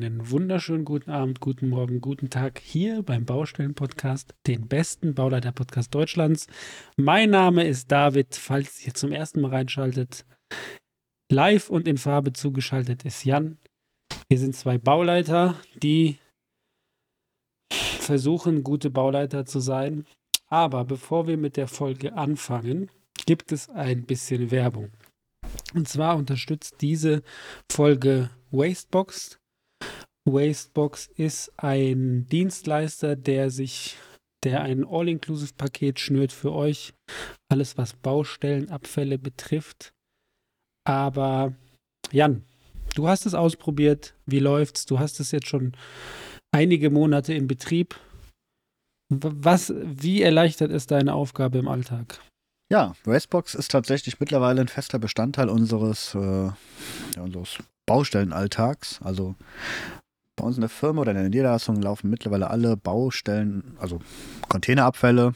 Einen 0.00 0.30
wunderschönen 0.30 0.84
guten 0.84 1.10
Abend, 1.10 1.40
guten 1.40 1.68
Morgen, 1.68 2.00
guten 2.00 2.30
Tag 2.30 2.60
hier 2.60 3.02
beim 3.02 3.24
Baustellen-Podcast, 3.24 4.32
den 4.46 4.68
besten 4.68 5.12
Bauleiter-Podcast 5.12 5.92
Deutschlands. 5.92 6.46
Mein 6.96 7.30
Name 7.30 7.66
ist 7.66 7.90
David, 7.90 8.36
falls 8.36 8.86
ihr 8.86 8.94
zum 8.94 9.10
ersten 9.10 9.40
Mal 9.40 9.50
reinschaltet. 9.50 10.24
Live 11.32 11.68
und 11.68 11.88
in 11.88 11.98
Farbe 11.98 12.32
zugeschaltet 12.32 13.04
ist 13.04 13.24
Jan. 13.24 13.58
Wir 14.28 14.38
sind 14.38 14.54
zwei 14.54 14.78
Bauleiter, 14.78 15.56
die 15.74 16.18
versuchen, 17.72 18.62
gute 18.62 18.90
Bauleiter 18.90 19.46
zu 19.46 19.58
sein. 19.58 20.06
Aber 20.46 20.84
bevor 20.84 21.26
wir 21.26 21.38
mit 21.38 21.56
der 21.56 21.66
Folge 21.66 22.12
anfangen, 22.12 22.88
gibt 23.26 23.50
es 23.50 23.68
ein 23.68 24.06
bisschen 24.06 24.52
Werbung. 24.52 24.92
Und 25.74 25.88
zwar 25.88 26.16
unterstützt 26.16 26.76
diese 26.82 27.24
Folge 27.68 28.30
Wastebox. 28.52 29.40
Wastebox 30.32 31.06
ist 31.06 31.52
ein 31.56 32.26
Dienstleister, 32.28 33.16
der 33.16 33.50
sich, 33.50 33.96
der 34.44 34.62
ein 34.62 34.84
All-Inclusive-Paket 34.86 36.00
schnürt 36.00 36.32
für 36.32 36.52
euch. 36.52 36.92
Alles, 37.50 37.78
was 37.78 37.94
Baustellenabfälle 37.94 39.18
betrifft. 39.18 39.92
Aber 40.86 41.54
Jan, 42.12 42.44
du 42.94 43.08
hast 43.08 43.26
es 43.26 43.34
ausprobiert. 43.34 44.14
Wie 44.26 44.38
läuft's? 44.38 44.86
Du 44.86 44.98
hast 44.98 45.20
es 45.20 45.30
jetzt 45.30 45.48
schon 45.48 45.72
einige 46.54 46.90
Monate 46.90 47.34
in 47.34 47.46
Betrieb. 47.46 47.98
Was, 49.10 49.72
wie 49.74 50.22
erleichtert 50.22 50.70
es 50.70 50.86
deine 50.86 51.14
Aufgabe 51.14 51.58
im 51.58 51.68
Alltag? 51.68 52.20
Ja, 52.70 52.94
Racebox 53.06 53.54
ist 53.54 53.70
tatsächlich 53.70 54.20
mittlerweile 54.20 54.60
ein 54.60 54.68
fester 54.68 54.98
Bestandteil 54.98 55.48
unseres, 55.48 56.14
äh, 56.14 56.50
unseres 57.18 57.58
Baustellenalltags. 57.86 59.00
Also 59.02 59.36
bei 60.36 60.44
uns 60.44 60.56
in 60.56 60.60
der 60.60 60.68
Firma 60.68 61.00
oder 61.00 61.12
in 61.12 61.16
der 61.16 61.28
Niederlassung 61.30 61.80
laufen 61.80 62.10
mittlerweile 62.10 62.50
alle 62.50 62.76
Baustellen, 62.76 63.76
also 63.80 64.00
Containerabfälle 64.48 65.34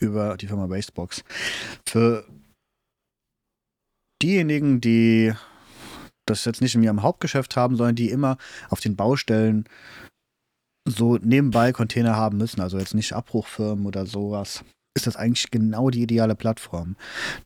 über 0.00 0.36
die 0.36 0.46
Firma 0.46 0.70
Wastebox. 0.70 1.24
Für 1.84 2.24
diejenigen, 4.22 4.80
die 4.80 5.32
das 6.26 6.44
jetzt 6.44 6.60
nicht 6.60 6.76
in 6.76 6.82
ihrem 6.84 7.02
Hauptgeschäft 7.02 7.56
haben, 7.56 7.76
sondern 7.76 7.96
die 7.96 8.10
immer 8.10 8.38
auf 8.68 8.80
den 8.80 8.94
Baustellen 8.94 9.64
so 10.84 11.16
nebenbei 11.16 11.72
Container 11.72 12.14
haben 12.16 12.38
müssen, 12.38 12.60
also 12.60 12.78
jetzt 12.78 12.94
nicht 12.94 13.12
Abbruchfirmen 13.12 13.84
oder 13.84 14.06
sowas, 14.06 14.64
ist 14.94 15.06
das 15.06 15.16
eigentlich 15.16 15.50
genau 15.50 15.90
die 15.90 16.02
ideale 16.02 16.34
Plattform. 16.34 16.96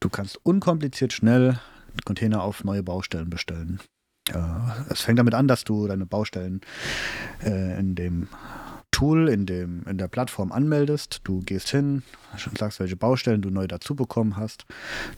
Du 0.01 0.09
kannst 0.09 0.39
unkompliziert 0.45 1.13
schnell 1.13 1.59
Container 2.05 2.43
auf 2.43 2.65
neue 2.65 2.83
Baustellen 2.83 3.31
bestellen. 3.31 3.81
Es 4.89 5.01
fängt 5.01 5.19
damit 5.19 5.35
an, 5.35 5.49
dass 5.49 5.65
du 5.65 5.87
deine 5.87 6.07
Baustellen 6.07 6.61
äh, 7.45 7.79
in 7.79 7.95
dem 7.95 8.29
Tool, 8.93 9.29
in, 9.29 9.47
dem, 9.47 9.83
in 9.89 9.99
der 9.99 10.07
Plattform 10.07 10.53
anmeldest. 10.53 11.23
Du 11.25 11.41
gehst 11.41 11.71
hin, 11.71 12.03
sagst, 12.57 12.79
welche 12.79 12.97
Baustellen 12.97 13.43
du 13.43 13.51
neu 13.51 13.67
dazu 13.67 13.97
bekommen 13.97 14.37
hast. 14.37 14.65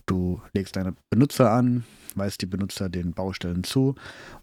Du 0.07 0.41
legst 0.55 0.77
deine 0.77 0.95
Benutzer 1.11 1.51
an, 1.51 1.85
weist 2.15 2.41
die 2.41 2.47
Benutzer 2.47 2.89
den 2.89 3.13
Baustellen 3.13 3.65
zu. 3.65 3.89
Und 3.89 3.97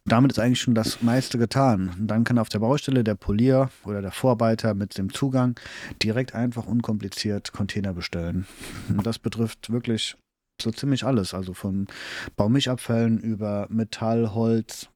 damit 0.06 0.32
ist 0.32 0.40
eigentlich 0.40 0.62
schon 0.62 0.76
das 0.76 1.02
meiste 1.02 1.38
getan. 1.38 1.90
Und 1.98 2.08
dann 2.08 2.24
kann 2.24 2.38
auf 2.38 2.50
der 2.50 2.60
Baustelle 2.60 3.04
der 3.04 3.16
Polier 3.16 3.70
oder 3.86 4.02
der 4.02 4.12
Vorarbeiter 4.12 4.74
mit 4.76 4.98
dem 4.98 5.12
Zugang 5.12 5.60
direkt 6.04 6.36
einfach 6.36 6.68
unkompliziert 6.68 7.52
Container 7.52 7.94
bestellen. 7.94 8.46
Und 8.90 9.08
das 9.08 9.18
betrifft 9.18 9.72
wirklich 9.72 10.18
so 10.62 10.72
ziemlich 10.72 11.06
alles. 11.06 11.34
Also 11.34 11.54
von 11.54 11.88
Baumilchabfällen 12.36 13.20
über 13.20 13.68
Metall, 13.70 14.34
Holz, 14.34 14.90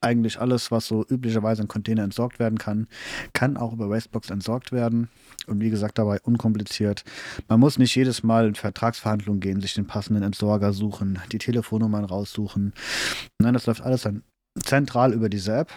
eigentlich 0.00 0.40
alles, 0.40 0.70
was 0.70 0.86
so 0.86 1.04
üblicherweise 1.08 1.62
in 1.62 1.68
Container 1.68 2.04
entsorgt 2.04 2.38
werden 2.38 2.58
kann, 2.58 2.86
kann 3.32 3.56
auch 3.56 3.72
über 3.72 3.90
Wastebox 3.90 4.30
entsorgt 4.30 4.72
werden. 4.72 5.08
Und 5.46 5.60
wie 5.60 5.70
gesagt, 5.70 5.98
dabei 5.98 6.20
unkompliziert. 6.20 7.04
Man 7.48 7.60
muss 7.60 7.78
nicht 7.78 7.94
jedes 7.94 8.22
Mal 8.22 8.48
in 8.48 8.54
Vertragsverhandlungen 8.54 9.40
gehen, 9.40 9.60
sich 9.60 9.74
den 9.74 9.86
passenden 9.86 10.22
Entsorger 10.22 10.72
suchen, 10.72 11.18
die 11.32 11.38
Telefonnummern 11.38 12.04
raussuchen. 12.04 12.72
Nein, 13.38 13.54
das 13.54 13.66
läuft 13.66 13.82
alles 13.82 14.02
dann 14.02 14.22
zentral 14.62 15.12
über 15.12 15.28
diese 15.28 15.54
App. 15.54 15.72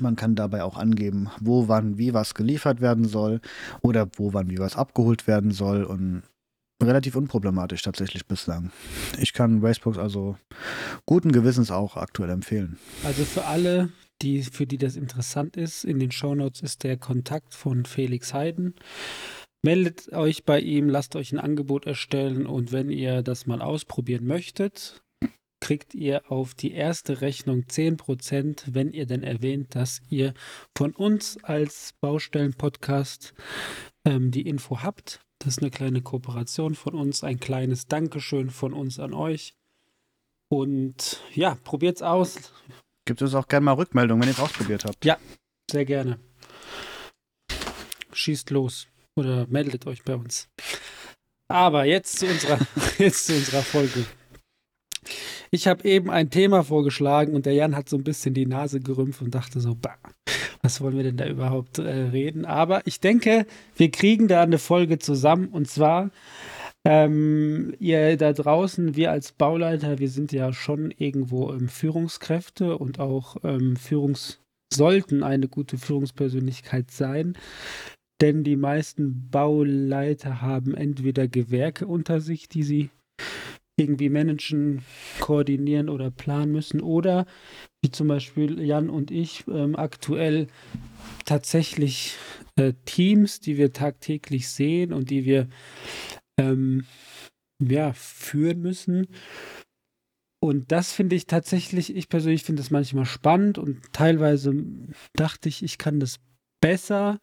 Man 0.00 0.16
kann 0.16 0.34
dabei 0.34 0.64
auch 0.64 0.78
angeben, 0.78 1.28
wo, 1.40 1.68
wann, 1.68 1.98
wie 1.98 2.14
was 2.14 2.34
geliefert 2.34 2.80
werden 2.80 3.04
soll 3.04 3.40
oder 3.82 4.08
wo, 4.16 4.32
wann, 4.32 4.48
wie 4.48 4.58
was 4.58 4.76
abgeholt 4.76 5.26
werden 5.26 5.50
soll. 5.50 5.84
Und 5.84 6.22
relativ 6.82 7.16
unproblematisch 7.16 7.82
tatsächlich 7.82 8.26
bislang. 8.26 8.70
Ich 9.18 9.32
kann 9.32 9.64
Racebox 9.64 9.98
also 9.98 10.36
guten 11.06 11.32
Gewissens 11.32 11.70
auch 11.70 11.96
aktuell 11.96 12.30
empfehlen. 12.30 12.78
Also 13.04 13.24
für 13.24 13.44
alle, 13.44 13.90
die, 14.22 14.42
für 14.42 14.66
die 14.66 14.78
das 14.78 14.96
interessant 14.96 15.56
ist, 15.56 15.84
in 15.84 15.98
den 15.98 16.10
Shownotes 16.10 16.60
ist 16.60 16.84
der 16.84 16.96
Kontakt 16.96 17.54
von 17.54 17.84
Felix 17.84 18.34
Heiden. 18.34 18.74
Meldet 19.64 20.12
euch 20.12 20.44
bei 20.44 20.60
ihm, 20.60 20.88
lasst 20.88 21.14
euch 21.14 21.32
ein 21.32 21.38
Angebot 21.38 21.86
erstellen 21.86 22.46
und 22.46 22.72
wenn 22.72 22.90
ihr 22.90 23.22
das 23.22 23.46
mal 23.46 23.62
ausprobieren 23.62 24.26
möchtet, 24.26 25.02
kriegt 25.62 25.94
ihr 25.94 26.30
auf 26.32 26.54
die 26.54 26.72
erste 26.72 27.20
Rechnung 27.20 27.62
10%, 27.62 28.74
wenn 28.74 28.92
ihr 28.92 29.06
denn 29.06 29.22
erwähnt, 29.22 29.76
dass 29.76 30.02
ihr 30.10 30.34
von 30.76 30.92
uns 30.92 31.38
als 31.44 31.94
Baustellen-Podcast 32.00 33.32
ähm, 34.04 34.32
die 34.32 34.48
Info 34.48 34.82
habt. 34.82 35.20
Das 35.42 35.56
ist 35.56 35.58
eine 35.58 35.72
kleine 35.72 36.02
Kooperation 36.02 36.76
von 36.76 36.94
uns, 36.94 37.24
ein 37.24 37.40
kleines 37.40 37.88
Dankeschön 37.88 38.48
von 38.48 38.72
uns 38.72 39.00
an 39.00 39.12
euch. 39.12 39.54
Und 40.48 41.20
ja, 41.34 41.56
probiert's 41.64 42.00
aus. 42.00 42.52
Gibt 43.06 43.22
es 43.22 43.34
auch 43.34 43.48
gerne 43.48 43.64
mal 43.64 43.72
Rückmeldungen, 43.72 44.22
wenn 44.22 44.28
ihr 44.28 44.34
es 44.34 44.40
ausprobiert 44.40 44.84
habt. 44.84 45.04
Ja, 45.04 45.18
sehr 45.68 45.84
gerne. 45.84 46.20
Schießt 48.12 48.50
los 48.50 48.86
oder 49.16 49.48
meldet 49.48 49.84
euch 49.88 50.04
bei 50.04 50.14
uns. 50.14 50.48
Aber 51.48 51.86
jetzt 51.86 52.20
zu 52.20 52.26
unserer, 52.26 52.60
jetzt 52.98 53.26
zu 53.26 53.34
unserer 53.34 53.62
Folge. 53.62 54.04
Ich 55.50 55.66
habe 55.66 55.82
eben 55.88 56.08
ein 56.08 56.30
Thema 56.30 56.62
vorgeschlagen 56.62 57.34
und 57.34 57.46
der 57.46 57.54
Jan 57.54 57.74
hat 57.74 57.88
so 57.88 57.96
ein 57.96 58.04
bisschen 58.04 58.32
die 58.32 58.46
Nase 58.46 58.78
gerümpft 58.78 59.22
und 59.22 59.34
dachte 59.34 59.58
so, 59.60 59.74
bah, 59.74 59.98
was 60.62 60.80
wollen 60.80 60.96
wir 60.96 61.02
denn 61.02 61.16
da 61.16 61.26
überhaupt 61.26 61.78
äh, 61.78 61.90
reden? 61.90 62.44
Aber 62.44 62.86
ich 62.86 63.00
denke, 63.00 63.46
wir 63.76 63.90
kriegen 63.90 64.28
da 64.28 64.42
eine 64.42 64.58
Folge 64.58 64.98
zusammen 64.98 65.48
und 65.48 65.68
zwar 65.68 66.10
ähm, 66.84 67.74
ihr 67.78 68.16
da 68.16 68.32
draußen, 68.32 68.96
wir 68.96 69.10
als 69.10 69.32
Bauleiter, 69.32 69.98
wir 69.98 70.08
sind 70.08 70.32
ja 70.32 70.52
schon 70.52 70.92
irgendwo 70.96 71.52
ähm, 71.52 71.68
Führungskräfte 71.68 72.78
und 72.78 72.98
auch 72.98 73.36
ähm, 73.44 73.76
Führungs 73.76 74.40
sollten 74.72 75.22
eine 75.22 75.48
gute 75.48 75.78
Führungspersönlichkeit 75.78 76.90
sein. 76.90 77.36
Denn 78.20 78.44
die 78.44 78.56
meisten 78.56 79.30
Bauleiter 79.30 80.42
haben 80.42 80.74
entweder 80.74 81.26
Gewerke 81.28 81.86
unter 81.86 82.20
sich, 82.20 82.48
die 82.48 82.62
sie 82.62 82.90
irgendwie 83.76 84.10
managen, 84.10 84.82
koordinieren 85.20 85.88
oder 85.88 86.10
planen 86.10 86.52
müssen. 86.52 86.80
Oder 86.80 87.26
wie 87.82 87.90
zum 87.90 88.08
Beispiel 88.08 88.62
Jan 88.62 88.88
und 88.88 89.10
ich 89.10 89.44
ähm, 89.48 89.76
aktuell 89.76 90.46
tatsächlich 91.24 92.16
äh, 92.56 92.72
Teams, 92.84 93.40
die 93.40 93.56
wir 93.56 93.72
tagtäglich 93.72 94.48
sehen 94.48 94.92
und 94.92 95.10
die 95.10 95.24
wir 95.24 95.48
ähm, 96.38 96.84
ja, 97.60 97.92
führen 97.92 98.60
müssen. 98.60 99.08
Und 100.40 100.72
das 100.72 100.92
finde 100.92 101.14
ich 101.14 101.26
tatsächlich, 101.26 101.94
ich 101.94 102.08
persönlich 102.08 102.42
finde 102.42 102.62
das 102.62 102.70
manchmal 102.70 103.04
spannend 103.04 103.58
und 103.58 103.80
teilweise 103.92 104.52
dachte 105.14 105.48
ich, 105.48 105.62
ich 105.62 105.78
kann 105.78 106.00
das 106.00 106.18
besser 106.60 107.20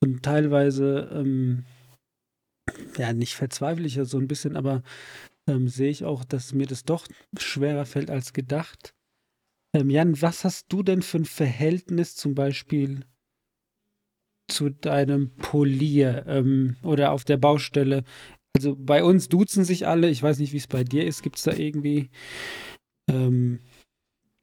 und 0.00 0.22
teilweise, 0.22 1.08
ähm, 1.12 1.64
ja, 2.96 3.12
nicht 3.12 3.34
verzweifle 3.34 3.86
ich 3.86 3.96
ja 3.96 4.04
so 4.04 4.18
ein 4.18 4.28
bisschen, 4.28 4.56
aber 4.56 4.82
ähm, 5.48 5.68
sehe 5.68 5.90
ich 5.90 6.04
auch, 6.04 6.24
dass 6.24 6.52
mir 6.52 6.66
das 6.66 6.84
doch 6.84 7.08
schwerer 7.36 7.86
fällt 7.86 8.10
als 8.10 8.32
gedacht. 8.32 8.94
Ähm, 9.74 9.90
Jan, 9.90 10.20
was 10.22 10.44
hast 10.44 10.72
du 10.72 10.82
denn 10.82 11.02
für 11.02 11.18
ein 11.18 11.24
Verhältnis 11.24 12.16
zum 12.16 12.34
Beispiel 12.34 13.04
zu 14.50 14.70
deinem 14.70 15.34
Polier 15.36 16.24
ähm, 16.26 16.76
oder 16.82 17.12
auf 17.12 17.24
der 17.24 17.36
Baustelle? 17.36 18.04
Also 18.56 18.76
bei 18.76 19.04
uns 19.04 19.28
duzen 19.28 19.64
sich 19.64 19.86
alle. 19.86 20.08
Ich 20.10 20.22
weiß 20.22 20.38
nicht, 20.38 20.52
wie 20.52 20.56
es 20.58 20.66
bei 20.66 20.84
dir 20.84 21.06
ist. 21.06 21.22
Gibt 21.22 21.36
es 21.36 21.42
da 21.44 21.52
irgendwie, 21.52 22.10
ähm, 23.10 23.60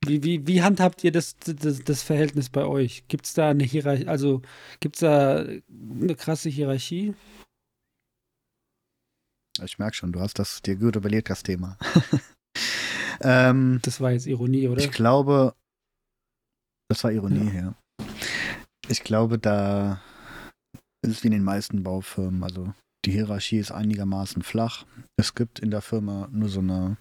Wie, 0.06 0.24
wie, 0.24 0.48
wie 0.48 0.62
handhabt 0.62 1.04
ihr 1.04 1.12
das, 1.12 1.36
das, 1.38 1.84
das 1.84 2.04
Verhältnis 2.04 2.50
bei 2.50 2.66
euch? 2.66 3.08
Gibt 3.08 3.26
es 3.26 3.34
da 3.34 3.50
eine 3.50 3.64
Hierarchie, 3.64 4.08
also 4.08 4.42
gibt 4.80 4.96
es 4.98 5.00
da 5.02 5.46
eine 5.46 6.16
krasse 6.16 6.50
Hierarchie? 6.50 7.16
Ich 9.64 9.80
merke 9.80 9.96
schon, 9.96 10.12
du 10.14 10.20
hast 10.22 10.40
das 10.40 10.62
dir 10.62 10.76
gut 10.78 10.96
überlegt, 10.96 11.30
das 11.30 11.44
Thema. 11.44 11.78
ähm, 13.22 13.80
Das 13.84 14.02
war 14.02 14.12
jetzt 14.12 14.28
Ironie, 14.28 14.68
oder? 14.68 14.82
ich 14.82 14.92
glaube, 14.92 15.54
das 16.90 17.04
war 17.04 17.12
Ironie, 17.12 17.52
ja. 17.56 17.76
Ich 18.88 19.04
glaube, 19.04 19.40
da 19.40 20.02
ist 21.02 21.12
es 21.12 21.24
wie 21.24 21.28
in 21.28 21.34
den 21.34 21.44
meisten 21.44 21.84
Baufirmen. 21.84 22.44
Also 22.44 22.74
die 23.06 23.12
Hierarchie 23.12 23.58
ist 23.58 23.72
einigermaßen 23.72 24.42
flach. 24.42 24.86
Es 25.18 25.36
gibt 25.36 25.60
in 25.60 25.72
der 25.72 25.82
Firma 25.82 26.28
nur 26.32 26.50
so 26.50 26.60
eine, 26.60 26.98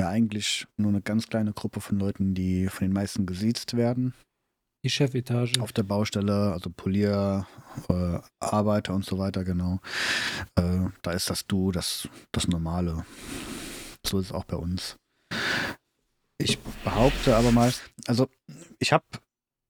ja 0.00 0.08
eigentlich 0.08 0.66
nur 0.76 0.90
eine 0.90 1.02
ganz 1.02 1.28
kleine 1.28 1.52
Gruppe 1.52 1.80
von 1.80 1.98
Leuten, 1.98 2.34
die 2.34 2.68
von 2.68 2.86
den 2.86 2.92
meisten 2.92 3.26
gesiezt 3.26 3.76
werden. 3.76 4.14
Die 4.84 4.90
Chefetage. 4.90 5.60
auf 5.60 5.72
der 5.72 5.82
Baustelle, 5.82 6.52
also 6.52 6.70
Polier, 6.70 7.48
äh, 7.88 8.20
Arbeiter 8.38 8.94
und 8.94 9.04
so 9.04 9.18
weiter, 9.18 9.42
genau. 9.42 9.80
Äh, 10.54 10.86
da 11.02 11.10
ist 11.10 11.30
das 11.30 11.46
Du, 11.46 11.72
das, 11.72 12.08
das 12.30 12.46
Normale. 12.46 13.04
So 14.08 14.18
ist 14.18 14.26
es 14.26 14.32
auch 14.32 14.44
bei 14.44 14.56
uns. 14.56 14.96
Ich 16.38 16.58
behaupte 16.84 17.36
aber 17.36 17.52
mal, 17.52 17.72
also 18.06 18.28
ich 18.78 18.92
habe 18.92 19.04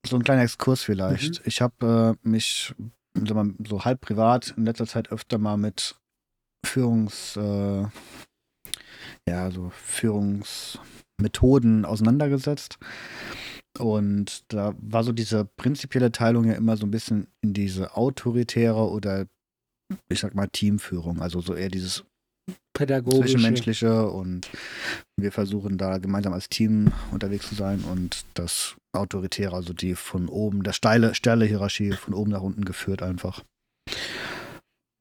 so 0.07 0.17
einen 0.17 0.25
kleinen 0.25 0.43
Exkurs 0.43 0.83
vielleicht. 0.83 1.47
Ich 1.47 1.61
habe 1.61 2.17
äh, 2.25 2.29
mich 2.29 2.75
mal, 3.15 3.53
so 3.67 3.85
halb 3.85 4.01
privat 4.01 4.55
in 4.57 4.65
letzter 4.65 4.87
Zeit 4.87 5.11
öfter 5.11 5.39
mal 5.39 5.57
mit 5.57 5.97
Führungs, 6.65 7.37
äh, 7.37 7.87
ja, 9.29 9.51
so 9.51 9.71
Führungsmethoden 9.71 11.85
auseinandergesetzt. 11.85 12.79
Und 13.79 14.53
da 14.53 14.75
war 14.79 15.05
so 15.05 15.13
diese 15.13 15.45
prinzipielle 15.45 16.13
Teilung 16.13 16.45
ja 16.45 16.55
immer 16.55 16.77
so 16.77 16.87
ein 16.87 16.91
bisschen 16.91 17.29
in 17.41 17.55
diese 17.55 17.97
autoritäre 17.97 18.89
oder 18.89 19.27
ich 20.09 20.21
sag 20.21 20.35
mal 20.35 20.49
Teamführung, 20.49 21.23
also 21.23 21.41
so 21.41 21.55
eher 21.55 21.71
dieses 21.71 22.05
Pädagogische. 22.73 23.23
Zwischenmenschliche 23.23 24.09
und 24.09 24.49
wir 25.19 25.33
versuchen 25.33 25.79
da 25.79 25.99
gemeinsam 25.99 26.33
als 26.33 26.49
Team 26.49 26.93
unterwegs 27.11 27.49
zu 27.49 27.55
sein 27.55 27.81
und 27.81 28.25
das 28.35 28.77
Autoritäre, 28.93 29.55
also 29.55 29.73
die 29.73 29.95
von 29.95 30.29
oben, 30.29 30.63
der 30.63 30.73
steile, 30.73 31.15
steile 31.15 31.45
Hierarchie 31.45 31.93
von 31.93 32.15
oben 32.15 32.31
nach 32.31 32.43
unten 32.43 32.65
geführt 32.65 33.03
einfach. 33.03 33.43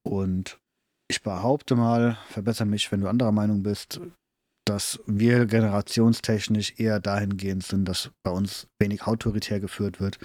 Und 0.04 0.58
ich 1.10 1.22
behaupte 1.22 1.76
mal, 1.76 2.18
verbessere 2.30 2.68
mich, 2.68 2.92
wenn 2.92 3.02
du 3.02 3.08
anderer 3.08 3.32
Meinung 3.32 3.64
bist, 3.64 4.02
dass 4.66 5.00
wir 5.06 5.46
generationstechnisch 5.46 6.74
eher 6.78 7.00
dahingehend 7.00 7.64
sind, 7.64 7.86
dass 7.86 8.12
bei 8.24 8.32
uns 8.32 8.68
wenig 8.80 9.04
autoritär 9.04 9.60
geführt 9.60 10.02
wird, 10.02 10.20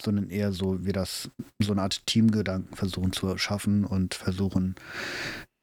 sondern 0.00 0.30
eher 0.30 0.52
so, 0.52 0.84
wir 0.84 0.92
das 0.92 1.30
so 1.60 1.72
eine 1.72 1.82
Art 1.82 2.06
Teamgedanken 2.06 2.76
versuchen 2.76 3.12
zu 3.12 3.36
schaffen 3.38 3.84
und 3.84 4.14
versuchen 4.14 4.76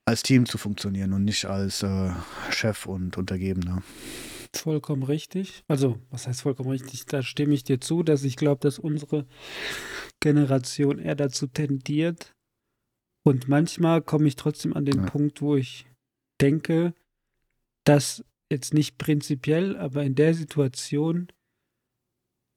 als 0.06 0.24
Team 0.24 0.46
zu 0.46 0.58
funktionieren 0.58 1.14
und 1.14 1.24
nicht 1.24 1.46
als 1.46 1.84
äh, 1.84 2.12
Chef 2.50 2.86
und 2.86 3.18
Untergebener. 3.18 3.84
Vollkommen 4.54 5.04
richtig. 5.04 5.64
Also, 5.68 6.00
was 6.10 6.28
heißt 6.28 6.42
vollkommen 6.42 6.70
richtig? 6.72 7.06
Da 7.06 7.24
stimme 7.24 7.54
ich 7.54 7.64
dir 7.64 7.80
zu, 7.80 8.04
dass 8.04 8.24
ich 8.24 8.36
glaube, 8.36 8.60
dass 8.60 8.80
unsere 8.80 9.26
Generation 10.20 11.00
eher 11.00 11.16
dazu 11.16 11.48
tendiert. 11.48 12.36
Und 13.24 13.48
manchmal 13.48 14.02
komme 14.02 14.28
ich 14.28 14.36
trotzdem 14.36 14.76
an 14.76 14.86
den 14.86 15.00
Ja. 15.00 15.06
Punkt, 15.06 15.42
wo 15.42 15.56
ich 15.56 15.86
denke, 16.42 16.94
dass 17.86 18.26
jetzt 18.52 18.74
nicht 18.74 18.98
prinzipiell, 18.98 19.78
aber 19.78 20.04
in 20.04 20.16
der 20.16 20.34
Situation, 20.34 21.28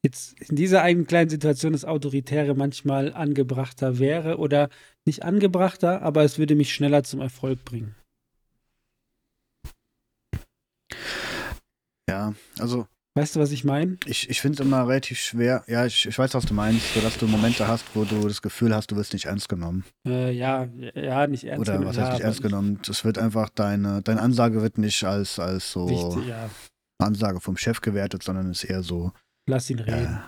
jetzt 0.05 0.39
in 0.41 0.55
dieser 0.55 0.83
einen 0.83 1.07
kleinen 1.07 1.31
Situation 1.31 1.73
das 1.73 1.85
Autoritäre 1.85 2.55
manchmal 2.55 3.13
angebrachter 3.15 3.99
wäre 3.99 4.37
oder 4.39 4.69
nicht 5.07 5.25
angebrachter, 5.25 6.03
aber 6.03 6.23
es 6.23 6.39
würde 6.39 6.55
mich 6.55 6.73
schneller 6.73 7.03
zum 7.03 7.21
Erfolg 7.21 7.65
bringen. 7.65 7.97
Ja, 12.09 12.35
also 12.59 12.87
Weißt 13.17 13.37
du, 13.37 13.41
was 13.41 13.53
ich 13.53 13.63
meine? 13.63 13.97
ich, 14.07 14.29
ich 14.29 14.41
finde 14.41 14.61
es 14.61 14.67
immer 14.67 14.89
relativ 14.89 15.21
schwer. 15.21 15.63
Ja, 15.69 15.87
ich, 15.87 16.05
ich 16.05 16.19
weiß, 16.19 16.35
was 16.35 16.47
du 16.47 16.53
meinst, 16.53 16.95
so 16.95 17.01
dass 17.01 17.17
du 17.17 17.29
Momente 17.29 17.69
hast, 17.69 17.85
wo 17.95 18.05
du 18.05 18.27
das 18.27 18.43
Gefühl 18.43 18.75
hast, 18.75 18.91
du 18.91 18.97
wirst 18.97 19.13
nicht 19.13 19.27
ernst 19.27 19.49
genommen. 19.49 19.85
Äh, 20.05 20.33
ja, 20.33 20.67
ja, 20.95 21.29
nicht 21.29 21.45
ernst 21.45 21.61
Oder 21.61 21.85
was 21.85 21.95
ja, 21.95 22.03
heißt 22.03 22.13
nicht 22.13 22.21
aber 22.21 22.25
ernst 22.25 22.43
genommen? 22.43 22.81
Es 22.89 23.05
wird 23.05 23.19
einfach 23.19 23.51
deine, 23.51 24.03
deine 24.03 24.21
Ansage 24.21 24.63
wird 24.63 24.79
nicht 24.79 25.05
als, 25.05 25.39
als 25.39 25.71
so 25.71 25.89
Wichtig, 25.89 26.29
ja. 26.29 26.51
Ansage 26.99 27.41
vom 27.41 27.57
Chef 27.57 27.81
gewertet, 27.81 28.25
sondern 28.25 28.51
ist 28.51 28.65
eher 28.65 28.83
so, 28.83 29.13
Lass 29.47 29.69
ihn 29.71 29.79
reden. 29.81 30.15
äh, 30.17 30.21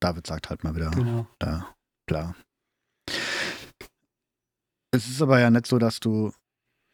David 0.00 0.26
sagt 0.26 0.50
halt 0.50 0.64
mal 0.64 0.74
wieder, 0.74 0.90
Genau. 0.90 1.26
da, 1.38 1.74
klar. 2.08 2.34
Es 4.92 5.08
ist 5.08 5.22
aber 5.22 5.40
ja 5.40 5.50
nicht 5.50 5.66
so, 5.66 5.78
dass 5.78 6.00
du 6.00 6.32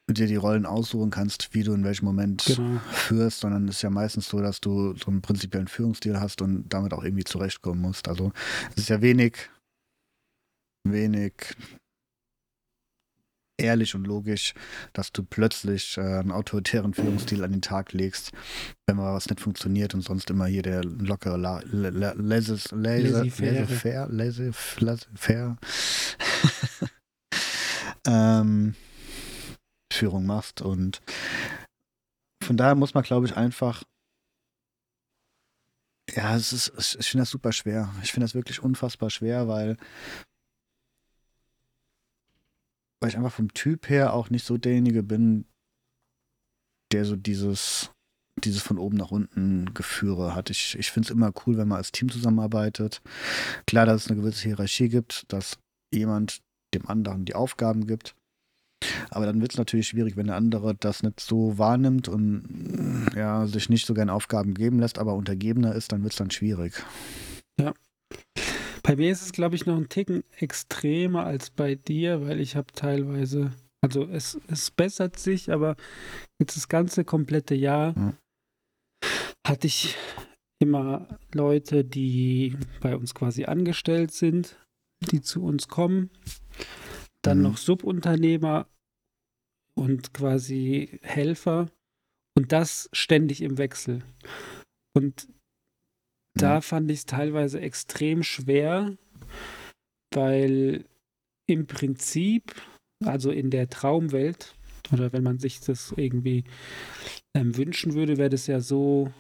dir 0.09 0.27
die 0.27 0.37
Rollen 0.37 0.67
aussuchen 0.67 1.11
kannst, 1.11 1.55
wie 1.55 1.63
du 1.63 1.73
in 1.73 1.85
welchem 1.85 2.05
Moment 2.07 2.45
Genau. 2.45 2.81
führst, 2.91 3.41
sondern 3.41 3.69
es 3.69 3.77
ist 3.77 3.83
ja 3.83 3.91
meistens 3.91 4.29
so, 4.29 4.41
dass 4.41 4.61
du 4.61 4.97
so 4.97 5.11
einen 5.11 5.23
prinzipiellen 5.23 5.69
Führungsstil 5.69 6.19
hast 6.19 6.43
und 6.43 6.69
damit 6.69 6.93
auch 6.93 7.05
irgendwie 7.05 7.25
zurechtkommen 7.25 7.81
musst. 7.81 8.09
Also 8.09 8.33
es 8.73 8.79
ist 8.79 8.89
ja 8.89 9.01
wenig, 9.03 9.51
wenig 10.85 11.35
ehrlich 13.61 13.95
und 13.95 14.07
logisch, 14.07 14.55
dass 14.93 15.13
du 15.13 15.23
plötzlich 15.23 15.97
äh, 15.97 16.01
einen 16.01 16.33
autoritären 16.33 16.95
Führungsstil 16.95 17.45
an 17.45 17.53
den 17.53 17.63
Tag 17.63 17.93
legst, 17.93 18.33
wenn 18.87 18.97
mal 18.97 19.15
was 19.15 19.29
nicht 19.29 19.41
funktioniert 19.41 19.95
und 19.95 20.03
sonst 20.03 20.31
immer 20.31 20.47
hier 20.47 20.63
der 20.63 20.83
lockere 20.85 21.37
La 21.37 21.61
La 21.71 21.89
La 21.91 22.13
Laissez- 22.13 22.73
Laissez- 22.75 23.41
Laissez-faire. 23.41 24.09
Laissez-faire 24.11 24.79
Laissez-faire 24.81 25.57
ähm, 28.07 28.75
Führung 29.93 30.27
machst 30.27 30.63
und 30.63 31.01
von 32.43 32.57
daher 32.57 32.75
muss 32.75 32.95
man, 32.95 33.05
glaube 33.05 33.27
ich, 33.27 33.37
einfach 33.37 33.83
ja, 36.13 36.35
es 36.35 36.53
ist, 36.53 36.97
ich 36.99 37.09
finde 37.09 37.23
das 37.23 37.31
super 37.31 37.53
schwer. 37.53 37.95
Ich 38.03 38.11
finde 38.11 38.25
das 38.25 38.35
wirklich 38.35 38.61
unfassbar 38.63 39.11
schwer, 39.11 39.47
weil, 39.47 39.77
weil 43.01 43.09
ich 43.11 43.17
einfach 43.17 43.33
vom 43.33 43.53
Typ 43.55 43.89
her 43.89 44.13
auch 44.13 44.31
nicht 44.31 44.45
so 44.45 44.57
derjenige 44.57 45.03
bin, 45.03 45.47
der 46.93 47.05
so 47.05 47.17
dieses, 47.17 47.91
dieses 48.45 48.63
von 48.63 48.79
oben 48.79 48.97
nach 48.97 49.11
unten 49.11 49.73
Geführe 49.75 50.35
hat. 50.35 50.51
Ich, 50.51 50.79
ich 50.79 50.91
finde 50.91 51.07
es 51.07 51.11
immer 51.11 51.33
cool, 51.47 51.57
wenn 51.57 51.69
man 51.69 51.79
als 51.79 51.93
Team 51.93 52.11
zusammenarbeitet. 52.11 53.01
Klar, 53.67 53.87
dass 53.87 54.05
es 54.05 54.11
eine 54.11 54.21
gewisse 54.21 54.45
Hierarchie 54.45 54.89
gibt, 54.89 55.25
dass 55.33 55.59
jemand 55.93 56.41
dem 56.75 56.87
anderen 56.89 57.25
die 57.25 57.35
Aufgaben 57.35 57.87
gibt. 57.87 58.15
Aber 59.11 59.27
dann 59.27 59.41
wird 59.41 59.53
es 59.53 59.59
natürlich 59.59 59.89
schwierig, 59.89 60.17
wenn 60.17 60.27
der 60.27 60.37
andere 60.37 60.75
das 60.75 61.03
nicht 61.03 61.21
so 61.21 61.59
wahrnimmt 61.59 62.09
und 62.09 63.11
ja, 63.15 63.47
sich 63.47 63.69
nicht 63.69 63.87
so 63.87 63.93
gerne 63.93 64.13
Aufgaben 64.13 64.55
geben 64.55 64.79
lässt, 64.79 64.99
aber 64.99 65.15
untergebener 65.15 65.75
ist, 65.75 65.93
dann 65.93 66.03
wird 66.03 66.13
es 66.13 66.19
dann 66.19 66.31
schwierig. 66.31 66.83
Bei 68.83 68.97
mir 68.97 69.11
ist 69.13 69.23
es, 69.23 69.33
glaube 69.33 69.57
ich, 69.57 69.67
noch 69.67 69.77
ein 69.77 69.89
Ticken 69.89 70.25
extremer 70.39 71.25
als 71.25 71.51
bei 71.51 71.75
dir, 71.75 72.23
weil 72.27 72.41
ich 72.41 72.57
habe 72.57 72.73
teilweise, 72.73 73.53
also 73.83 74.05
es, 74.05 74.41
es 74.49 74.71
bessert 74.71 75.19
sich, 75.19 75.53
aber 75.53 75.77
jetzt 76.41 76.57
das 76.57 76.69
ganze 76.69 77.05
komplette 77.05 77.55
Jahr 77.55 77.95
Ja. 77.97 78.17
hatte 79.47 79.67
ich 79.67 79.97
immer 80.63 81.19
Leute, 81.35 81.85
die 81.85 82.57
bei 82.81 82.97
uns 82.97 83.15
quasi 83.15 83.45
angestellt 83.45 84.13
sind, 84.13 84.57
die 85.11 85.21
zu 85.21 85.43
uns 85.43 85.69
kommen. 85.69 86.11
Dann 87.23 87.39
Mhm. 87.39 87.45
noch 87.45 87.57
Subunternehmer 87.59 88.67
und 89.75 90.13
quasi 90.15 90.99
Helfer 91.03 91.71
und 92.37 92.53
das 92.53 92.89
ständig 92.93 93.43
im 93.43 93.59
Wechsel. 93.59 94.03
Und 94.95 95.29
da 96.35 96.57
Mhm. 96.57 96.63
fand 96.63 96.91
ich 96.91 96.99
es 97.01 97.07
teilweise 97.07 97.61
extrem 97.61 98.23
schwer, 98.23 98.97
weil 100.15 100.85
im 101.49 101.67
Prinzip, 101.67 102.55
also 103.05 103.31
in 103.31 103.51
der 103.51 103.69
Traumwelt, 103.69 104.55
oder 104.93 105.13
wenn 105.13 105.23
man 105.23 105.39
sich 105.39 105.61
das 105.61 105.93
irgendwie 105.97 106.45
ähm, 107.35 107.57
wünschen 107.57 107.95
würde, 107.95 108.17
wäre 108.17 108.31
das 108.31 108.47
ja 108.47 108.61
so, 108.61 109.13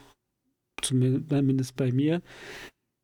zumindest 0.82 1.76
bei 1.76 1.92
mir, 1.92 2.22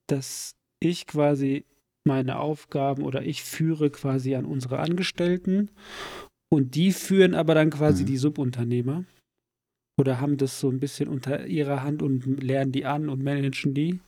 dass 0.08 0.52
ich 0.80 1.06
quasi 1.06 1.64
meine 2.06 2.38
Aufgaben 2.38 3.02
oder 3.02 3.22
ich 3.22 3.42
führe 3.42 3.90
quasi 3.90 4.34
an 4.34 4.44
unsere 4.44 4.78
Angestellten 4.78 5.70
und 6.48 6.74
die 6.76 6.92
führen 6.92 7.34
aber 7.34 7.54
dann 7.54 7.70
quasi 7.70 8.02
Mhm. 8.04 8.06
die 8.06 8.16
Subunternehmer 8.16 9.04
oder 9.98 10.20
haben 10.20 10.36
das 10.36 10.60
so 10.60 10.70
ein 10.70 10.80
bisschen 10.80 11.08
unter 11.08 11.46
ihrer 11.46 11.82
Hand 11.82 12.02
und 12.02 12.42
lernen 12.42 12.72
die 12.72 12.84
an 12.84 13.08
und 13.08 13.22
managen 13.22 13.74
die. 13.74 14.00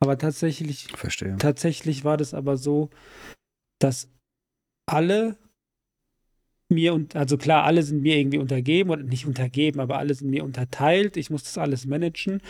Aber 0.00 0.18
tatsächlich, 0.18 0.88
Verstehe. 0.94 1.36
tatsächlich 1.38 2.04
war 2.04 2.16
das 2.16 2.34
aber 2.34 2.56
so, 2.56 2.90
dass 3.78 4.10
alle 4.86 5.38
mir 6.68 6.94
und 6.94 7.14
also 7.14 7.36
klar, 7.36 7.64
alle 7.64 7.82
sind 7.82 8.02
mir 8.02 8.16
irgendwie 8.16 8.38
untergeben 8.38 8.90
oder 8.90 9.02
nicht 9.02 9.26
untergeben, 9.26 9.80
aber 9.80 9.98
alle 9.98 10.14
sind 10.14 10.30
mir 10.30 10.44
unterteilt. 10.44 11.16
Ich 11.16 11.30
muss 11.30 11.44
das 11.44 11.58
alles 11.58 11.86
managen. 11.86 12.40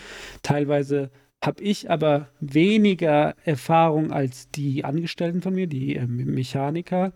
Teilweise 0.43 1.11
habe 1.45 1.63
ich 1.63 1.91
aber 1.91 2.29
weniger 2.41 3.35
Erfahrung 3.45 4.11
als 4.13 4.51
die 4.51 4.85
Angestellten 4.85 5.43
von 5.43 5.55
mir, 5.55 5.67
die 5.67 5.97
äh, 5.97 6.07
Mechaniker. 6.07 7.13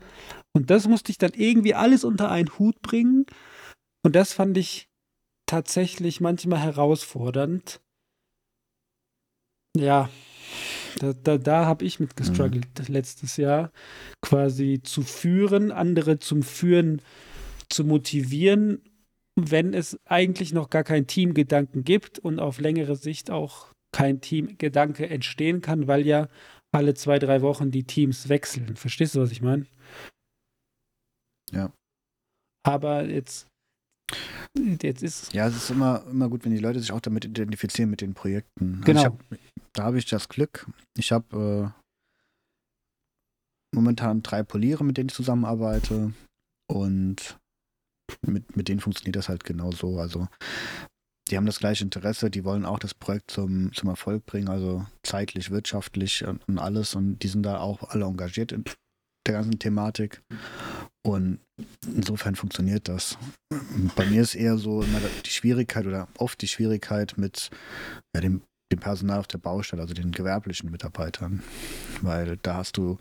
Und 0.52 0.70
das 0.70 0.86
musste 0.86 1.10
ich 1.10 1.18
dann 1.18 1.32
irgendwie 1.34 1.74
alles 1.74 2.04
unter 2.04 2.30
einen 2.30 2.58
Hut 2.58 2.80
bringen. 2.82 3.24
Und 4.04 4.14
das 4.14 4.32
fand 4.34 4.58
ich 4.58 4.88
tatsächlich 5.48 6.20
manchmal 6.20 6.60
herausfordernd. 6.60 7.80
Ja, 9.76 10.08
da, 10.98 11.12
da, 11.12 11.38
da 11.38 11.66
habe 11.66 11.84
ich 11.84 11.98
mit 11.98 12.16
gestruggelt 12.16 12.66
mhm. 12.78 12.94
letztes 12.94 13.36
Jahr, 13.36 13.72
quasi 14.22 14.80
zu 14.82 15.02
führen, 15.02 15.72
andere 15.72 16.18
zum 16.18 16.42
Führen 16.42 17.02
zu 17.68 17.84
motivieren, 17.84 18.82
wenn 19.36 19.74
es 19.74 19.98
eigentlich 20.04 20.52
noch 20.52 20.70
gar 20.70 20.84
keinen 20.84 21.06
Teamgedanken 21.06 21.84
gibt 21.84 22.18
und 22.18 22.40
auf 22.40 22.60
längere 22.60 22.96
Sicht 22.96 23.30
auch 23.30 23.72
kein 23.92 24.20
Teamgedanke 24.20 25.08
entstehen 25.08 25.60
kann, 25.60 25.86
weil 25.86 26.06
ja 26.06 26.28
alle 26.72 26.94
zwei, 26.94 27.18
drei 27.18 27.40
Wochen 27.42 27.70
die 27.70 27.84
Teams 27.84 28.28
wechseln. 28.28 28.76
Verstehst 28.76 29.14
du, 29.14 29.20
was 29.20 29.32
ich 29.32 29.42
meine? 29.42 29.66
Ja. 31.52 31.72
Aber 32.66 33.04
jetzt, 33.04 33.46
jetzt 34.82 35.02
ist. 35.02 35.32
Ja, 35.32 35.48
es 35.48 35.56
ist 35.56 35.70
immer, 35.70 36.04
immer 36.10 36.28
gut, 36.28 36.44
wenn 36.44 36.52
die 36.52 36.58
Leute 36.58 36.80
sich 36.80 36.92
auch 36.92 37.00
damit 37.00 37.24
identifizieren 37.24 37.90
mit 37.90 38.00
den 38.00 38.14
Projekten. 38.14 38.76
Also 38.76 38.84
genau. 38.84 39.02
Also 39.02 39.14
hab, 39.14 39.38
da 39.74 39.84
habe 39.84 39.98
ich 39.98 40.06
das 40.06 40.28
Glück. 40.28 40.66
Ich 40.96 41.12
habe 41.12 41.72
äh, 41.74 41.78
momentan 43.74 44.22
drei 44.22 44.42
Poliere, 44.42 44.84
mit 44.84 44.96
denen 44.96 45.08
ich 45.08 45.14
zusammenarbeite. 45.14 46.12
Und 46.70 47.38
mit, 48.26 48.56
mit 48.56 48.68
denen 48.68 48.80
funktioniert 48.80 49.16
das 49.16 49.28
halt 49.28 49.44
genauso. 49.44 49.98
Also 49.98 50.28
die 51.30 51.36
haben 51.36 51.46
das 51.46 51.58
gleiche 51.58 51.84
Interesse, 51.84 52.30
die 52.30 52.44
wollen 52.44 52.64
auch 52.64 52.78
das 52.78 52.94
Projekt 52.94 53.30
zum, 53.30 53.72
zum 53.74 53.90
Erfolg 53.90 54.24
bringen, 54.24 54.48
also 54.48 54.86
zeitlich, 55.02 55.50
wirtschaftlich 55.50 56.24
und, 56.24 56.46
und 56.48 56.58
alles. 56.58 56.94
Und 56.94 57.18
die 57.18 57.28
sind 57.28 57.42
da 57.42 57.58
auch 57.58 57.82
alle 57.90 58.06
engagiert 58.06 58.52
in 58.52 58.64
der 59.26 59.34
ganzen 59.34 59.58
Thematik. 59.58 60.22
Und 61.08 61.38
insofern 61.86 62.34
funktioniert 62.36 62.86
das. 62.86 63.16
Bei 63.96 64.04
mir 64.04 64.20
ist 64.20 64.34
eher 64.34 64.58
so 64.58 64.82
immer 64.82 65.00
die 65.24 65.30
Schwierigkeit 65.30 65.86
oder 65.86 66.06
oft 66.18 66.42
die 66.42 66.48
Schwierigkeit 66.48 67.14
mit 67.16 67.48
ja, 68.14 68.20
dem, 68.20 68.42
dem 68.70 68.78
Personal 68.78 69.18
auf 69.18 69.26
der 69.26 69.38
Baustelle, 69.38 69.80
also 69.80 69.94
den 69.94 70.12
gewerblichen 70.12 70.70
Mitarbeitern. 70.70 71.42
Weil 72.02 72.36
da 72.36 72.56
hast 72.56 72.76
du 72.76 72.98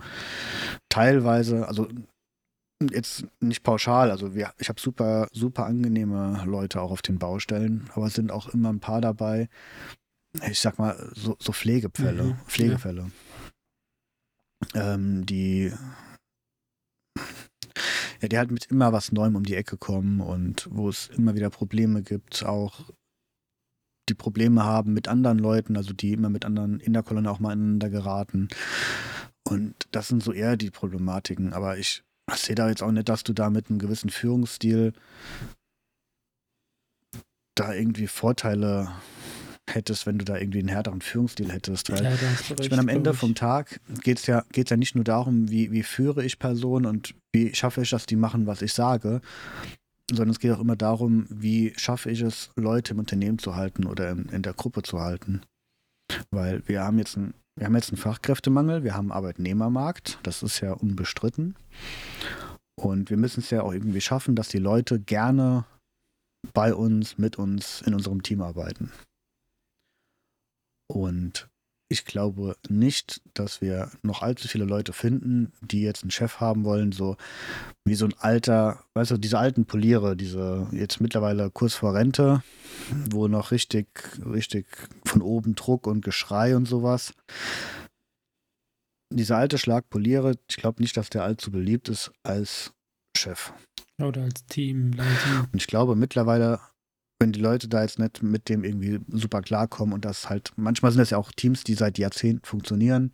teilweise, 0.88 1.68
also 1.68 1.90
jetzt 2.82 3.26
nicht 3.42 3.64
pauschal, 3.64 4.10
also 4.10 4.34
wir, 4.34 4.54
ich 4.58 4.70
habe 4.70 4.80
super, 4.80 5.28
super 5.34 5.66
angenehme 5.66 6.42
Leute 6.46 6.80
auch 6.80 6.92
auf 6.92 7.02
den 7.02 7.20
Baustellen, 7.20 7.90
aber 7.94 8.06
es 8.06 8.14
sind 8.14 8.32
auch 8.32 8.48
immer 8.54 8.70
ein 8.72 8.80
paar 8.80 9.02
dabei, 9.02 9.50
ich 10.50 10.62
sag 10.62 10.80
mal, 10.80 11.12
so, 11.14 11.36
so 11.40 11.52
Pflegefälle, 11.52 12.24
mhm, 12.24 12.38
Pflegefälle. 12.46 13.12
Ja. 14.74 14.94
Ähm, 14.94 15.26
die 15.26 15.74
ja, 18.22 18.28
die 18.28 18.38
halt 18.38 18.52
mit 18.52 18.66
immer 18.66 18.94
was 18.94 19.12
Neuem 19.12 19.36
um 19.36 19.44
die 19.44 19.56
Ecke 19.56 19.78
kommen 19.78 20.22
und 20.22 20.68
wo 20.72 20.90
es 20.90 21.08
immer 21.08 21.36
wieder 21.36 21.50
Probleme 21.50 22.04
gibt, 22.04 22.46
auch 22.46 22.90
die 24.10 24.16
Probleme 24.16 24.64
haben 24.64 24.94
mit 24.94 25.08
anderen 25.08 25.40
Leuten, 25.40 25.76
also 25.76 25.94
die 25.94 26.14
immer 26.14 26.30
mit 26.30 26.46
anderen 26.46 26.80
in 26.80 26.94
der 26.94 27.04
Kolonne 27.04 27.30
auch 27.30 27.40
mal 27.40 27.54
ineinander 27.54 27.90
geraten. 27.90 28.48
Und 29.44 29.76
das 29.92 30.08
sind 30.08 30.24
so 30.24 30.32
eher 30.32 30.58
die 30.58 30.72
Problematiken. 30.72 31.54
Aber 31.54 31.78
ich 31.78 32.04
ich 32.34 32.42
sehe 32.42 32.56
da 32.56 32.68
jetzt 32.68 32.84
auch 32.84 32.92
nicht, 32.92 33.08
dass 33.08 33.24
du 33.24 33.34
da 33.34 33.50
mit 33.50 33.70
einem 33.70 33.80
gewissen 33.80 34.10
Führungsstil 34.10 34.94
da 37.56 37.74
irgendwie 37.74 38.08
Vorteile 38.08 38.92
hättest, 39.70 40.06
wenn 40.06 40.18
du 40.18 40.26
da 40.26 40.38
irgendwie 40.38 40.60
einen 40.60 40.70
härteren 40.70 41.02
Führungsstil 41.02 41.52
hättest. 41.52 41.92
Weil 41.92 42.04
ja, 42.04 42.14
ich 42.60 42.70
meine, 42.70 42.82
am 42.82 42.88
Ende 42.88 43.14
vom 43.14 43.36
Tag 43.36 43.80
geht 44.02 44.20
es 44.20 44.28
ja, 44.28 44.44
geht's 44.52 44.72
ja 44.72 44.78
nicht 44.78 44.96
nur 44.96 45.04
darum, 45.04 45.50
wie, 45.50 45.72
wie 45.72 45.84
führe 45.84 46.24
ich 46.24 46.40
Personen 46.40 46.86
und 46.86 47.16
wie 47.34 47.54
schaffe 47.54 47.82
ich, 47.82 47.90
dass 47.90 48.06
die 48.06 48.16
machen, 48.16 48.48
was 48.48 48.62
ich 48.62 48.74
sage, 48.74 49.22
sondern 50.10 50.30
es 50.30 50.40
geht 50.40 50.52
auch 50.52 50.62
immer 50.62 50.76
darum, 50.76 51.28
wie 51.30 51.74
schaffe 51.76 52.10
ich 52.10 52.22
es, 52.22 52.50
Leute 52.56 52.94
im 52.94 53.00
Unternehmen 53.00 53.40
zu 53.40 53.56
halten 53.56 53.86
oder 53.86 54.10
in, 54.12 54.26
in 54.30 54.42
der 54.42 54.54
Gruppe 54.54 54.84
zu 54.84 55.02
halten. 55.02 55.42
Weil 56.32 56.66
wir 56.68 56.84
haben 56.84 56.98
jetzt 56.98 57.18
ein 57.18 57.34
wir 57.58 57.66
haben 57.66 57.76
jetzt 57.76 57.90
einen 57.90 57.98
Fachkräftemangel, 57.98 58.84
wir 58.84 58.94
haben 58.94 59.12
einen 59.12 59.18
Arbeitnehmermarkt, 59.18 60.20
das 60.22 60.44
ist 60.44 60.62
ja 60.62 60.74
unbestritten. 60.74 61.56
Und 62.80 63.10
wir 63.10 63.18
müssen 63.18 63.40
es 63.40 63.50
ja 63.50 63.64
auch 63.64 63.74
irgendwie 63.74 64.00
schaffen, 64.00 64.36
dass 64.36 64.50
die 64.50 64.60
Leute 64.60 65.00
gerne 65.00 65.66
bei 66.54 66.76
uns, 66.76 67.18
mit 67.18 67.38
uns 67.38 67.82
in 67.82 67.96
unserem 67.96 68.22
Team 68.22 68.42
arbeiten. 68.42 68.92
Und 70.88 71.50
ich 71.90 72.06
glaube 72.06 72.58
nicht, 72.68 73.22
dass 73.34 73.62
wir 73.62 73.90
noch 74.02 74.22
allzu 74.22 74.48
viele 74.48 74.66
Leute 74.66 74.92
finden, 74.92 75.54
die 75.62 75.82
jetzt 75.82 76.04
einen 76.04 76.12
Chef 76.12 76.40
haben 76.40 76.66
wollen, 76.66 76.92
so 76.92 77.16
wie 77.86 77.96
so 77.96 78.06
ein 78.06 78.14
alter, 78.18 78.84
weißt 78.94 79.12
du, 79.12 79.18
diese 79.18 79.40
alten 79.40 79.66
Poliere, 79.66 80.18
diese 80.18 80.68
jetzt 80.72 81.00
mittlerweile 81.00 81.50
kurz 81.50 81.76
vor 81.76 81.94
Rente, 81.94 82.44
wo 83.10 83.28
noch 83.28 83.52
richtig, 83.52 83.88
richtig 84.26 84.68
von 85.06 85.22
oben 85.22 85.56
Druck 85.56 85.88
und 85.88 86.04
Geschrei 86.04 86.58
und 86.58 86.66
sowas. 86.66 87.14
Dieser 89.10 89.38
alte 89.38 89.58
Schlag 89.58 89.90
Poliere, 89.90 90.36
ich 90.50 90.58
glaube 90.58 90.82
nicht, 90.82 90.98
dass 90.98 91.10
der 91.10 91.24
allzu 91.24 91.52
beliebt 91.52 91.88
ist 91.88 92.12
als 92.24 92.74
Chef. 93.16 93.54
Oder 94.02 94.24
als 94.24 94.46
Teamleiter. 94.46 95.48
Und 95.52 95.56
ich 95.62 95.68
glaube, 95.68 95.96
mittlerweile 95.96 96.60
wenn 97.20 97.32
die 97.32 97.40
Leute 97.40 97.68
da 97.68 97.82
jetzt 97.82 98.00
nicht 98.00 98.22
mit 98.22 98.50
dem 98.50 98.64
irgendwie 98.64 99.00
super 99.10 99.42
klarkommen 99.42 99.94
und 99.94 100.06
das 100.06 100.30
halt, 100.30 100.52
manchmal 100.56 100.92
sind 100.92 101.00
das 101.00 101.10
ja 101.10 101.18
auch 101.18 101.32
Teams, 101.32 101.64
die 101.64 101.74
seit 101.74 101.98
Jahrzehnten 101.98 102.46
funktionieren, 102.46 103.12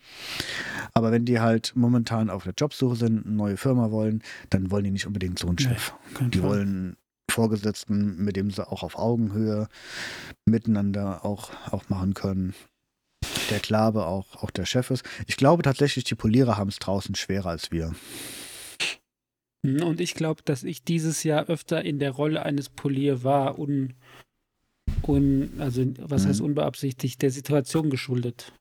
aber 0.94 1.12
wenn 1.12 1.26
die 1.26 1.40
halt 1.40 1.74
momentan 1.76 2.30
auf 2.30 2.44
der 2.44 2.54
Jobsuche 2.58 2.96
sind, 2.96 3.26
eine 3.26 3.36
neue 3.36 3.58
Firma 3.58 3.92
wollen, 3.92 4.22
dann 4.50 4.72
wollen 4.72 4.84
die 4.84 4.92
nicht 4.92 5.08
unbedingt 5.08 5.40
so 5.40 5.48
einen 5.48 5.60
Chef. 5.60 5.94
Nee, 6.20 6.30
die 6.30 6.40
Fall. 6.40 6.50
wollen 6.50 6.98
Vorgesetzten, 7.32 8.24
mit 8.24 8.36
dem 8.36 8.52
sie 8.52 8.68
auch 8.68 8.84
auf 8.84 8.98
Augenhöhe 8.98 9.68
miteinander 10.46 11.26
auch, 11.26 11.52
auch 11.72 11.90
machen 11.90 12.14
können. 12.14 12.54
Der 13.50 13.60
Klabe 13.60 14.06
auch, 14.06 14.44
auch 14.44 14.52
der 14.52 14.66
Chef 14.66 14.92
ist. 14.92 15.04
Ich 15.28 15.38
glaube 15.38 15.64
tatsächlich, 15.64 16.04
die 16.04 16.16
Polierer 16.16 16.58
haben 16.58 16.70
es 16.70 16.78
draußen 16.78 17.16
schwerer 17.16 17.50
als 17.50 17.72
wir. 17.72 17.96
Hm, 19.66 19.84
und 19.84 20.02
ich 20.02 20.14
glaube, 20.14 20.42
dass 20.44 20.64
ich 20.64 20.84
dieses 20.84 21.24
Jahr 21.24 21.46
öfter 21.46 21.84
in 21.84 22.00
der 22.00 22.12
Rolle 22.12 22.44
eines 22.44 22.70
Polier 22.70 23.24
war 23.24 23.58
und, 23.60 23.96
un 25.08 25.52
also 25.60 25.86
was 26.00 26.24
mhm. 26.24 26.28
heißt 26.30 26.42
unbeabsichtigt, 26.42 27.22
der 27.22 27.32
Situation 27.32 27.90
geschuldet. 27.90 28.54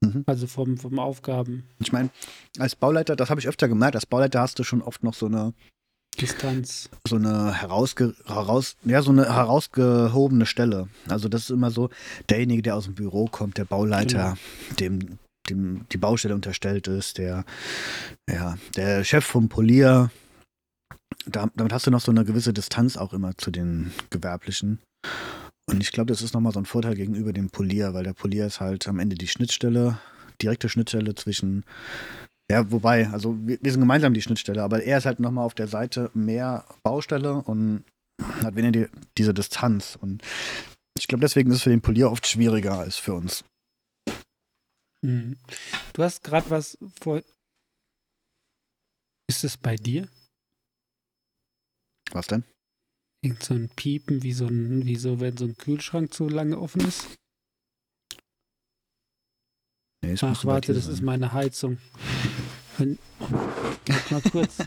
Mhm. 0.00 0.24
Also 0.26 0.46
vom, 0.46 0.76
vom 0.76 0.98
Aufgaben. 0.98 1.64
Ich 1.78 1.92
meine, 1.92 2.10
als 2.58 2.74
Bauleiter, 2.74 3.14
das 3.16 3.30
habe 3.30 3.40
ich 3.40 3.48
öfter 3.48 3.68
gemerkt, 3.68 3.94
als 3.94 4.06
Bauleiter 4.06 4.40
hast 4.40 4.58
du 4.58 4.64
schon 4.64 4.82
oft 4.82 5.04
noch 5.04 5.14
so 5.14 5.26
eine 5.26 5.54
Distanz. 6.20 6.90
So 7.06 7.16
eine 7.16 7.54
herausge 7.54 8.14
heraus, 8.26 8.76
ja, 8.84 9.00
so 9.02 9.12
eine 9.12 9.34
herausgehobene 9.34 10.44
Stelle. 10.44 10.88
Also 11.08 11.28
das 11.28 11.42
ist 11.42 11.50
immer 11.50 11.70
so, 11.70 11.88
derjenige, 12.28 12.62
der 12.62 12.76
aus 12.76 12.84
dem 12.84 12.94
Büro 12.94 13.26
kommt, 13.26 13.56
der 13.58 13.64
Bauleiter, 13.64 14.36
genau. 14.76 14.76
dem 14.78 15.18
dem 15.48 15.86
die 15.92 15.98
Baustelle 15.98 16.34
unterstellt 16.34 16.88
ist, 16.88 17.18
der, 17.18 17.44
ja, 18.28 18.56
der 18.76 19.04
Chef 19.04 19.24
vom 19.24 19.48
Polier. 19.48 20.10
Da, 21.26 21.48
damit 21.54 21.72
hast 21.72 21.86
du 21.86 21.90
noch 21.90 22.00
so 22.00 22.10
eine 22.10 22.24
gewisse 22.24 22.52
Distanz 22.52 22.96
auch 22.96 23.12
immer 23.12 23.36
zu 23.36 23.50
den 23.50 23.92
Gewerblichen. 24.10 24.80
Und 25.70 25.80
ich 25.80 25.92
glaube, 25.92 26.08
das 26.08 26.22
ist 26.22 26.34
nochmal 26.34 26.52
so 26.52 26.58
ein 26.58 26.66
Vorteil 26.66 26.94
gegenüber 26.94 27.32
dem 27.32 27.50
Polier, 27.50 27.94
weil 27.94 28.04
der 28.04 28.14
Polier 28.14 28.46
ist 28.46 28.60
halt 28.60 28.88
am 28.88 28.98
Ende 28.98 29.16
die 29.16 29.28
Schnittstelle, 29.28 29.98
direkte 30.40 30.68
Schnittstelle 30.68 31.14
zwischen, 31.14 31.64
ja, 32.50 32.70
wobei, 32.70 33.08
also 33.08 33.36
wir, 33.46 33.58
wir 33.60 33.70
sind 33.70 33.80
gemeinsam 33.80 34.14
die 34.14 34.22
Schnittstelle, 34.22 34.62
aber 34.62 34.82
er 34.82 34.98
ist 34.98 35.06
halt 35.06 35.20
nochmal 35.20 35.44
auf 35.44 35.54
der 35.54 35.68
Seite 35.68 36.10
mehr 36.14 36.64
Baustelle 36.82 37.34
und 37.34 37.84
hat 38.42 38.56
weniger 38.56 38.86
die, 38.86 38.92
diese 39.18 39.34
Distanz. 39.34 39.96
Und 40.00 40.22
ich 40.98 41.06
glaube, 41.06 41.22
deswegen 41.22 41.50
ist 41.50 41.58
es 41.58 41.62
für 41.62 41.70
den 41.70 41.80
Polier 41.80 42.10
oft 42.10 42.26
schwieriger 42.26 42.78
als 42.78 42.96
für 42.96 43.14
uns. 43.14 43.44
Mhm. 45.02 45.36
Du 45.92 46.02
hast 46.02 46.22
gerade 46.22 46.48
was 46.50 46.78
vor. 47.00 47.22
Ist 49.28 49.44
es 49.44 49.56
bei 49.56 49.76
dir? 49.76 50.08
Was 52.12 52.26
denn? 52.26 52.44
Irgend 53.24 53.42
so 53.42 53.54
ein 53.54 53.68
Piepen, 53.70 54.22
wie 54.22 54.32
so 54.32 54.46
ein, 54.46 54.84
wie 54.86 54.96
so, 54.96 55.20
wenn 55.20 55.36
so 55.36 55.44
ein 55.44 55.56
Kühlschrank 55.56 56.12
zu 56.12 56.28
lange 56.28 56.58
offen 56.58 56.82
ist. 56.86 57.06
Nee, 60.04 60.16
Ach, 60.20 60.44
warte, 60.44 60.74
das 60.74 60.84
sein. 60.86 60.94
ist 60.94 61.02
meine 61.02 61.32
Heizung. 61.32 61.78
Wenn, 62.78 62.98
mal 64.10 64.22
kurz. 64.30 64.58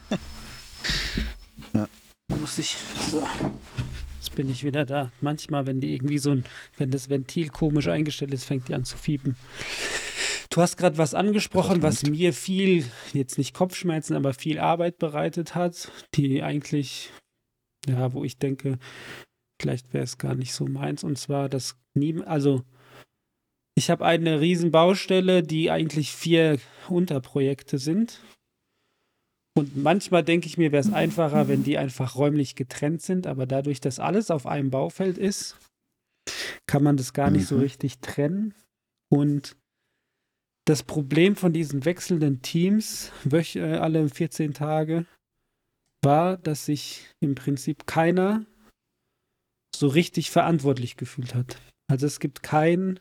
ja. 1.74 1.90
Muss 2.40 2.58
ich. 2.58 2.78
So. 3.12 3.28
Jetzt 4.18 4.36
bin 4.36 4.50
ich 4.50 4.64
wieder 4.64 4.86
da. 4.86 5.12
Manchmal, 5.22 5.68
wenn 5.68 5.82
die 5.82 5.94
irgendwie 5.94 6.20
so 6.20 6.32
ein, 6.32 6.46
wenn 6.78 6.92
das 6.92 7.10
Ventil 7.10 7.50
komisch 7.50 7.88
eingestellt 7.88 8.34
ist, 8.34 8.46
fängt 8.46 8.70
die 8.70 8.74
an 8.76 8.86
zu 8.86 8.98
fiepen. 8.98 9.36
Du 10.56 10.62
hast 10.62 10.78
gerade 10.78 10.98
was 10.98 11.14
angesprochen, 11.14 11.82
was 11.82 12.04
mir 12.04 12.32
viel, 12.32 12.86
jetzt 13.12 13.38
nicht 13.38 13.54
Kopfschmerzen, 13.54 14.16
aber 14.16 14.34
viel 14.34 14.58
Arbeit 14.58 15.00
bereitet 15.00 15.54
hat, 15.54 15.92
die 16.14 16.44
eigentlich, 16.44 17.12
ja, 17.86 18.14
wo 18.14 18.24
ich 18.24 18.38
denke, 18.38 18.80
vielleicht 19.62 19.92
wäre 19.94 20.06
es 20.06 20.18
gar 20.18 20.34
nicht 20.34 20.54
so 20.54 20.66
meins. 20.66 21.04
Und 21.04 21.18
zwar, 21.18 21.50
dass 21.50 21.76
nie, 21.94 22.22
also 22.24 22.64
ich 23.78 23.90
habe 23.90 24.06
eine 24.06 24.40
riesen 24.40 24.72
Baustelle, 24.72 25.44
die 25.44 25.72
eigentlich 25.72 26.14
vier 26.14 26.58
Unterprojekte 26.88 27.78
sind. 27.78 28.22
Und 29.58 29.76
manchmal 29.76 30.24
denke 30.24 30.48
ich 30.48 30.58
mir, 30.58 30.72
wäre 30.72 30.80
es 30.80 30.94
einfacher, 30.94 31.50
wenn 31.50 31.64
die 31.64 31.78
einfach 31.78 32.16
räumlich 32.16 32.56
getrennt 32.56 33.02
sind, 33.02 33.28
aber 33.28 33.46
dadurch, 33.46 33.82
dass 33.82 34.00
alles 34.00 34.32
auf 34.32 34.46
einem 34.46 34.70
Baufeld 34.70 35.18
ist, 35.18 35.58
kann 36.66 36.82
man 36.82 36.96
das 36.96 37.12
gar 37.12 37.30
nicht 37.30 37.46
so 37.46 37.56
Mhm. 37.56 37.62
richtig 37.62 38.00
trennen. 38.00 38.54
Und 39.12 39.58
das 40.66 40.84
Problem 40.84 41.36
von 41.36 41.54
diesen 41.54 41.86
wechselnden 41.86 42.42
Teams, 42.42 43.12
äh, 43.32 43.60
alle 43.60 44.10
14 44.10 44.54
Tage, 44.54 45.06
war, 46.04 46.38
dass 46.38 46.66
sich 46.66 47.08
im 47.20 47.36
Prinzip 47.36 47.88
keiner 47.88 48.46
so 49.76 49.88
richtig 49.88 50.32
verantwortlich 50.32 50.98
gefühlt 50.98 51.36
hat. 51.36 51.60
Also 51.88 52.08
es 52.08 52.20
gibt 52.20 52.44
keinen, 52.44 53.00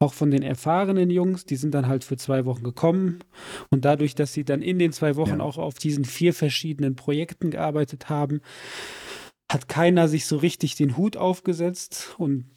auch 0.00 0.14
von 0.14 0.30
den 0.30 0.42
erfahrenen 0.42 1.10
Jungs, 1.10 1.44
die 1.44 1.56
sind 1.56 1.74
dann 1.74 1.86
halt 1.86 2.04
für 2.04 2.16
zwei 2.16 2.44
Wochen 2.44 2.62
gekommen 2.62 3.20
und 3.70 3.84
dadurch, 3.84 4.14
dass 4.14 4.32
sie 4.32 4.44
dann 4.44 4.62
in 4.62 4.78
den 4.78 4.92
zwei 4.92 5.16
Wochen 5.16 5.38
Ja. 5.38 5.40
auch 5.40 5.58
auf 5.58 5.74
diesen 5.74 6.04
vier 6.04 6.32
verschiedenen 6.34 6.96
Projekten 6.96 7.50
gearbeitet 7.50 8.08
haben, 8.08 8.40
hat 9.50 9.68
keiner 9.68 10.08
sich 10.08 10.26
so 10.26 10.36
richtig 10.36 10.74
den 10.74 10.96
Hut 10.96 11.16
aufgesetzt 11.16 12.14
und 12.18 12.50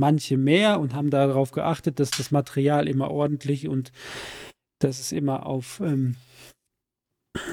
manche 0.00 0.36
mehr 0.36 0.80
und 0.80 0.94
haben 0.94 1.10
darauf 1.10 1.52
geachtet, 1.52 2.00
dass 2.00 2.10
das 2.10 2.32
Material 2.32 2.88
immer 2.88 3.10
ordentlich 3.12 3.68
und 3.68 3.92
dass 4.80 4.98
es 4.98 5.12
immer 5.12 5.46
auf 5.46 5.80
ähm, 5.80 6.16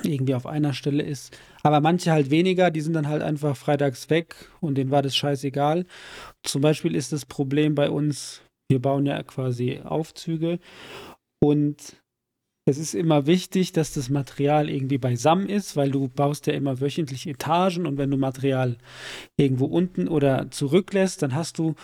irgendwie 0.03 0.33
auf 0.33 0.47
einer 0.47 0.73
Stelle 0.73 1.03
ist. 1.03 1.37
Aber 1.61 1.81
manche 1.81 2.11
halt 2.11 2.31
weniger, 2.31 2.71
die 2.71 2.81
sind 2.81 2.93
dann 2.93 3.07
halt 3.07 3.21
einfach 3.21 3.55
freitags 3.55 4.09
weg 4.09 4.35
und 4.59 4.75
denen 4.75 4.91
war 4.91 5.03
das 5.03 5.15
scheißegal. 5.15 5.85
Zum 6.43 6.61
Beispiel 6.61 6.95
ist 6.95 7.11
das 7.13 7.25
Problem 7.25 7.75
bei 7.75 7.89
uns, 7.89 8.41
wir 8.69 8.81
bauen 8.81 9.05
ja 9.05 9.21
quasi 9.23 9.81
Aufzüge 9.83 10.59
und 11.39 11.97
es 12.69 12.77
ist 12.77 12.95
immer 12.95 13.27
wichtig, 13.27 13.71
dass 13.71 13.93
das 13.93 14.09
Material 14.09 14.69
irgendwie 14.69 14.97
beisammen 14.97 15.47
ist, 15.47 15.77
weil 15.77 15.89
du 15.89 16.09
baust 16.09 16.47
ja 16.47 16.53
immer 16.53 16.81
wöchentlich 16.81 17.25
Etagen 17.25 17.85
und 17.85 17.97
wenn 17.97 18.11
du 18.11 18.17
Material 18.17 18.77
irgendwo 19.37 19.65
unten 19.65 20.09
oder 20.09 20.51
zurücklässt, 20.51 21.21
dann 21.21 21.33
hast 21.33 21.59
du 21.59 21.75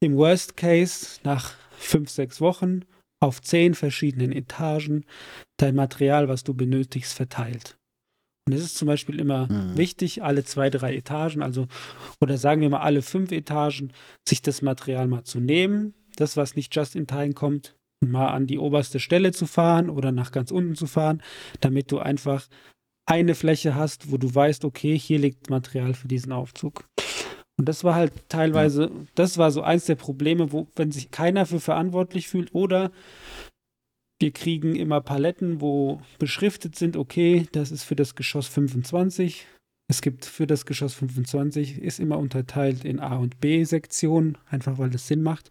im 0.00 0.16
Worst 0.16 0.56
Case 0.56 1.18
nach 1.24 1.54
fünf, 1.70 2.10
sechs 2.10 2.40
Wochen 2.40 2.82
auf 3.20 3.40
zehn 3.40 3.74
verschiedenen 3.74 4.32
Etagen 4.32 5.04
dein 5.58 5.74
Material, 5.74 6.28
was 6.28 6.44
du 6.44 6.54
benötigst, 6.54 7.14
verteilt. 7.14 7.76
Und 8.46 8.54
es 8.54 8.62
ist 8.62 8.76
zum 8.76 8.86
Beispiel 8.86 9.18
immer 9.18 9.48
Mhm. 9.50 9.76
wichtig, 9.76 10.22
alle 10.22 10.44
zwei, 10.44 10.70
drei 10.70 10.94
Etagen, 10.94 11.42
also 11.42 11.66
oder 12.20 12.38
sagen 12.38 12.60
wir 12.60 12.70
mal 12.70 12.80
alle 12.80 13.02
fünf 13.02 13.32
Etagen, 13.32 13.92
sich 14.28 14.42
das 14.42 14.62
Material 14.62 15.08
mal 15.08 15.24
zu 15.24 15.40
nehmen, 15.40 15.94
das, 16.16 16.36
was 16.36 16.54
nicht 16.54 16.74
just 16.76 16.94
in 16.94 17.06
time 17.06 17.32
kommt, 17.32 17.74
mal 18.04 18.28
an 18.28 18.46
die 18.46 18.58
oberste 18.58 19.00
Stelle 19.00 19.32
zu 19.32 19.46
fahren 19.46 19.90
oder 19.90 20.12
nach 20.12 20.30
ganz 20.30 20.50
unten 20.50 20.76
zu 20.76 20.86
fahren, 20.86 21.22
damit 21.60 21.90
du 21.90 21.98
einfach 21.98 22.46
eine 23.08 23.34
Fläche 23.34 23.74
hast, 23.74 24.10
wo 24.12 24.18
du 24.18 24.32
weißt, 24.32 24.64
okay, 24.64 24.96
hier 24.98 25.18
liegt 25.18 25.48
Material 25.50 25.94
für 25.94 26.08
diesen 26.08 26.32
Aufzug. 26.32 26.84
Und 27.58 27.68
das 27.68 27.84
war 27.84 27.94
halt 27.94 28.12
teilweise, 28.28 28.90
das 29.14 29.38
war 29.38 29.50
so 29.50 29.62
eins 29.62 29.86
der 29.86 29.94
Probleme, 29.94 30.52
wo, 30.52 30.66
wenn 30.76 30.92
sich 30.92 31.10
keiner 31.10 31.46
für 31.46 31.60
verantwortlich 31.60 32.28
fühlt 32.28 32.54
oder 32.54 32.90
wir 34.20 34.30
kriegen 34.30 34.76
immer 34.76 35.00
Paletten, 35.00 35.60
wo 35.60 36.00
beschriftet 36.18 36.76
sind, 36.76 36.96
okay, 36.96 37.46
das 37.52 37.70
ist 37.70 37.84
für 37.84 37.96
das 37.96 38.14
Geschoss 38.14 38.46
25. 38.46 39.46
Es 39.88 40.02
gibt 40.02 40.24
für 40.24 40.46
das 40.46 40.66
Geschoss 40.66 40.94
25, 40.94 41.78
ist 41.78 42.00
immer 42.00 42.18
unterteilt 42.18 42.84
in 42.84 42.98
A- 42.98 43.18
und 43.18 43.40
B-Sektionen, 43.40 44.36
einfach 44.48 44.78
weil 44.78 44.90
das 44.90 45.06
Sinn 45.06 45.22
macht. 45.22 45.50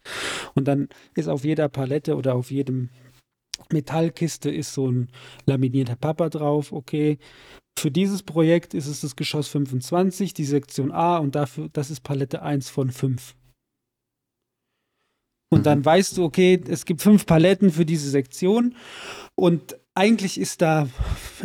Und 0.56 0.68
dann 0.68 0.90
ist 1.16 1.28
auf 1.28 1.46
jeder 1.46 1.70
Palette 1.70 2.16
oder 2.16 2.36
auf 2.36 2.52
jedem 2.52 2.90
Metallkiste 3.72 4.52
ist 4.52 4.74
so 4.74 4.92
ein 4.92 5.10
laminierter 5.46 5.96
Papa 5.96 6.30
drauf, 6.30 6.72
okay. 6.72 7.18
Für 7.78 7.92
dieses 7.92 8.24
Projekt 8.24 8.74
ist 8.74 8.88
es 8.88 9.02
das 9.02 9.16
Geschoss 9.16 9.48
25, 9.50 10.34
die 10.34 10.46
Sektion 10.46 10.92
A 10.92 11.18
und 11.18 11.36
dafür, 11.36 11.70
das 11.74 11.90
ist 11.92 12.02
Palette 12.02 12.42
1 12.42 12.70
von 12.70 12.90
5. 12.90 13.36
Und 15.52 15.60
Mhm. 15.60 15.64
dann 15.64 15.86
weißt 15.86 16.18
du, 16.18 16.24
okay, 16.24 16.60
es 16.68 16.86
gibt 16.86 17.02
fünf 17.02 17.26
Paletten 17.26 17.72
für 17.72 17.86
diese 17.86 18.10
Sektion 18.10 18.76
und 19.36 19.78
eigentlich 19.94 20.40
ist 20.40 20.62
da 20.62 20.90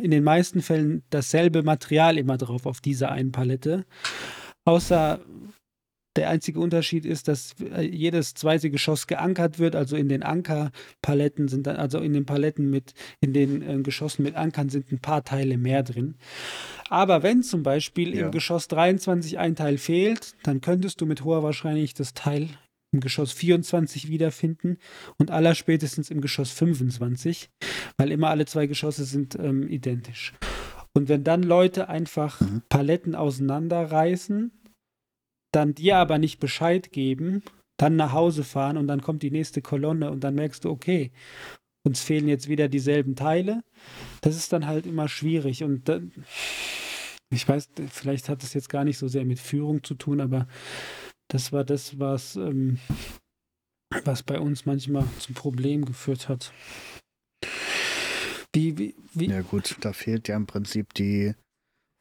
in 0.01 0.11
den 0.11 0.25
meisten 0.25 0.63
Fällen 0.63 1.03
dasselbe 1.11 1.63
Material 1.63 2.19
immer 2.19 2.37
drauf 2.39 2.67
auf 2.67 2.81
dieser 2.81 3.11
einen 3.11 3.33
Palette. 3.33 3.85
Außer 4.65 5.21
der 6.17 6.29
einzige 6.31 6.59
Unterschied 6.61 7.05
ist, 7.07 7.29
dass 7.29 7.55
äh, 7.61 7.83
jedes 7.83 8.35
zweite 8.35 8.69
Geschoss 8.71 9.07
geankert 9.07 9.59
wird. 9.59 9.77
Also 9.77 9.97
in 9.97 10.09
den 10.09 10.23
Ankerpaletten 10.25 11.49
sind 11.49 11.67
dann, 11.67 11.77
also 11.77 11.99
in 12.01 12.13
den 12.13 12.27
Paletten 12.27 12.69
mit, 12.69 12.95
in 13.21 13.33
den 13.33 13.63
äh, 13.63 13.79
Geschossen 13.83 14.23
mit 14.25 14.35
Ankern 14.35 14.69
sind 14.69 14.91
ein 14.91 14.99
paar 14.99 15.23
Teile 15.25 15.57
mehr 15.57 15.83
drin. 15.83 16.17
Aber 16.89 17.23
wenn 17.23 17.43
zum 17.43 17.63
Beispiel 17.63 18.15
Ja. 18.17 18.27
im 18.27 18.33
Geschoss 18.33 18.67
23 18.69 19.39
ein 19.39 19.55
Teil 19.55 19.79
fehlt, 19.79 20.33
dann 20.43 20.61
könntest 20.61 21.01
du 21.01 21.07
mit 21.07 21.23
hoher 21.25 21.43
Wahrscheinlichkeit 21.43 22.01
das 22.01 22.15
Teil 22.15 22.49
im 22.93 22.99
Geschoss 23.01 23.31
24 23.33 24.09
wiederfinden 24.09 24.79
und 25.17 25.31
allerspätestens 25.31 26.11
im 26.11 26.21
Geschoss 26.21 26.51
25, 26.51 27.49
weil 27.99 28.11
immer 28.11 28.31
alle 28.31 28.47
zwei 28.47 28.67
Geschosse 28.67 29.05
sind 29.05 29.37
ähm, 29.39 29.69
identisch. 29.69 30.33
Und 30.93 31.09
wenn 31.09 31.23
dann 31.23 31.45
Leute 31.45 31.89
einfach 31.89 32.41
Mhm. 32.41 32.63
Paletten 32.69 33.15
auseinanderreißen, 33.15 34.51
dann 35.53 35.75
dir 35.75 35.97
aber 35.97 36.19
nicht 36.19 36.39
Bescheid 36.41 36.93
geben, 36.93 37.43
dann 37.77 37.97
nach 37.97 38.13
Hause 38.13 38.45
fahren 38.45 38.77
und 38.77 38.87
dann 38.89 39.01
kommt 39.01 39.23
die 39.23 39.31
nächste 39.31 39.63
Kolonne 39.63 40.11
und 40.11 40.23
dann 40.23 40.35
merkst 40.35 40.65
du, 40.65 40.71
okay, 40.71 41.13
uns 41.83 42.03
fehlen 42.03 42.29
jetzt 42.29 42.49
wieder 42.49 42.69
dieselben 42.69 43.17
Teile. 43.17 43.63
Das 44.21 44.37
ist 44.37 44.53
dann 44.53 44.67
halt 44.67 44.87
immer 44.87 45.09
schwierig 45.09 45.65
und 45.65 45.89
dann, 45.89 46.13
ich 47.31 47.49
weiß, 47.49 47.71
vielleicht 47.89 48.29
hat 48.29 48.43
es 48.43 48.53
jetzt 48.53 48.69
gar 48.69 48.85
nicht 48.85 48.99
so 48.99 49.09
sehr 49.09 49.25
mit 49.25 49.39
Führung 49.39 49.83
zu 49.83 49.95
tun, 49.95 50.21
aber 50.21 50.47
das 51.29 51.53
war 51.53 51.65
das, 51.65 51.99
was, 51.99 52.37
ähm, 52.37 52.79
was 54.05 54.23
bei 54.23 54.39
uns 54.39 54.67
manchmal 54.67 55.07
zum 55.19 55.35
Problem 55.35 55.85
geführt 55.85 56.29
hat. 56.29 56.53
Wie, 58.53 58.77
wie, 58.77 58.95
wie, 59.15 59.27
Ja 59.27 59.43
gut, 59.43 59.77
da 59.81 59.93
fehlt 59.93 60.29
ja 60.29 60.37
im 60.37 60.47
Prinzip 60.47 60.93
die 60.95 61.35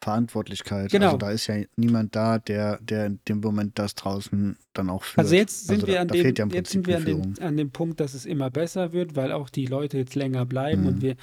Verantwortlichkeit. 0.01 0.91
Genau. 0.91 1.07
Also 1.07 1.17
da 1.17 1.31
ist 1.31 1.47
ja 1.47 1.55
niemand 1.75 2.15
da, 2.15 2.39
der, 2.39 2.79
der 2.81 3.07
in 3.07 3.19
dem 3.27 3.39
Moment 3.41 3.77
das 3.77 3.95
draußen 3.95 4.57
dann 4.73 4.89
auch 4.89 5.03
führt. 5.03 5.19
Also 5.25 5.35
jetzt 5.35 5.67
sind 5.67 5.75
Also 5.81 5.87
wir 5.87 5.95
da- 5.95 6.01
an 6.01 6.07
da 6.07 6.13
dem, 6.15 6.35
ja 6.35 6.45
jetzt 6.55 6.71
sind 6.71 6.87
wir 6.87 6.97
an 6.97 7.03
Führung. 7.03 7.33
an 7.39 7.57
dem 7.57 7.71
Punkt, 7.71 7.99
dass 7.99 8.13
es 8.13 8.25
immer 8.25 8.49
besser 8.49 8.93
wird, 8.93 9.15
weil 9.17 9.31
auch 9.33 9.49
die 9.49 9.65
Leute 9.65 9.97
jetzt 9.97 10.15
länger 10.15 10.45
bleiben 10.45 10.81
Mhm. 10.83 10.87
und 10.87 11.01
wir 11.01 11.15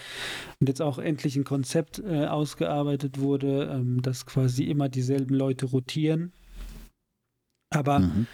und 0.60 0.68
jetzt 0.68 0.82
auch 0.82 0.98
endlich 0.98 1.36
ein 1.36 1.44
Konzept 1.44 2.00
äh, 2.00 2.26
ausgearbeitet 2.26 3.18
wurde, 3.18 3.70
ähm, 3.72 4.02
dass 4.02 4.26
quasi 4.26 4.64
immer 4.64 4.88
dieselben 4.90 5.34
Leute 5.34 5.66
rotieren. 5.66 6.32
Aber 7.74 8.00
Mhm. 8.00 8.26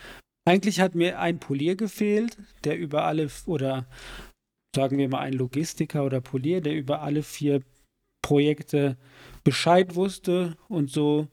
eigentlich 0.45 0.81
hat 0.81 0.95
mir 0.95 1.19
ein 1.21 1.39
Polier 1.39 1.77
gefehlt, 1.77 2.37
der 2.65 2.79
über 2.79 3.05
alle 3.05 3.29
oder 3.47 3.87
sagen 4.75 4.99
wir 4.99 5.09
mal 5.09 5.21
ein 5.21 5.35
Logistiker 5.35 6.05
oder 6.05 6.21
Polier, 6.21 6.61
der 6.61 6.75
über 6.75 7.03
alle 7.03 7.23
vier 7.23 7.63
Projekte 8.25 8.97
Bescheid 9.45 9.95
wusste 9.95 10.57
und 10.69 10.91
so 10.91 11.29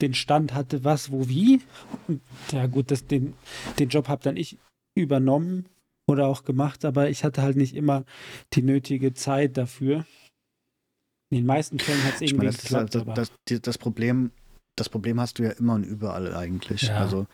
den 0.00 0.14
Stand 0.14 0.54
hatte, 0.54 0.84
was, 0.84 1.10
wo, 1.10 1.28
wie. 1.28 1.60
Und 2.06 2.20
ja 2.52 2.66
gut, 2.66 2.90
das, 2.90 3.06
den, 3.06 3.34
den 3.78 3.88
Job 3.88 4.08
habe 4.08 4.22
dann 4.22 4.36
ich 4.36 4.56
übernommen 4.96 5.66
oder 6.08 6.26
auch 6.28 6.44
gemacht, 6.44 6.84
aber 6.84 7.10
ich 7.10 7.24
hatte 7.24 7.42
halt 7.42 7.56
nicht 7.56 7.74
immer 7.74 8.04
die 8.54 8.62
nötige 8.62 9.12
Zeit 9.14 9.56
dafür. 9.56 10.06
In 11.30 11.38
den 11.38 11.46
meisten 11.46 11.78
Fällen 11.78 12.02
hat 12.04 12.14
es 12.14 12.20
Ich 12.22 12.30
irgendwie 12.30 12.46
meine, 12.46 12.56
das, 12.56 12.62
geklappt. 12.62 12.96
aber 12.96 13.14
das, 13.14 13.32
die- 13.48 13.60
das 13.60 13.76
Problem, 13.76 14.30
das 14.76 14.88
Problem 14.88 15.20
hast 15.20 15.38
du 15.38 15.42
ja 15.42 15.50
immer 15.50 15.74
und 15.74 15.84
überall 15.84 16.34
eigentlich. 16.34 16.82
Ja. 16.82 16.96
Also 16.98 17.26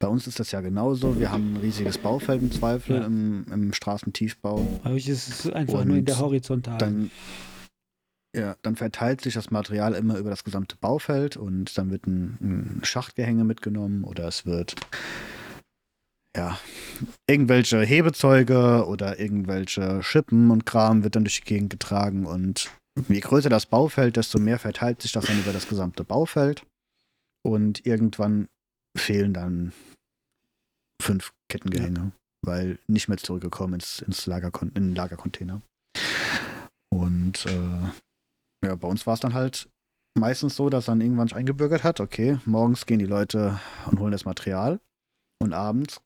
bei 0.00 0.08
uns 0.08 0.26
ist 0.26 0.40
das 0.40 0.50
ja 0.52 0.60
genauso. 0.60 1.18
Wir 1.20 1.30
haben 1.30 1.54
ein 1.54 1.56
riesiges 1.58 1.98
Baufeld 1.98 2.40
im 2.42 2.50
Zweifel 2.50 2.96
Ja. 2.96 3.04
im, 3.06 3.44
im 3.52 3.72
Straßentiefbau. 3.72 4.80
bei 4.82 4.90
euch 4.92 5.06
ist 5.08 5.28
es 5.28 5.50
einfach 5.52 5.84
nur 5.84 5.94
in 5.96 6.00
Und 6.00 6.08
der 6.08 6.18
Horizontalen. 6.18 6.78
Dann, 6.78 7.10
ja, 8.38 8.56
dann 8.62 8.76
verteilt 8.76 9.20
sich 9.20 9.34
das 9.34 9.50
Material 9.50 9.94
immer 9.94 10.16
über 10.18 10.30
das 10.30 10.44
gesamte 10.44 10.76
Baufeld 10.76 11.36
und 11.36 11.76
dann 11.76 11.90
wird 11.90 12.06
ein, 12.06 12.38
ein 12.40 12.80
Schachtgehänge 12.84 13.44
mitgenommen 13.44 14.04
oder 14.04 14.28
es 14.28 14.46
wird 14.46 14.76
ja 16.36 16.58
irgendwelche 17.28 17.80
Hebezeuge 17.80 18.86
oder 18.86 19.18
irgendwelche 19.18 20.02
Schippen 20.02 20.50
und 20.50 20.66
Kram 20.66 21.02
wird 21.02 21.16
dann 21.16 21.24
durch 21.24 21.40
die 21.40 21.46
Gegend 21.46 21.70
getragen 21.70 22.26
und 22.26 22.70
je 23.08 23.20
größer 23.20 23.48
das 23.48 23.66
Baufeld, 23.66 24.16
desto 24.16 24.38
mehr 24.38 24.58
verteilt 24.58 25.02
sich 25.02 25.12
das 25.12 25.26
dann 25.26 25.38
über 25.38 25.52
das 25.52 25.68
gesamte 25.68 26.04
Baufeld 26.04 26.64
und 27.44 27.86
irgendwann 27.86 28.48
fehlen 28.96 29.34
dann 29.34 29.72
fünf 31.02 31.32
Kettengehänge. 31.50 32.12
weil 32.44 32.78
nicht 32.86 33.08
mehr 33.08 33.18
zurückgekommen 33.18 33.74
ins, 33.74 34.00
ins 34.00 34.26
Lagerkon 34.26 34.68
in 34.68 34.88
den 34.88 34.94
Lagercontainer. 34.94 35.62
Und 36.90 37.46
äh, 37.46 37.90
ja, 38.64 38.74
bei 38.74 38.88
uns 38.88 39.06
war 39.06 39.14
es 39.14 39.20
dann 39.20 39.34
halt 39.34 39.70
meistens 40.18 40.56
so, 40.56 40.68
dass 40.68 40.86
dann 40.86 41.00
irgendwann 41.00 41.32
eingebürgert 41.32 41.84
hat, 41.84 42.00
okay, 42.00 42.38
morgens 42.44 42.86
gehen 42.86 42.98
die 42.98 43.06
Leute 43.06 43.60
und 43.86 44.00
holen 44.00 44.12
das 44.12 44.24
Material 44.24 44.80
und 45.40 45.52
abends 45.52 46.00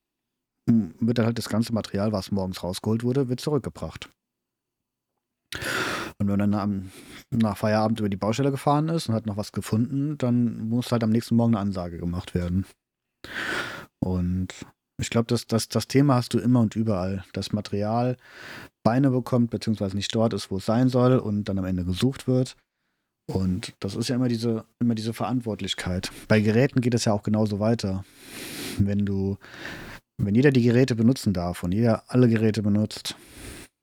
wird 0.66 1.18
dann 1.18 1.26
halt 1.26 1.38
das 1.38 1.48
ganze 1.48 1.72
Material, 1.72 2.12
was 2.12 2.30
morgens 2.30 2.62
rausgeholt 2.62 3.02
wurde, 3.02 3.28
wird 3.28 3.40
zurückgebracht. 3.40 4.10
Und 6.18 6.28
wenn 6.28 6.38
dann 6.38 6.54
am, 6.54 6.92
nach 7.30 7.56
Feierabend 7.56 7.98
über 7.98 8.08
die 8.08 8.16
Baustelle 8.16 8.50
gefahren 8.50 8.88
ist 8.88 9.08
und 9.08 9.14
hat 9.14 9.26
noch 9.26 9.36
was 9.36 9.52
gefunden, 9.52 10.16
dann 10.18 10.68
muss 10.68 10.92
halt 10.92 11.02
am 11.02 11.10
nächsten 11.10 11.34
Morgen 11.34 11.54
eine 11.54 11.62
Ansage 11.62 11.98
gemacht 11.98 12.34
werden. 12.34 12.64
Und 13.98 14.48
ich 15.00 15.10
glaube, 15.10 15.26
das, 15.26 15.46
das, 15.46 15.68
das 15.68 15.88
Thema 15.88 16.14
hast 16.14 16.34
du 16.34 16.38
immer 16.38 16.60
und 16.60 16.76
überall. 16.76 17.24
Das 17.32 17.52
Material 17.52 18.16
Beine 18.82 19.10
bekommt, 19.10 19.50
beziehungsweise 19.50 19.96
nicht 19.96 20.14
dort 20.14 20.32
ist, 20.32 20.50
wo 20.50 20.56
es 20.56 20.66
sein 20.66 20.88
soll 20.88 21.18
und 21.18 21.44
dann 21.44 21.58
am 21.58 21.64
Ende 21.64 21.84
gesucht 21.84 22.26
wird. 22.26 22.56
Und 23.30 23.74
das 23.80 23.94
ist 23.94 24.08
ja 24.08 24.16
immer 24.16 24.28
diese, 24.28 24.64
immer 24.80 24.94
diese 24.94 25.14
Verantwortlichkeit. 25.14 26.10
Bei 26.28 26.40
Geräten 26.40 26.80
geht 26.80 26.94
es 26.94 27.04
ja 27.04 27.12
auch 27.12 27.22
genauso 27.22 27.60
weiter. 27.60 28.04
Wenn 28.78 29.06
du, 29.06 29.38
wenn 30.18 30.34
jeder 30.34 30.50
die 30.50 30.62
Geräte 30.62 30.96
benutzen 30.96 31.32
darf 31.32 31.62
und 31.62 31.72
jeder 31.72 32.02
alle 32.08 32.28
Geräte 32.28 32.62
benutzt, 32.62 33.16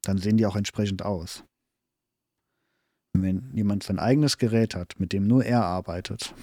dann 0.03 0.17
sehen 0.17 0.37
die 0.37 0.45
auch 0.45 0.55
entsprechend 0.55 1.03
aus. 1.03 1.43
wenn 3.13 3.51
jemand 3.53 3.83
sein 3.83 3.99
eigenes 3.99 4.37
Gerät 4.37 4.75
hat, 4.75 4.99
mit 4.99 5.13
dem 5.13 5.27
nur 5.27 5.43
er 5.43 5.65
arbeitet, 5.65 6.33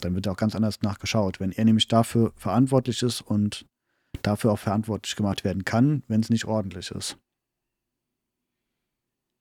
dann 0.00 0.14
wird 0.14 0.26
auch 0.28 0.36
ganz 0.36 0.54
anders 0.54 0.82
nachgeschaut. 0.82 1.40
Wenn 1.40 1.52
er 1.52 1.64
nämlich 1.64 1.88
dafür 1.88 2.32
verantwortlich 2.36 3.02
ist 3.02 3.20
und 3.20 3.64
dafür 4.22 4.52
auch 4.52 4.58
verantwortlich 4.58 5.16
gemacht 5.16 5.44
werden 5.44 5.64
kann, 5.64 6.02
wenn 6.08 6.20
es 6.20 6.30
nicht 6.30 6.46
ordentlich 6.46 6.90
ist. 6.90 7.16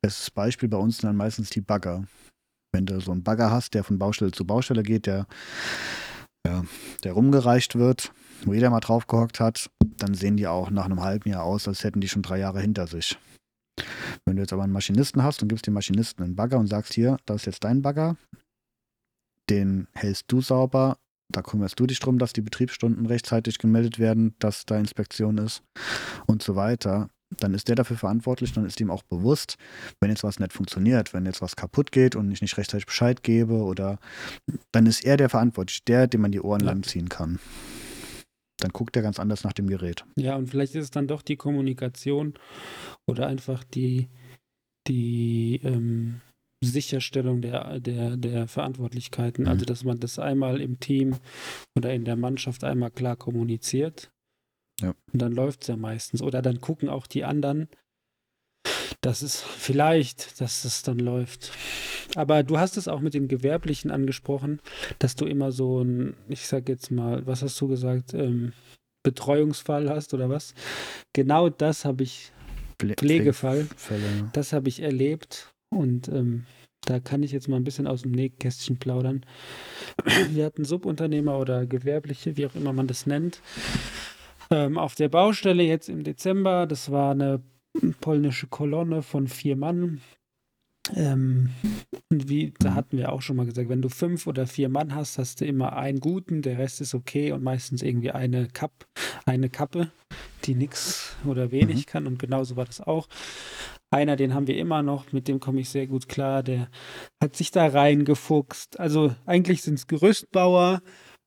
Bestes 0.01 0.31
Beispiel 0.31 0.67
bei 0.67 0.77
uns 0.77 0.97
sind 0.97 1.07
dann 1.07 1.17
meistens 1.17 1.49
die 1.51 1.61
Bagger. 1.61 2.05
Wenn 2.73 2.85
du 2.85 2.99
so 2.99 3.11
einen 3.11 3.23
Bagger 3.23 3.51
hast, 3.51 3.73
der 3.73 3.83
von 3.83 3.99
Baustelle 3.99 4.31
zu 4.31 4.45
Baustelle 4.45 4.81
geht, 4.81 5.05
der, 5.05 5.27
ja, 6.45 6.63
der 7.03 7.13
rumgereicht 7.13 7.75
wird, 7.75 8.11
wo 8.45 8.53
jeder 8.53 8.69
mal 8.69 8.79
drauf 8.79 9.05
gehockt 9.05 9.39
hat, 9.39 9.69
dann 9.97 10.15
sehen 10.15 10.37
die 10.37 10.47
auch 10.47 10.71
nach 10.71 10.85
einem 10.85 11.01
halben 11.01 11.29
Jahr 11.29 11.43
aus, 11.43 11.67
als 11.67 11.83
hätten 11.83 12.01
die 12.01 12.07
schon 12.07 12.23
drei 12.23 12.39
Jahre 12.39 12.61
hinter 12.61 12.87
sich. 12.87 13.17
Wenn 14.25 14.37
du 14.37 14.41
jetzt 14.41 14.53
aber 14.53 14.63
einen 14.63 14.73
Maschinisten 14.73 15.23
hast 15.23 15.41
und 15.41 15.49
gibst 15.49 15.67
dem 15.67 15.73
Maschinisten 15.73 16.23
einen 16.23 16.35
Bagger 16.35 16.57
und 16.57 16.67
sagst 16.67 16.93
hier, 16.93 17.17
das 17.25 17.41
ist 17.41 17.45
jetzt 17.45 17.63
dein 17.63 17.81
Bagger, 17.81 18.17
den 19.49 19.87
hältst 19.93 20.31
du 20.31 20.41
sauber, 20.41 20.97
da 21.31 21.41
kümmerst 21.41 21.79
du 21.79 21.85
dich 21.85 21.99
drum, 21.99 22.17
dass 22.17 22.33
die 22.33 22.41
Betriebsstunden 22.41 23.05
rechtzeitig 23.05 23.57
gemeldet 23.57 23.99
werden, 23.99 24.35
dass 24.39 24.65
da 24.65 24.77
Inspektion 24.77 25.37
ist 25.37 25.63
und 26.25 26.41
so 26.41 26.55
weiter. 26.55 27.09
Dann 27.39 27.53
ist 27.53 27.67
der 27.67 27.75
dafür 27.75 27.97
verantwortlich, 27.97 28.53
dann 28.53 28.65
ist 28.65 28.79
ihm 28.81 28.91
auch 28.91 29.03
bewusst, 29.03 29.57
wenn 29.99 30.09
jetzt 30.09 30.23
was 30.23 30.39
nicht 30.39 30.53
funktioniert, 30.53 31.13
wenn 31.13 31.25
jetzt 31.25 31.41
was 31.41 31.55
kaputt 31.55 31.91
geht 31.91 32.15
und 32.15 32.29
ich 32.31 32.41
nicht 32.41 32.57
rechtzeitig 32.57 32.85
Bescheid 32.85 33.23
gebe 33.23 33.53
oder 33.53 33.99
dann 34.71 34.85
ist 34.85 35.05
er 35.05 35.17
der 35.17 35.29
verantwortlich, 35.29 35.83
der, 35.85 36.07
dem 36.07 36.21
man 36.21 36.31
die 36.31 36.41
Ohren 36.41 36.61
ja. 36.61 36.67
lang 36.67 36.83
ziehen 36.83 37.09
kann. 37.09 37.39
Dann 38.59 38.71
guckt 38.71 38.95
er 38.95 39.01
ganz 39.01 39.19
anders 39.19 39.43
nach 39.43 39.53
dem 39.53 39.67
Gerät. 39.67 40.05
Ja, 40.17 40.35
und 40.35 40.49
vielleicht 40.49 40.75
ist 40.75 40.83
es 40.83 40.91
dann 40.91 41.07
doch 41.07 41.21
die 41.21 41.35
Kommunikation 41.35 42.35
oder 43.07 43.27
einfach 43.27 43.63
die, 43.63 44.09
die 44.87 45.59
ähm, 45.63 46.21
Sicherstellung 46.63 47.41
der, 47.41 47.79
der, 47.79 48.17
der 48.17 48.47
Verantwortlichkeiten. 48.47 49.45
Mhm. 49.45 49.49
Also, 49.49 49.65
dass 49.65 49.83
man 49.83 49.99
das 49.99 50.19
einmal 50.19 50.61
im 50.61 50.79
Team 50.79 51.15
oder 51.75 51.93
in 51.93 52.05
der 52.05 52.15
Mannschaft 52.15 52.63
einmal 52.63 52.91
klar 52.91 53.15
kommuniziert. 53.15 54.11
Ja. 54.79 54.93
Und 55.11 55.21
dann 55.21 55.33
läuft 55.33 55.61
es 55.61 55.67
ja 55.67 55.77
meistens. 55.77 56.21
Oder 56.21 56.41
dann 56.41 56.61
gucken 56.61 56.89
auch 56.89 57.07
die 57.07 57.23
anderen, 57.23 57.67
dass 59.01 59.21
es 59.21 59.41
vielleicht, 59.41 60.39
dass 60.39 60.63
es 60.63 60.83
dann 60.83 60.99
läuft. 60.99 61.51
Aber 62.15 62.43
du 62.43 62.59
hast 62.59 62.77
es 62.77 62.87
auch 62.87 62.99
mit 62.99 63.13
den 63.13 63.27
Gewerblichen 63.27 63.91
angesprochen, 63.91 64.61
dass 64.99 65.15
du 65.15 65.25
immer 65.25 65.51
so 65.51 65.81
ein, 65.81 66.15
ich 66.27 66.47
sag 66.47 66.69
jetzt 66.69 66.91
mal, 66.91 67.25
was 67.25 67.41
hast 67.41 67.59
du 67.59 67.67
gesagt, 67.67 68.13
ähm, 68.13 68.53
Betreuungsfall 69.03 69.89
hast 69.89 70.13
oder 70.13 70.29
was? 70.29 70.53
Genau 71.13 71.49
das 71.49 71.85
habe 71.85 72.03
ich, 72.03 72.31
Pflegefall, 72.77 73.65
Pflegefälle. 73.65 74.29
das 74.33 74.53
habe 74.53 74.69
ich 74.69 74.81
erlebt 74.81 75.53
und 75.69 76.07
ähm, 76.09 76.45
da 76.85 76.99
kann 76.99 77.21
ich 77.23 77.31
jetzt 77.31 77.47
mal 77.47 77.57
ein 77.57 77.63
bisschen 77.63 77.87
aus 77.87 78.01
dem 78.03 78.11
Nähkästchen 78.11 78.77
plaudern. 78.77 79.25
Wir 80.29 80.45
hatten 80.45 80.65
Subunternehmer 80.65 81.37
oder 81.37 81.65
Gewerbliche, 81.65 82.37
wie 82.37 82.45
auch 82.45 82.55
immer 82.55 82.73
man 82.73 82.87
das 82.87 83.05
nennt, 83.05 83.41
ähm, 84.51 84.77
auf 84.77 84.95
der 84.95 85.09
Baustelle 85.09 85.63
jetzt 85.63 85.89
im 85.89 86.03
Dezember. 86.03 86.67
Das 86.67 86.91
war 86.91 87.11
eine 87.11 87.41
polnische 88.01 88.47
Kolonne 88.47 89.01
von 89.01 89.27
vier 89.27 89.55
Mann. 89.55 90.01
Ähm, 90.95 91.51
und 92.09 92.27
wie, 92.27 92.53
da 92.59 92.73
hatten 92.73 92.97
wir 92.97 93.11
auch 93.11 93.21
schon 93.21 93.35
mal 93.35 93.45
gesagt, 93.45 93.69
wenn 93.69 93.81
du 93.81 93.89
fünf 93.89 94.27
oder 94.27 94.47
vier 94.47 94.67
Mann 94.67 94.95
hast, 94.95 95.17
hast 95.17 95.41
du 95.41 95.45
immer 95.45 95.77
einen 95.77 95.99
guten, 95.99 96.41
der 96.41 96.57
Rest 96.57 96.81
ist 96.81 96.95
okay 96.95 97.31
und 97.31 97.43
meistens 97.43 97.81
irgendwie 97.81 98.11
eine 98.11 98.47
Kapp, 98.47 98.85
eine 99.25 99.49
Kappe, 99.49 99.91
die 100.43 100.55
nichts 100.55 101.15
oder 101.25 101.51
wenig 101.51 101.85
mhm. 101.85 101.89
kann. 101.89 102.07
Und 102.07 102.19
genauso 102.19 102.55
war 102.55 102.65
das 102.65 102.81
auch. 102.81 103.07
Einer, 103.91 104.15
den 104.15 104.33
haben 104.33 104.47
wir 104.47 104.57
immer 104.57 104.83
noch, 104.83 105.11
mit 105.11 105.27
dem 105.27 105.39
komme 105.39 105.61
ich 105.61 105.69
sehr 105.69 105.85
gut 105.85 106.07
klar, 106.07 106.43
der 106.43 106.69
hat 107.21 107.35
sich 107.35 107.51
da 107.51 107.67
reingefuchst. 107.67 108.79
Also 108.79 109.13
eigentlich 109.25 109.61
sind 109.61 109.75
es 109.75 109.87
Gerüstbauer, 109.87 110.81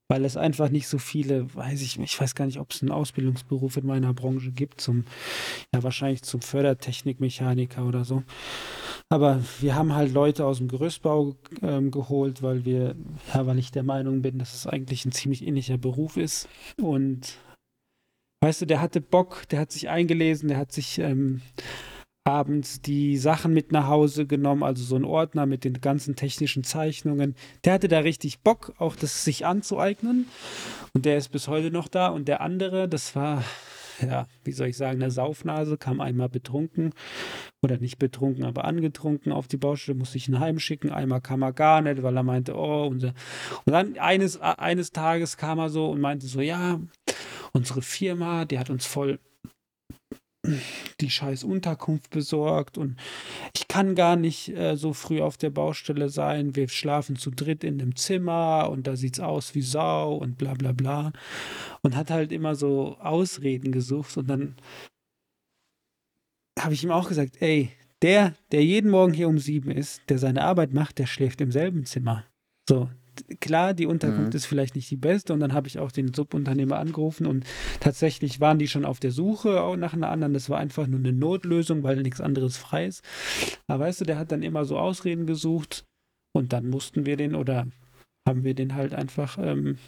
weil 0.08 0.24
es 0.24 0.36
einfach 0.36 0.68
nicht 0.68 0.86
so 0.86 0.98
viele, 0.98 1.54
weiß 1.54 1.80
ich, 1.80 1.98
ich 1.98 2.20
weiß 2.20 2.34
gar 2.34 2.46
nicht, 2.46 2.60
ob 2.60 2.72
es 2.72 2.82
einen 2.82 2.90
Ausbildungsberuf 2.90 3.76
in 3.78 3.86
meiner 3.86 4.12
Branche 4.12 4.52
gibt, 4.52 4.80
zum, 4.80 5.04
ja, 5.72 5.82
wahrscheinlich 5.82 6.22
zum 6.22 6.42
Fördertechnikmechaniker 6.42 7.86
oder 7.86 8.04
so. 8.04 8.22
Aber 9.08 9.42
wir 9.60 9.74
haben 9.74 9.94
halt 9.94 10.12
Leute 10.12 10.44
aus 10.44 10.58
dem 10.58 10.68
Gerüstbau 10.68 11.36
ähm, 11.62 11.90
geholt, 11.90 12.42
weil 12.42 12.64
wir, 12.64 12.96
ja, 13.32 13.46
weil 13.46 13.58
ich 13.58 13.70
der 13.70 13.82
Meinung 13.82 14.22
bin, 14.22 14.38
dass 14.38 14.54
es 14.54 14.66
eigentlich 14.66 15.04
ein 15.04 15.12
ziemlich 15.12 15.46
ähnlicher 15.46 15.78
Beruf 15.78 16.16
ist. 16.16 16.48
Und 16.80 17.38
weißt 18.42 18.62
du, 18.62 18.66
der 18.66 18.80
hatte 18.80 19.00
Bock, 19.00 19.48
der 19.48 19.60
hat 19.60 19.72
sich 19.72 19.88
eingelesen, 19.88 20.48
der 20.48 20.58
hat 20.58 20.72
sich 20.72 20.98
ähm, 20.98 21.40
abends 22.24 22.80
die 22.80 23.18
Sachen 23.18 23.52
mit 23.52 23.70
nach 23.70 23.86
Hause 23.86 24.26
genommen, 24.26 24.62
also 24.62 24.82
so 24.82 24.96
ein 24.96 25.04
Ordner 25.04 25.44
mit 25.44 25.64
den 25.64 25.80
ganzen 25.82 26.16
technischen 26.16 26.64
Zeichnungen. 26.64 27.34
Der 27.64 27.74
hatte 27.74 27.88
da 27.88 27.98
richtig 27.98 28.40
Bock, 28.40 28.72
auch 28.78 28.96
das 28.96 29.24
sich 29.24 29.44
anzueignen. 29.44 30.26
Und 30.94 31.04
der 31.04 31.18
ist 31.18 31.28
bis 31.28 31.48
heute 31.48 31.70
noch 31.70 31.86
da. 31.86 32.08
Und 32.08 32.26
der 32.26 32.40
andere, 32.40 32.88
das 32.88 33.14
war, 33.14 33.44
ja, 34.00 34.26
wie 34.42 34.52
soll 34.52 34.68
ich 34.68 34.76
sagen, 34.78 35.02
eine 35.02 35.10
Saufnase, 35.10 35.76
kam 35.76 36.00
einmal 36.00 36.30
betrunken 36.30 36.94
oder 37.62 37.76
nicht 37.76 37.98
betrunken, 37.98 38.44
aber 38.44 38.64
angetrunken 38.64 39.30
auf 39.30 39.46
die 39.46 39.58
Baustelle, 39.58 39.98
musste 39.98 40.16
ich 40.16 40.26
ihn 40.26 40.40
heimschicken. 40.40 40.90
Einmal 40.90 41.20
kam 41.20 41.42
er 41.42 41.52
gar 41.52 41.82
nicht, 41.82 42.02
weil 42.02 42.16
er 42.16 42.22
meinte, 42.22 42.56
oh, 42.56 42.86
unser. 42.86 43.12
Und 43.66 43.72
dann 43.74 43.98
eines, 43.98 44.40
eines 44.40 44.92
Tages 44.92 45.36
kam 45.36 45.58
er 45.58 45.68
so 45.68 45.90
und 45.90 46.00
meinte 46.00 46.26
so, 46.26 46.40
ja, 46.40 46.80
unsere 47.52 47.82
Firma, 47.82 48.46
die 48.46 48.58
hat 48.58 48.70
uns 48.70 48.86
voll 48.86 49.18
die 51.00 51.10
scheiß 51.10 51.44
Unterkunft 51.44 52.10
besorgt 52.10 52.78
und 52.78 52.96
ich 53.54 53.68
kann 53.68 53.94
gar 53.94 54.16
nicht 54.16 54.48
äh, 54.50 54.76
so 54.76 54.92
früh 54.92 55.20
auf 55.20 55.36
der 55.36 55.50
Baustelle 55.50 56.08
sein. 56.08 56.56
Wir 56.56 56.68
schlafen 56.68 57.16
zu 57.16 57.30
dritt 57.30 57.64
in 57.64 57.80
einem 57.80 57.96
Zimmer 57.96 58.68
und 58.70 58.86
da 58.86 58.96
sieht's 58.96 59.20
aus 59.20 59.54
wie 59.54 59.62
Sau 59.62 60.14
und 60.14 60.38
bla 60.38 60.54
bla 60.54 60.72
bla. 60.72 61.12
Und 61.82 61.96
hat 61.96 62.10
halt 62.10 62.32
immer 62.32 62.54
so 62.54 62.96
Ausreden 62.98 63.72
gesucht 63.72 64.16
und 64.16 64.28
dann 64.28 64.56
habe 66.58 66.74
ich 66.74 66.84
ihm 66.84 66.90
auch 66.90 67.08
gesagt, 67.08 67.40
ey, 67.40 67.70
der, 68.02 68.34
der 68.52 68.64
jeden 68.64 68.90
Morgen 68.90 69.12
hier 69.12 69.28
um 69.28 69.38
sieben 69.38 69.70
ist, 69.70 70.02
der 70.08 70.18
seine 70.18 70.42
Arbeit 70.42 70.72
macht, 70.72 70.98
der 70.98 71.06
schläft 71.06 71.40
im 71.40 71.50
selben 71.50 71.84
Zimmer. 71.84 72.24
So, 72.68 72.88
klar, 73.40 73.74
die 73.74 73.86
Unterkunft 73.86 74.32
mhm. 74.32 74.36
ist 74.36 74.46
vielleicht 74.46 74.74
nicht 74.74 74.90
die 74.90 74.96
beste. 74.96 75.32
Und 75.32 75.40
dann 75.40 75.52
habe 75.52 75.68
ich 75.68 75.78
auch 75.78 75.92
den 75.92 76.12
Subunternehmer 76.12 76.78
angerufen 76.78 77.26
und 77.26 77.44
tatsächlich 77.80 78.40
waren 78.40 78.58
die 78.58 78.68
schon 78.68 78.84
auf 78.84 79.00
der 79.00 79.10
Suche 79.10 79.62
auch 79.62 79.76
nach 79.76 79.94
einer 79.94 80.10
anderen. 80.10 80.34
Das 80.34 80.50
war 80.50 80.58
einfach 80.58 80.86
nur 80.86 81.00
eine 81.00 81.12
Notlösung, 81.12 81.82
weil 81.82 82.00
nichts 82.02 82.20
anderes 82.20 82.56
frei 82.56 82.86
ist. 82.86 83.02
Aber 83.66 83.84
weißt 83.84 84.02
du, 84.02 84.04
der 84.04 84.18
hat 84.18 84.32
dann 84.32 84.42
immer 84.42 84.64
so 84.64 84.78
Ausreden 84.78 85.26
gesucht 85.26 85.84
und 86.34 86.52
dann 86.52 86.68
mussten 86.68 87.06
wir 87.06 87.16
den 87.16 87.34
oder 87.34 87.66
haben 88.26 88.44
wir 88.44 88.54
den 88.54 88.74
halt 88.74 88.94
einfach 88.94 89.38
ähm, 89.38 89.78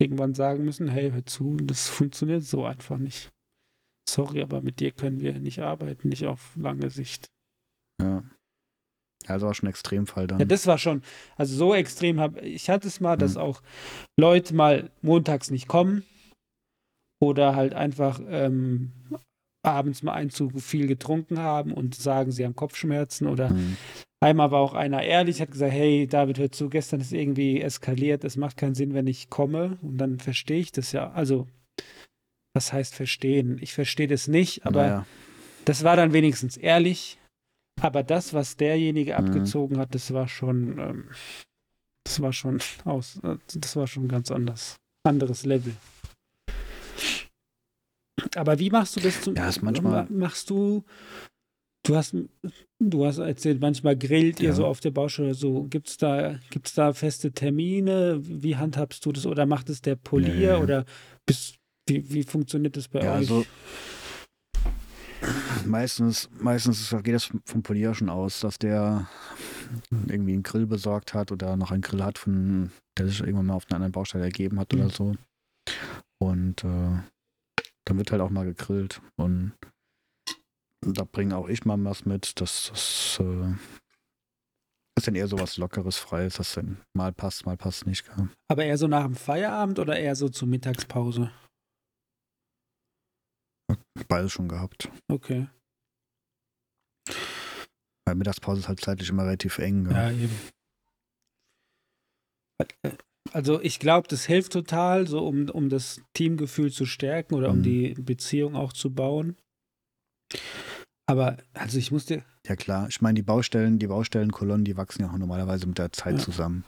irgendwann 0.00 0.34
sagen 0.34 0.64
müssen, 0.64 0.88
hey, 0.88 1.10
hör 1.10 1.24
zu, 1.26 1.56
das 1.56 1.88
funktioniert 1.88 2.42
so 2.42 2.64
einfach 2.64 2.98
nicht. 2.98 3.30
Sorry, 4.08 4.42
aber 4.42 4.62
mit 4.62 4.80
dir 4.80 4.90
können 4.90 5.20
wir 5.20 5.38
nicht 5.38 5.60
arbeiten, 5.60 6.08
nicht 6.08 6.26
auf 6.26 6.56
lange 6.56 6.90
Sicht. 6.90 7.30
Ja. 8.00 8.24
Also 9.32 9.46
war 9.46 9.54
schon 9.54 9.68
ein 9.68 9.70
Extremfall 9.70 10.26
dann. 10.26 10.38
Ja, 10.38 10.44
das 10.44 10.66
war 10.66 10.78
schon, 10.78 11.02
also 11.36 11.54
so 11.56 11.74
extrem 11.74 12.20
habe 12.20 12.40
ich 12.40 12.68
hatte 12.70 12.88
es 12.88 13.00
mal, 13.00 13.16
dass 13.16 13.34
mhm. 13.34 13.40
auch 13.40 13.62
Leute 14.18 14.54
mal 14.54 14.90
montags 15.02 15.50
nicht 15.50 15.68
kommen 15.68 16.04
oder 17.20 17.54
halt 17.54 17.74
einfach 17.74 18.20
ähm, 18.28 18.92
abends 19.62 20.02
mal 20.02 20.14
ein 20.14 20.30
zu 20.30 20.50
viel 20.50 20.86
getrunken 20.86 21.38
haben 21.38 21.72
und 21.72 21.94
sagen, 21.94 22.32
sie 22.32 22.44
haben 22.44 22.56
Kopfschmerzen 22.56 23.26
oder 23.26 23.50
mhm. 23.50 23.76
einmal 24.20 24.50
war 24.50 24.60
auch 24.60 24.74
einer 24.74 25.02
ehrlich, 25.02 25.40
hat 25.40 25.50
gesagt, 25.50 25.72
hey 25.72 26.06
David, 26.06 26.38
hör 26.38 26.50
zu, 26.50 26.68
gestern 26.68 27.00
ist 27.00 27.12
irgendwie 27.12 27.60
eskaliert, 27.60 28.24
es 28.24 28.36
macht 28.36 28.56
keinen 28.56 28.74
Sinn, 28.74 28.94
wenn 28.94 29.06
ich 29.06 29.28
komme 29.28 29.78
und 29.82 29.98
dann 29.98 30.18
verstehe 30.18 30.60
ich 30.60 30.72
das 30.72 30.92
ja, 30.92 31.10
also 31.12 31.46
was 32.54 32.72
heißt 32.72 32.94
verstehen? 32.94 33.58
Ich 33.60 33.74
verstehe 33.74 34.08
das 34.08 34.28
nicht, 34.28 34.66
aber 34.66 34.82
Naja. 34.82 35.06
das 35.64 35.84
war 35.84 35.96
dann 35.96 36.12
wenigstens 36.12 36.56
ehrlich. 36.56 37.18
Aber 37.80 38.02
das, 38.02 38.34
was 38.34 38.56
derjenige 38.56 39.12
Mhm. 39.12 39.18
abgezogen 39.18 39.78
hat, 39.78 39.94
das 39.94 40.12
war 40.12 40.28
schon, 40.28 40.78
ähm, 40.78 41.04
das 42.04 42.20
war 42.20 42.32
schon 42.32 42.60
aus, 42.84 43.18
äh, 43.22 43.36
das 43.54 43.76
war 43.76 43.86
schon 43.86 44.08
ganz 44.08 44.30
anders. 44.30 44.76
Anderes 45.04 45.44
Level. 45.46 45.74
Aber 48.36 48.58
wie 48.58 48.70
machst 48.70 48.96
du 48.96 49.00
das 49.00 49.22
zum 49.22 49.34
Ja, 49.34 49.48
ist 49.48 49.62
manchmal- 49.62 50.04
ma- 50.04 50.08
machst 50.10 50.50
du 50.50 50.84
du 51.86 51.96
hast 51.96 52.14
du 52.78 53.06
hast 53.06 53.18
erzählt, 53.18 53.60
manchmal 53.60 53.96
grillt 53.96 54.40
ihr 54.40 54.50
Ja. 54.50 54.54
so 54.54 54.66
auf 54.66 54.80
der 54.80 54.90
Baustelle 54.90 55.32
so. 55.34 55.64
Gibt's 55.64 55.96
da 55.96 56.38
gibt's 56.50 56.74
da 56.74 56.92
feste 56.92 57.32
Termine? 57.32 58.18
Wie 58.22 58.56
handhabst 58.56 59.04
du 59.06 59.12
das 59.12 59.24
oder 59.26 59.46
macht 59.46 59.70
es 59.70 59.80
der 59.80 59.96
Polier 59.96 60.58
Nee. 60.58 60.62
oder 60.62 60.84
bist 61.26 61.56
wie, 61.88 62.12
wie 62.12 62.22
funktioniert 62.22 62.76
das 62.76 62.88
bei 62.88 63.00
Ja, 63.00 63.12
euch? 63.12 63.16
also 63.18 63.46
meistens, 65.66 66.28
meistens 66.38 66.80
ist- 66.92 67.04
geht 67.04 67.14
das 67.14 67.30
vom 67.44 67.62
Polier 67.62 67.94
schon 67.94 68.08
aus, 68.08 68.40
dass 68.40 68.58
der 68.58 69.08
irgendwie 69.90 70.32
einen 70.32 70.42
Grill 70.42 70.66
besorgt 70.66 71.14
hat 71.14 71.30
oder 71.32 71.56
noch 71.56 71.70
einen 71.70 71.82
Grill 71.82 72.02
hat, 72.02 72.18
von, 72.18 72.70
der 72.98 73.08
sich 73.08 73.20
irgendwann 73.20 73.46
mal 73.46 73.54
auf 73.54 73.66
einer 73.68 73.76
anderen 73.76 73.92
Baustelle 73.92 74.24
ergeben 74.24 74.58
hat 74.58 74.72
oder 74.74 74.84
Mhm. 74.84 74.90
so. 74.90 75.14
Und 76.18 76.64
äh, 76.64 76.98
dann 77.86 77.98
wird 77.98 78.10
halt 78.12 78.20
auch 78.20 78.30
mal 78.30 78.44
gegrillt. 78.44 79.00
Und 79.16 79.52
da 80.82 81.04
bringe 81.04 81.36
auch 81.36 81.48
ich 81.48 81.64
mal 81.64 81.82
was 81.84 82.04
mit. 82.04 82.40
Das, 82.40 82.68
das 82.70 83.18
äh, 83.20 83.52
ist 84.96 85.06
dann 85.06 85.14
eher 85.14 85.28
so 85.28 85.38
was 85.38 85.56
Lockeres, 85.56 85.96
Freies, 85.96 86.34
das 86.36 86.54
dann 86.54 86.78
mal 86.94 87.12
passt, 87.12 87.46
mal 87.46 87.56
passt 87.56 87.86
nicht. 87.86 88.04
Gell? 88.06 88.28
Aber 88.48 88.64
eher 88.64 88.76
so 88.78 88.86
nach 88.88 89.04
dem 89.04 89.14
Feierabend 89.14 89.78
oder 89.78 89.98
eher 89.98 90.14
so 90.16 90.28
zur 90.28 90.48
Mittagspause? 90.48 91.30
Beides 94.08 94.32
schon 94.32 94.48
gehabt. 94.48 94.88
Okay. 95.08 95.48
Weil 98.06 98.14
Mittagspause 98.14 98.60
ist 98.60 98.68
halt 98.68 98.80
zeitlich 98.80 99.08
immer 99.10 99.24
relativ 99.24 99.58
eng. 99.58 99.84
Gell? 99.84 99.92
Ja, 99.94 100.10
eben. 100.10 100.36
Also 103.32 103.60
ich 103.60 103.78
glaube, 103.78 104.08
das 104.08 104.24
hilft 104.24 104.52
total, 104.52 105.06
so 105.06 105.24
um, 105.26 105.48
um 105.50 105.68
das 105.68 106.00
Teamgefühl 106.14 106.72
zu 106.72 106.84
stärken 106.86 107.34
oder 107.34 107.50
um 107.50 107.58
Mhm. 107.58 107.62
die 107.62 107.94
Beziehung 107.94 108.56
auch 108.56 108.72
zu 108.72 108.92
bauen. 108.92 109.36
Aber 111.06 111.36
also 111.54 111.78
ich 111.78 111.90
musste, 111.92 112.24
Ja 112.46 112.56
klar, 112.56 112.88
ich 112.88 113.00
meine, 113.00 113.14
die 113.14 113.22
Baustellen, 113.22 113.78
die 113.78 113.86
Baustellenkolonnen, 113.86 114.64
die 114.64 114.76
wachsen 114.76 115.02
ja 115.02 115.10
auch 115.10 115.16
normalerweise 115.18 115.66
mit 115.66 115.78
der 115.78 115.92
Zeit 115.92 116.16
Ja. 116.18 116.24
zusammen. 116.24 116.64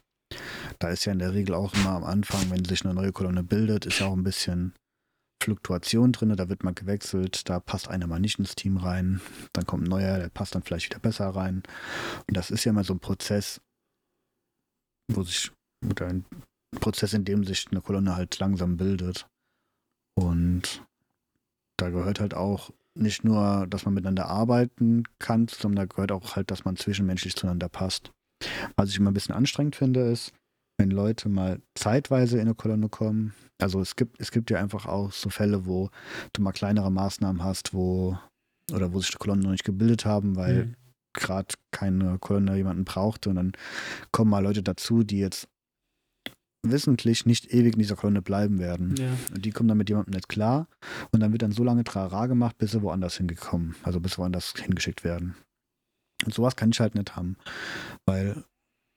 Da 0.78 0.88
ist 0.90 1.04
ja 1.04 1.12
in 1.12 1.18
der 1.18 1.32
Regel 1.34 1.54
auch 1.54 1.74
immer 1.74 1.90
am 1.90 2.04
Anfang, 2.04 2.50
wenn 2.50 2.64
sich 2.64 2.84
eine 2.84 2.94
neue 2.94 3.12
Kolonne 3.12 3.42
bildet, 3.42 3.86
ist 3.86 3.98
ja 4.00 4.06
auch 4.06 4.12
ein 4.16 4.22
bisschen 4.24 4.74
Fluktuation 5.42 6.12
drin, 6.12 6.34
da 6.36 6.48
wird 6.48 6.62
mal 6.62 6.74
gewechselt, 6.74 7.48
da 7.48 7.60
passt 7.60 7.88
einer 7.88 8.06
mal 8.06 8.20
nicht 8.20 8.38
ins 8.38 8.54
Team 8.54 8.76
rein, 8.76 9.20
dann 9.52 9.66
kommt 9.66 9.84
ein 9.84 9.90
neuer, 9.90 10.18
der 10.18 10.28
passt 10.28 10.54
dann 10.54 10.62
vielleicht 10.62 10.86
wieder 10.86 11.00
besser 11.00 11.28
rein. 11.28 11.62
Und 12.28 12.36
das 12.36 12.50
ist 12.50 12.64
ja 12.64 12.72
mal 12.72 12.84
so 12.84 12.94
ein 12.94 13.00
Prozess, 13.00 13.60
wo 15.10 15.22
sich, 15.22 15.50
oder 15.84 16.06
ein 16.06 16.24
Prozess, 16.80 17.12
in 17.12 17.24
dem 17.24 17.44
sich 17.44 17.66
eine 17.70 17.80
Kolonne 17.80 18.14
halt 18.16 18.38
langsam 18.38 18.76
bildet. 18.76 19.26
Und 20.14 20.84
da 21.76 21.90
gehört 21.90 22.20
halt 22.20 22.34
auch 22.34 22.70
nicht 22.94 23.24
nur, 23.24 23.66
dass 23.68 23.84
man 23.84 23.94
miteinander 23.94 24.26
arbeiten 24.26 25.04
kann, 25.18 25.48
sondern 25.48 25.88
da 25.88 25.92
gehört 25.92 26.12
auch 26.12 26.36
halt, 26.36 26.50
dass 26.50 26.64
man 26.64 26.76
zwischenmenschlich 26.76 27.34
zueinander 27.34 27.68
passt. 27.68 28.12
Was 28.76 28.90
ich 28.90 28.98
immer 28.98 29.10
ein 29.10 29.14
bisschen 29.14 29.34
anstrengend 29.34 29.76
finde, 29.76 30.00
ist, 30.10 30.32
wenn 30.78 30.90
Leute 30.90 31.28
mal 31.28 31.60
zeitweise 31.74 32.36
in 32.36 32.42
eine 32.42 32.54
Kolonne 32.54 32.88
kommen. 32.88 33.34
Also 33.60 33.80
es 33.80 33.94
gibt, 33.96 34.20
es 34.20 34.30
gibt 34.30 34.50
ja 34.50 34.58
einfach 34.58 34.86
auch 34.86 35.12
so 35.12 35.30
Fälle, 35.30 35.66
wo 35.66 35.90
du 36.32 36.42
mal 36.42 36.52
kleinere 36.52 36.90
Maßnahmen 36.90 37.42
hast, 37.44 37.74
wo 37.74 38.18
oder 38.72 38.92
wo 38.92 39.00
sich 39.00 39.10
die 39.10 39.18
Kolonnen 39.18 39.42
noch 39.44 39.50
nicht 39.50 39.64
gebildet 39.64 40.04
haben, 40.04 40.36
weil 40.36 40.66
Mhm. 40.66 40.74
gerade 41.14 41.54
keine 41.72 42.18
Kolonne 42.18 42.56
jemanden 42.56 42.84
brauchte 42.84 43.28
und 43.30 43.36
dann 43.36 43.52
kommen 44.12 44.30
mal 44.30 44.42
Leute 44.42 44.62
dazu, 44.62 45.02
die 45.02 45.18
jetzt 45.18 45.46
wissentlich 46.64 47.26
nicht 47.26 47.52
ewig 47.52 47.74
in 47.74 47.80
dieser 47.80 47.96
Kolonne 47.96 48.22
bleiben 48.22 48.58
werden. 48.60 48.94
ja, 48.96 49.16
Und 49.34 49.44
die 49.44 49.50
kommen 49.50 49.68
dann 49.68 49.78
mit 49.78 49.88
jemandem 49.88 50.14
nicht 50.14 50.28
klar 50.28 50.68
und 51.10 51.20
dann 51.20 51.32
wird 51.32 51.42
dann 51.42 51.50
so 51.52 51.64
lange 51.64 51.82
Trara 51.84 52.26
gemacht, 52.26 52.56
bis 52.58 52.70
sie 52.70 52.82
woanders 52.82 53.16
hingekommen, 53.16 53.74
also 53.82 53.98
bis 54.00 54.16
woanders 54.16 54.54
hingeschickt 54.56 55.02
werden. 55.02 55.34
Und 56.24 56.32
sowas 56.32 56.54
kann 56.54 56.70
ich 56.70 56.78
halt 56.78 56.94
nicht 56.94 57.16
haben, 57.16 57.36
weil 58.06 58.44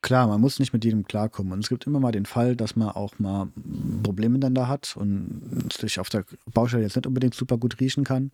klar, 0.06 0.28
man 0.28 0.40
muss 0.40 0.60
nicht 0.60 0.72
mit 0.72 0.86
jedem 0.86 1.04
klarkommen. 1.06 1.52
Und 1.52 1.62
es 1.62 1.70
gibt 1.70 1.88
immer 1.88 2.00
mal 2.00 2.12
den 2.12 2.28
Fall, 2.28 2.56
dass 2.56 2.76
man 2.76 2.90
auch 2.90 3.18
mal 3.18 3.48
Probleme 4.04 4.34
miteinander 4.34 4.68
hat 4.68 4.96
und 4.96 5.74
sich 5.74 6.00
auf 6.00 6.10
der 6.10 6.26
Baustelle 6.54 6.84
jetzt 6.84 6.96
nicht 6.96 7.08
unbedingt 7.08 7.34
super 7.34 7.58
gut 7.58 7.80
riechen 7.80 8.04
kann, 8.04 8.30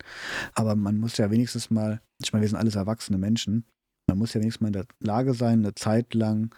aber 0.54 0.76
man 0.76 0.98
muss 0.98 1.16
ja 1.16 1.30
wenigstens 1.30 1.70
mal, 1.70 2.02
ich 2.22 2.30
meine, 2.32 2.42
wir 2.42 2.50
sind 2.50 2.58
alles 2.58 2.74
erwachsene 2.74 3.16
Menschen, 3.16 3.64
man 4.06 4.18
muss 4.18 4.34
ja 4.34 4.42
wenigstens 4.42 4.60
mal 4.60 4.66
in 4.68 4.72
der 4.74 4.86
Lage 5.00 5.32
sein, 5.32 5.60
eine 5.60 5.74
Zeit 5.74 6.12
lang 6.12 6.54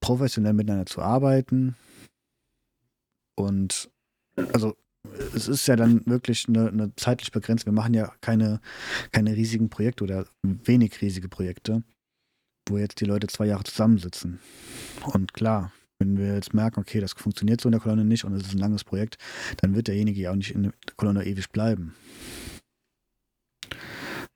professionell 0.00 0.52
miteinander 0.52 0.84
zu 0.84 1.00
arbeiten. 1.00 1.74
Und 3.36 3.90
also 4.52 4.76
es 5.34 5.48
ist 5.48 5.66
ja 5.66 5.76
dann 5.76 6.04
wirklich 6.04 6.48
eine, 6.48 6.68
eine 6.68 6.94
zeitlich 6.96 7.32
begrenzt. 7.32 7.64
Wir 7.64 7.72
machen 7.72 7.94
ja 7.94 8.12
keine, 8.20 8.60
keine 9.10 9.34
riesigen 9.36 9.70
Projekte 9.70 10.04
oder 10.04 10.26
wenig 10.42 11.00
riesige 11.00 11.30
Projekte, 11.30 11.82
wo 12.68 12.78
jetzt 12.78 13.00
die 13.00 13.04
Leute 13.04 13.26
zwei 13.26 13.46
Jahre 13.46 13.64
zusammensitzen. 13.64 14.40
Und 15.12 15.34
klar, 15.34 15.72
wenn 15.98 16.18
wir 16.18 16.34
jetzt 16.34 16.54
merken, 16.54 16.80
okay, 16.80 17.00
das 17.00 17.12
funktioniert 17.12 17.60
so 17.60 17.68
in 17.68 17.72
der 17.72 17.80
Kolonne 17.80 18.04
nicht 18.04 18.24
und 18.24 18.34
es 18.34 18.46
ist 18.46 18.54
ein 18.54 18.58
langes 18.58 18.84
Projekt, 18.84 19.18
dann 19.58 19.74
wird 19.74 19.88
derjenige 19.88 20.20
ja 20.20 20.30
auch 20.30 20.36
nicht 20.36 20.54
in 20.54 20.64
der 20.64 20.72
Kolonne 20.96 21.24
ewig 21.24 21.50
bleiben. 21.50 21.94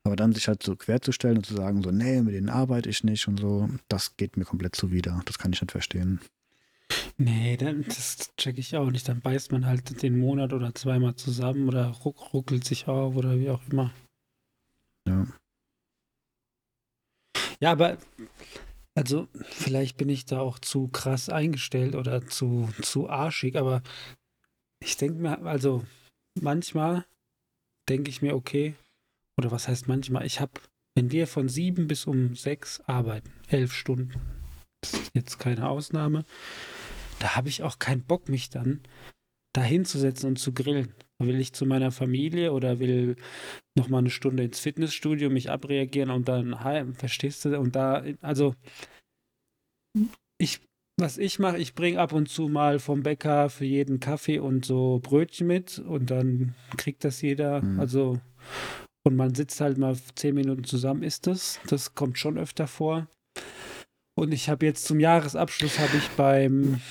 Aber 0.03 0.15
dann 0.15 0.33
sich 0.33 0.47
halt 0.47 0.63
so 0.63 0.75
querzustellen 0.75 1.37
und 1.37 1.45
zu 1.45 1.55
sagen, 1.55 1.83
so, 1.83 1.91
nee, 1.91 2.21
mit 2.21 2.33
denen 2.33 2.49
arbeite 2.49 2.89
ich 2.89 3.03
nicht 3.03 3.27
und 3.27 3.39
so, 3.39 3.69
das 3.89 4.15
geht 4.17 4.37
mir 4.37 4.45
komplett 4.45 4.75
zuwider. 4.75 5.21
Das 5.25 5.37
kann 5.37 5.51
ich 5.53 5.61
nicht 5.61 5.71
verstehen. 5.71 6.19
Nee, 7.17 7.57
das 7.57 8.31
check 8.37 8.57
ich 8.57 8.75
auch 8.75 8.89
nicht. 8.89 9.07
Dann 9.07 9.21
beißt 9.21 9.51
man 9.51 9.65
halt 9.65 10.01
den 10.01 10.17
Monat 10.17 10.53
oder 10.53 10.73
zweimal 10.73 11.15
zusammen 11.15 11.67
oder 11.67 11.87
ruck, 11.87 12.33
ruckelt 12.33 12.63
sich 12.63 12.87
auf 12.87 13.15
oder 13.15 13.37
wie 13.37 13.49
auch 13.49 13.61
immer. 13.69 13.91
Ja. 15.05 15.27
Ja, 17.61 17.71
aber 17.71 17.97
also 18.95 19.27
vielleicht 19.43 19.97
bin 19.97 20.09
ich 20.09 20.25
da 20.25 20.39
auch 20.39 20.59
zu 20.59 20.87
krass 20.87 21.29
eingestellt 21.29 21.95
oder 21.95 22.25
zu, 22.27 22.69
zu 22.81 23.09
arschig, 23.09 23.55
aber 23.55 23.81
ich 24.81 24.97
denke 24.97 25.21
mir, 25.21 25.41
also 25.43 25.85
manchmal 26.39 27.05
denke 27.89 28.09
ich 28.09 28.21
mir, 28.21 28.35
okay, 28.35 28.75
oder 29.37 29.51
was 29.51 29.67
heißt 29.67 29.87
manchmal, 29.87 30.25
ich 30.25 30.39
habe, 30.39 30.51
wenn 30.95 31.11
wir 31.11 31.27
von 31.27 31.49
sieben 31.49 31.87
bis 31.87 32.07
um 32.07 32.35
sechs 32.35 32.81
arbeiten, 32.81 33.31
elf 33.47 33.73
Stunden, 33.73 34.19
das 34.81 34.93
ist 34.93 35.11
jetzt 35.13 35.39
keine 35.39 35.69
Ausnahme, 35.69 36.25
da 37.19 37.35
habe 37.35 37.49
ich 37.49 37.63
auch 37.63 37.79
keinen 37.79 38.03
Bock, 38.03 38.29
mich 38.29 38.49
dann 38.49 38.81
da 39.53 39.61
hinzusetzen 39.61 40.29
und 40.29 40.39
zu 40.39 40.53
grillen. 40.53 40.93
Will 41.21 41.39
ich 41.39 41.53
zu 41.53 41.65
meiner 41.65 41.91
Familie 41.91 42.53
oder 42.53 42.79
will 42.79 43.17
noch 43.77 43.89
mal 43.89 43.97
eine 43.97 44.09
Stunde 44.09 44.43
ins 44.43 44.59
Fitnessstudio 44.59 45.29
mich 45.29 45.49
abreagieren 45.49 46.11
und 46.11 46.29
dann 46.29 46.63
heim, 46.63 46.93
verstehst 46.93 47.43
du? 47.43 47.59
Und 47.59 47.75
da, 47.75 48.03
also 48.21 48.55
ich, 50.37 50.61
was 50.97 51.17
ich 51.17 51.37
mache, 51.39 51.57
ich 51.57 51.75
bringe 51.75 51.99
ab 51.99 52.13
und 52.13 52.29
zu 52.29 52.47
mal 52.47 52.79
vom 52.79 53.03
Bäcker 53.03 53.49
für 53.49 53.65
jeden 53.65 53.99
Kaffee 53.99 54.39
und 54.39 54.63
so 54.63 54.99
Brötchen 55.03 55.47
mit 55.47 55.79
und 55.79 56.09
dann 56.09 56.55
kriegt 56.77 57.03
das 57.03 57.21
jeder. 57.21 57.61
Mhm. 57.61 57.79
Also 57.79 58.19
und 59.05 59.15
man 59.15 59.33
sitzt 59.33 59.61
halt 59.61 59.77
mal 59.77 59.97
zehn 60.15 60.35
Minuten 60.35 60.63
zusammen, 60.63 61.03
ist 61.03 61.27
das. 61.27 61.59
Das 61.67 61.95
kommt 61.95 62.17
schon 62.17 62.37
öfter 62.37 62.67
vor. 62.67 63.07
Und 64.15 64.33
ich 64.33 64.49
habe 64.49 64.65
jetzt 64.65 64.85
zum 64.85 64.99
Jahresabschluss 64.99 65.79
habe 65.79 65.97
ich 65.97 66.09
beim 66.09 66.81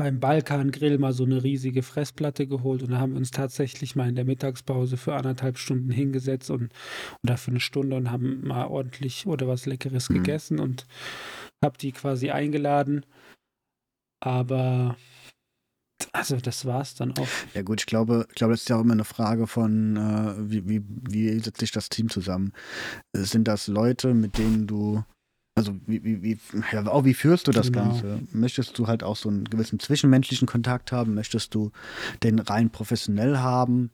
beim 0.00 0.18
Balkan 0.18 0.70
Grill 0.70 0.96
mal 0.96 1.12
so 1.12 1.24
eine 1.24 1.42
riesige 1.42 1.82
Fressplatte 1.82 2.46
geholt 2.46 2.82
und 2.82 2.92
da 2.92 3.00
haben 3.00 3.12
wir 3.12 3.18
uns 3.18 3.32
tatsächlich 3.32 3.96
mal 3.96 4.08
in 4.08 4.14
der 4.14 4.24
Mittagspause 4.24 4.96
für 4.96 5.14
anderthalb 5.14 5.58
Stunden 5.58 5.90
hingesetzt 5.90 6.50
und 6.50 6.72
oder 7.22 7.36
für 7.36 7.50
eine 7.50 7.60
Stunde 7.60 7.96
und 7.96 8.10
haben 8.10 8.40
mal 8.48 8.66
ordentlich 8.68 9.26
oder 9.26 9.46
was 9.46 9.66
Leckeres 9.66 10.08
Mhm. 10.08 10.14
gegessen 10.14 10.58
und 10.58 10.86
habe 11.62 11.76
die 11.76 11.92
quasi 11.92 12.30
eingeladen. 12.30 13.04
Aber 14.24 14.96
also 16.12 16.38
das 16.38 16.64
war's 16.64 16.94
dann 16.94 17.12
auch. 17.18 17.28
Ja 17.52 17.60
gut, 17.60 17.82
ich 17.82 17.86
glaube, 17.86 18.24
ich 18.30 18.36
glaube, 18.36 18.54
das 18.54 18.62
ist 18.62 18.70
ja 18.70 18.76
auch 18.76 18.80
immer 18.80 18.94
eine 18.94 19.04
Frage 19.04 19.46
von, 19.46 19.98
äh, 19.98 20.34
wie, 20.50 20.66
wie, 20.66 20.82
wie 20.82 21.38
setzt 21.40 21.60
sich 21.60 21.72
das 21.72 21.90
Team 21.90 22.08
zusammen? 22.08 22.52
Sind 23.14 23.48
das 23.48 23.66
Leute, 23.66 24.14
mit 24.14 24.38
denen 24.38 24.66
du, 24.66 25.04
also 25.60 25.78
wie, 25.86 26.02
wie, 26.04 26.22
wie 26.22 26.38
ja, 26.72 26.86
auch 26.86 27.04
wie 27.04 27.14
führst 27.14 27.46
du 27.46 27.52
das 27.52 27.70
Genau. 27.70 27.84
Ganze? 27.90 28.22
Möchtest 28.32 28.78
du 28.78 28.86
halt 28.86 29.02
auch 29.02 29.16
so 29.16 29.28
einen 29.28 29.44
gewissen 29.44 29.78
zwischenmenschlichen 29.78 30.46
Kontakt 30.48 30.90
haben? 30.92 31.14
Möchtest 31.14 31.54
du 31.54 31.70
den 32.22 32.38
rein 32.38 32.70
professionell 32.70 33.38
haben? 33.38 33.90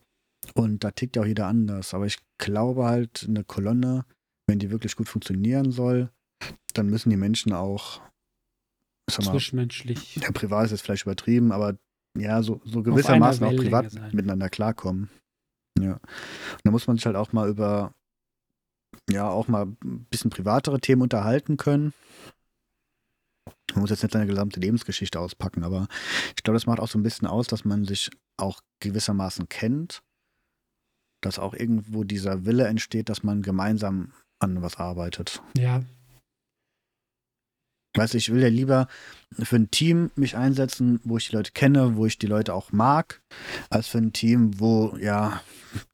Und 0.55 0.85
da 0.85 0.93
tickt 0.93 1.17
ja 1.17 1.23
auch 1.23 1.27
jeder 1.27 1.47
anders. 1.49 1.93
Aber 1.95 2.07
ich 2.07 2.19
glaube 2.39 2.85
halt, 2.85 3.27
eine 3.29 3.43
Kolonne, 3.45 4.05
wenn 4.47 4.59
die 4.59 4.71
wirklich 4.71 4.95
gut 4.97 5.09
funktionieren 5.09 5.73
soll, 5.73 6.11
dann 6.75 6.89
müssen 6.89 7.11
die 7.11 7.17
Menschen 7.17 7.53
auch, 7.53 8.01
mal, 9.09 9.33
Zwischenmenschlich. 9.33 10.17
ja, 10.17 10.31
privat 10.33 10.67
ist 10.67 10.71
jetzt 10.73 10.83
vielleicht 10.83 11.03
übertrieben, 11.05 11.53
aber 11.53 11.77
ja, 12.19 12.43
so, 12.43 12.61
so 12.65 12.83
gewissermaßen 12.83 13.45
auch 13.47 13.57
privat 13.57 13.91
sein. 13.91 14.11
miteinander 14.15 14.49
klarkommen. 14.49 15.11
Ja. 15.81 15.95
Und 15.95 16.61
da 16.65 16.71
muss 16.71 16.87
man 16.87 16.97
sich 16.97 17.07
halt 17.07 17.17
auch 17.17 17.33
mal 17.33 17.49
über, 17.49 17.93
ja, 19.11 19.29
auch 19.29 19.49
mal 19.49 19.67
ein 19.67 20.07
bisschen 20.11 20.31
privatere 20.31 20.81
Themen 20.81 21.03
unterhalten 21.03 21.57
können. 21.57 21.93
Man 23.73 23.83
muss 23.83 23.91
jetzt 23.91 24.03
nicht 24.03 24.13
seine 24.13 24.27
gesamte 24.27 24.61
Lebensgeschichte 24.61 25.21
auspacken, 25.21 25.65
aber 25.65 25.89
ich 26.37 26.43
glaube, 26.43 26.57
das 26.57 26.67
macht 26.67 26.81
auch 26.81 26.89
so 26.89 26.99
ein 26.99 27.03
bisschen 27.03 27.29
aus, 27.29 27.47
dass 27.47 27.65
man 27.65 27.85
sich 27.85 28.11
auch 28.37 28.61
gewissermaßen 28.81 29.49
kennt, 29.49 30.03
dass 31.21 31.39
auch 31.39 31.55
irgendwo 31.55 32.05
dieser 32.05 32.45
Wille 32.45 32.67
entsteht, 32.67 33.09
dass 33.09 33.23
man 33.23 33.43
gemeinsam 33.43 34.13
an 34.39 34.63
was 34.63 34.77
arbeitet. 34.77 35.43
Ja, 35.57 35.83
Weißt 37.97 38.13
du, 38.13 38.19
ich 38.19 38.33
will 38.33 38.43
ja 38.43 38.49
lieber 38.49 38.89
für 39.43 39.57
ein 39.57 39.71
Team 39.71 40.11
mich 40.17 40.37
einsetzen, 40.37 41.01
wo 41.05 41.17
ich 41.17 41.31
die 41.31 41.37
Leute 41.37 41.53
kenne, 41.53 41.97
wo 41.97 42.07
ich 42.07 42.19
die 42.19 42.27
Leute 42.27 42.55
auch 42.55 42.71
mag, 42.73 43.23
als 43.71 43.89
für 43.89 43.99
ein 43.99 44.13
Team, 44.13 44.61
wo, 44.61 44.97
ja, 45.01 45.43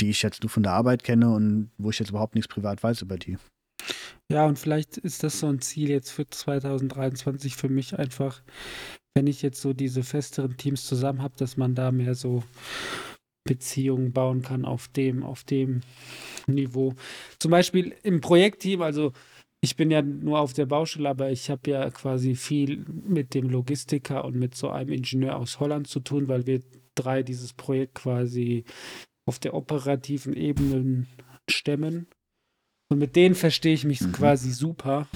die 0.01 0.11
ich 0.11 0.23
jetzt 0.23 0.43
nur 0.43 0.51
von 0.51 0.65
der 0.65 0.73
Arbeit 0.73 1.05
kenne 1.05 1.31
und 1.31 1.71
wo 1.79 1.91
ich 1.91 1.99
jetzt 1.99 2.11
überhaupt 2.11 2.35
nichts 2.35 2.53
privat 2.53 2.83
weiß 2.83 3.03
über 3.03 3.17
die. 3.17 3.39
Ja, 4.31 4.47
und 4.47 4.59
vielleicht 4.59 4.97
ist 4.97 5.23
das 5.23 5.41
so 5.41 5.47
ein 5.47 5.61
Ziel 5.61 5.91
jetzt 5.91 6.11
für 6.11 6.29
2023 6.29 7.57
für 7.57 7.69
mich 7.69 7.99
einfach, 7.99 8.43
wenn 9.15 9.27
ich 9.27 9.43
jetzt 9.43 9.61
so 9.61 9.73
diese 9.73 10.03
festeren 10.03 10.57
Teams 10.57 10.87
zusammen 10.87 11.23
habe, 11.23 11.35
dass 11.37 11.57
man 11.57 11.75
da 11.75 11.93
mehr 11.93 12.15
so 12.15 12.43
Beziehungen 13.45 14.13
bauen 14.13 14.43
kann 14.43 14.65
auf 14.65 14.89
dem, 14.89 15.23
auf 15.25 15.45
dem 15.45 15.81
Niveau. 16.47 16.95
Zum 17.39 17.51
Beispiel 17.51 17.95
im 18.03 18.21
Projektteam, 18.21 18.83
also 18.83 19.13
ich 19.65 19.77
bin 19.77 19.91
ja 19.93 20.03
nur 20.03 20.41
auf 20.41 20.53
der 20.53 20.67
Baustelle, 20.67 21.09
aber 21.09 21.31
ich 21.31 21.49
habe 21.49 21.71
ja 21.71 21.89
quasi 21.91 22.35
viel 22.35 22.85
mit 22.89 23.33
dem 23.33 23.49
Logistiker 23.49 24.25
und 24.25 24.35
mit 24.35 24.57
so 24.57 24.71
einem 24.71 24.93
Ingenieur 24.93 25.37
aus 25.37 25.61
Holland 25.61 25.87
zu 25.87 26.01
tun, 26.01 26.27
weil 26.27 26.47
wir 26.47 26.61
drei 26.97 27.23
dieses 27.23 27.53
Projekt 27.53 27.95
quasi 27.95 28.65
auf 29.25 29.39
der 29.39 29.55
operativen 29.55 30.35
Ebene 30.35 31.07
stemmen. 31.49 32.09
Und 32.91 32.99
mit 32.99 33.15
denen 33.15 33.37
verstehe 33.37 33.75
ich 33.75 33.85
mich 33.85 34.01
Mhm. 34.01 34.13
quasi 34.13 34.51
super. 34.51 35.07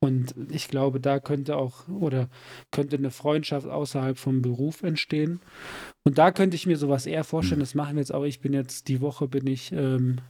Und 0.00 0.34
ich 0.50 0.68
glaube, 0.68 1.00
da 1.00 1.18
könnte 1.20 1.56
auch 1.56 1.88
oder 1.88 2.28
könnte 2.70 2.96
eine 2.96 3.10
Freundschaft 3.10 3.66
außerhalb 3.66 4.18
vom 4.18 4.42
Beruf 4.42 4.82
entstehen. 4.82 5.40
Und 6.04 6.18
da 6.18 6.30
könnte 6.30 6.54
ich 6.56 6.66
mir 6.66 6.76
sowas 6.76 7.06
eher 7.06 7.24
vorstellen. 7.24 7.58
Mhm. 7.58 7.62
Das 7.62 7.74
machen 7.74 7.94
wir 7.96 8.00
jetzt 8.00 8.14
auch. 8.14 8.24
Ich 8.24 8.40
bin 8.40 8.52
jetzt 8.52 8.88
die 8.88 9.00
Woche 9.00 9.28
bin 9.28 9.46
ich 9.46 9.72
ähm, 9.72 10.20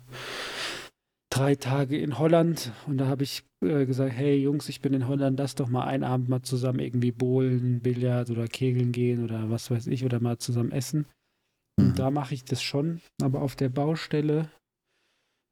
drei 1.39 1.55
Tage 1.55 1.99
in 1.99 2.19
Holland 2.19 2.73
und 2.87 2.99
da 2.99 3.07
habe 3.07 3.23
ich 3.23 3.45
äh, 3.65 3.87
gesagt, 3.87 4.13
hey 4.13 4.37
Jungs, 4.37 4.69
ich 4.69 4.81
bin 4.81 4.93
in 4.93 5.07
Holland, 5.07 5.39
lass 5.39 5.55
doch 5.55 5.69
mal 5.69 5.85
einen 5.85 6.05
Abend 6.05 6.29
mal 6.29 6.43
zusammen 6.43 6.81
irgendwie 6.81 7.13
bowlen, 7.13 7.81
Billard 7.81 8.31
oder 8.31 8.49
Kegeln 8.49 8.93
gehen 8.93 9.23
oder 9.23 9.49
was 9.49 9.71
weiß 9.71 9.87
ich 9.87 10.05
oder 10.05 10.21
mal 10.21 10.39
zusammen 10.39 10.73
essen. 10.73 11.07
Mhm. 11.79 11.87
Und 11.87 11.99
da 11.99 12.11
mache 12.11 12.35
ich 12.35 12.45
das 12.45 12.63
schon, 12.63 13.01
aber 13.23 13.41
auf 13.43 13.55
der 13.55 13.69
Baustelle, 13.69 14.51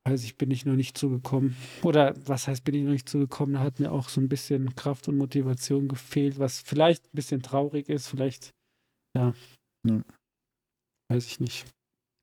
weiß 0.09 0.25
ich, 0.25 0.37
bin 0.37 0.51
ich 0.51 0.67
noch 0.67 0.75
nicht 0.75 0.99
zugekommen. 0.99 1.57
Oder 1.83 2.15
was 2.27 2.49
heißt, 2.49 2.65
bin 2.65 2.75
ich 2.75 2.83
noch 2.83 2.93
nicht 2.93 3.09
zugekommen? 3.09 3.55
Da 3.55 3.61
hat 3.61 3.79
mir 3.79 3.93
auch 3.93 4.09
so 4.09 4.21
ein 4.21 4.29
bisschen 4.29 4.75
Kraft 4.75 5.09
und 5.09 5.17
Motivation 5.17 5.89
gefehlt, 5.89 6.39
was 6.39 6.61
vielleicht 6.61 7.05
ein 7.05 7.15
bisschen 7.15 7.43
traurig 7.43 7.89
ist, 7.89 8.09
vielleicht, 8.09 8.51
ja. 9.17 9.35
Ja. 9.87 10.03
Weiß 11.09 11.27
ich 11.27 11.39
nicht. 11.39 11.67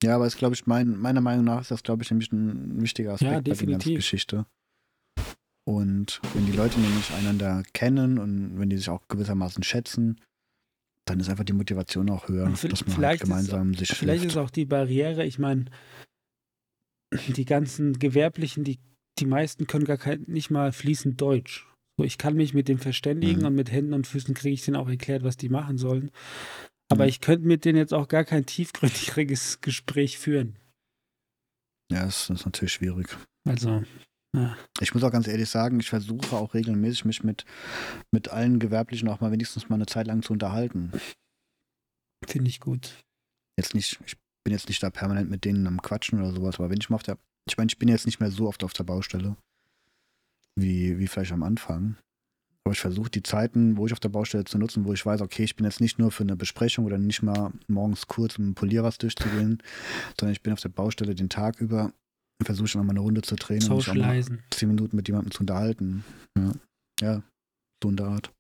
Ja, 0.04 0.16
aber 0.16 0.28
ist, 0.28 0.38
glaube 0.38 0.54
ich, 0.56 0.66
mein, 0.68 0.98
meiner 0.98 1.22
Meinung 1.22 1.46
nach 1.46 1.62
ist 1.62 1.72
das, 1.72 1.82
glaube 1.84 2.04
ich, 2.04 2.12
nämlich 2.12 2.32
ein 2.32 2.82
wichtiger 2.82 3.14
Aspekt 3.14 3.32
Ja, 3.32 3.40
bei 3.42 3.56
der 3.56 3.66
ganzen. 3.68 3.96
Geschichte. 3.96 4.46
Und 5.66 6.20
wenn 6.34 6.46
die 6.46 6.52
Leute 6.52 6.80
nämlich 6.80 7.10
einander 7.14 7.64
kennen 7.74 8.18
und 8.20 8.60
wenn 8.60 8.70
die 8.70 8.76
sich 8.78 8.90
auch 8.90 9.08
gewissermaßen 9.08 9.64
schätzen, 9.64 10.20
dann 11.06 11.20
ist 11.20 11.30
einfach 11.30 11.46
die 11.46 11.54
Motivation 11.54 12.10
auch 12.10 12.28
höher, 12.28 12.50
dass 12.50 12.64
man 12.64 12.70
halt 12.72 12.94
vielleicht 12.96 13.24
ist- 13.24 13.30
gemeinsam 13.30 13.74
sich 13.74 13.90
Vielleicht 13.94 14.22
hilft. 14.24 14.36
ist 14.36 14.42
auch 14.42 14.50
die 14.50 14.66
Barriere, 14.66 15.26
ich 15.26 15.40
meine, 15.40 15.66
die 17.28 17.46
ganzen 17.46 17.94
Gewerblichen, 18.00 18.64
die, 18.64 18.80
die 19.20 19.26
meisten 19.26 19.68
können 19.68 19.86
gar 19.86 19.98
kein, 19.98 20.24
nicht 20.28 20.50
mal 20.50 20.72
fließend 20.72 21.20
Deutsch. 21.22 21.68
So, 21.98 22.04
ich 22.04 22.18
kann 22.18 22.36
mich 22.36 22.54
mit 22.54 22.68
dem 22.68 22.80
verständigen 22.80 23.42
Mhm. 23.42 23.48
und 23.48 23.56
mit 23.56 23.72
Händen 23.72 23.94
und 23.94 24.08
Füßen 24.08 24.34
kriege 24.34 24.54
ich 24.54 24.66
denen 24.66 24.78
auch 24.78 24.90
erklärt, 24.90 25.24
was 25.24 25.38
die 25.38 25.50
machen 25.50 25.78
sollen. 25.78 26.10
Aber 26.92 27.04
Mhm. 27.06 27.10
ich 27.10 27.22
könnte 27.22 27.48
mit 27.48 27.66
denen 27.66 27.78
jetzt 27.78 27.94
auch 27.94 28.08
gar 28.08 28.24
kein 28.24 28.46
tiefgründiges 28.46 29.62
Gespräch 29.62 30.18
führen. 30.18 30.58
Ja, 31.92 32.06
das 32.06 32.30
ist 32.30 32.46
natürlich 32.46 32.74
schwierig. 32.74 33.08
Also, 33.48 33.84
Ich 34.82 34.94
muss 34.94 35.04
auch 35.04 35.12
ganz 35.12 35.28
ehrlich 35.28 35.50
sagen, 35.50 35.80
ich 35.80 35.90
versuche 35.90 36.36
auch 36.36 36.54
regelmäßig, 36.56 37.06
mich 37.06 37.24
mit, 37.24 37.46
mit 38.12 38.30
allen 38.30 38.60
Gewerblichen 38.60 39.08
auch 39.10 39.22
mal 39.22 39.32
wenigstens 39.32 39.70
mal 39.70 39.76
eine 39.76 39.86
Zeit 39.86 40.08
lang 40.08 40.24
zu 40.24 40.34
unterhalten. 40.34 40.92
finde 42.28 42.50
ich 42.50 42.60
gut. 42.60 43.04
Jetzt 43.60 43.76
nicht, 43.76 44.00
ich 44.06 44.18
bin 44.44 44.54
jetzt 44.54 44.68
nicht 44.70 44.82
da 44.82 44.90
permanent 44.90 45.30
mit 45.30 45.46
denen 45.46 45.68
am 45.68 45.82
Quatschen 45.82 46.20
oder 46.20 46.32
sowas, 46.34 46.56
aber 46.56 46.70
wenn 46.72 46.80
ich 46.80 46.90
mal 46.90 46.96
auf 46.96 47.04
der, 47.04 47.20
ich 47.48 47.58
meine, 47.58 47.70
ich 47.70 47.78
bin 47.78 47.90
jetzt 47.90 48.06
nicht 48.08 48.20
mehr 48.20 48.32
so 48.32 48.48
oft 48.48 48.64
auf 48.64 48.74
der 48.74 48.84
Baustelle, 48.86 49.36
wie, 50.56 50.98
wie 50.98 51.08
vielleicht 51.08 51.32
am 51.32 51.44
Anfang. 51.44 51.98
Aber 52.66 52.74
ich 52.74 52.80
versuche 52.80 53.10
die 53.10 53.24
Zeiten, 53.24 53.76
wo 53.76 53.86
ich 53.86 53.94
auf 53.94 54.00
der 54.00 54.10
Baustelle 54.10 54.46
zu 54.46 54.58
nutzen, 54.58 54.86
wo 54.86 54.94
ich 54.94 55.06
weiß, 55.06 55.22
okay, 55.22 55.44
ich 55.44 55.56
bin 55.56 55.66
jetzt 55.66 55.82
nicht 55.82 56.00
nur 56.00 56.12
für 56.12 56.24
eine 56.24 56.38
Besprechung 56.38 56.86
oder 56.86 56.98
nicht 56.98 57.22
mal 57.22 57.52
morgens 57.68 58.08
kurz 58.08 58.40
um 58.40 58.56
Polierers 58.56 58.98
durchzugehen, 58.98 59.62
sondern 60.18 60.32
ich 60.32 60.42
bin 60.42 60.54
auf 60.54 60.62
der 60.62 60.70
Baustelle 60.70 61.14
den 61.14 61.30
Tag 61.30 61.60
über 61.60 61.92
und 62.40 62.46
versuche 62.46 62.68
schon 62.68 62.86
mal 62.86 62.92
eine 62.92 63.02
Runde 63.02 63.22
zu 63.22 63.36
drehen 63.36 63.64
und 63.64 63.76
mich 63.76 63.90
auch 63.90 63.96
mal 63.96 64.24
zehn 64.52 64.70
Minuten 64.70 64.96
mit 64.96 65.08
jemandem 65.10 65.32
zu 65.32 65.42
unterhalten. 65.42 66.06
Ja, 66.38 66.52
ja 67.02 67.24
so 67.84 67.90
in 67.90 67.98
der 67.98 68.08
Art. 68.08 68.32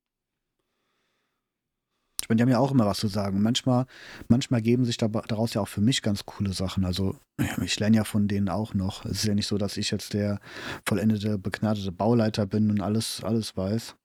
Ich 2.21 2.29
meine, 2.29 2.37
die 2.37 2.43
haben 2.43 2.49
ja 2.49 2.59
auch 2.59 2.71
immer 2.71 2.85
was 2.85 2.99
zu 2.99 3.09
sagen. 3.09 3.41
Manchmal, 3.41 3.85
manchmal 4.29 4.61
geben 4.61 4.85
sich 4.85 4.95
daraus 4.95 5.53
ja 5.53 5.59
auch 5.59 5.67
für 5.67 5.81
mich 5.81 6.01
ganz 6.01 6.25
coole 6.25 6.53
Sachen. 6.53 6.85
Also 6.85 7.19
ich 7.61 7.77
lerne 7.77 7.97
ja 7.97 8.03
von 8.05 8.29
denen 8.29 8.47
auch 8.47 8.73
noch. 8.73 9.03
Es 9.03 9.17
ist 9.17 9.25
ja 9.25 9.35
nicht 9.35 9.47
so, 9.47 9.57
dass 9.57 9.75
ich 9.75 9.91
jetzt 9.91 10.13
der 10.13 10.39
vollendete, 10.87 11.37
begnadete 11.37 11.91
Bauleiter 11.91 12.45
bin 12.45 12.69
und 12.69 12.79
alles, 12.79 13.21
alles 13.25 13.57
weiß. 13.57 13.97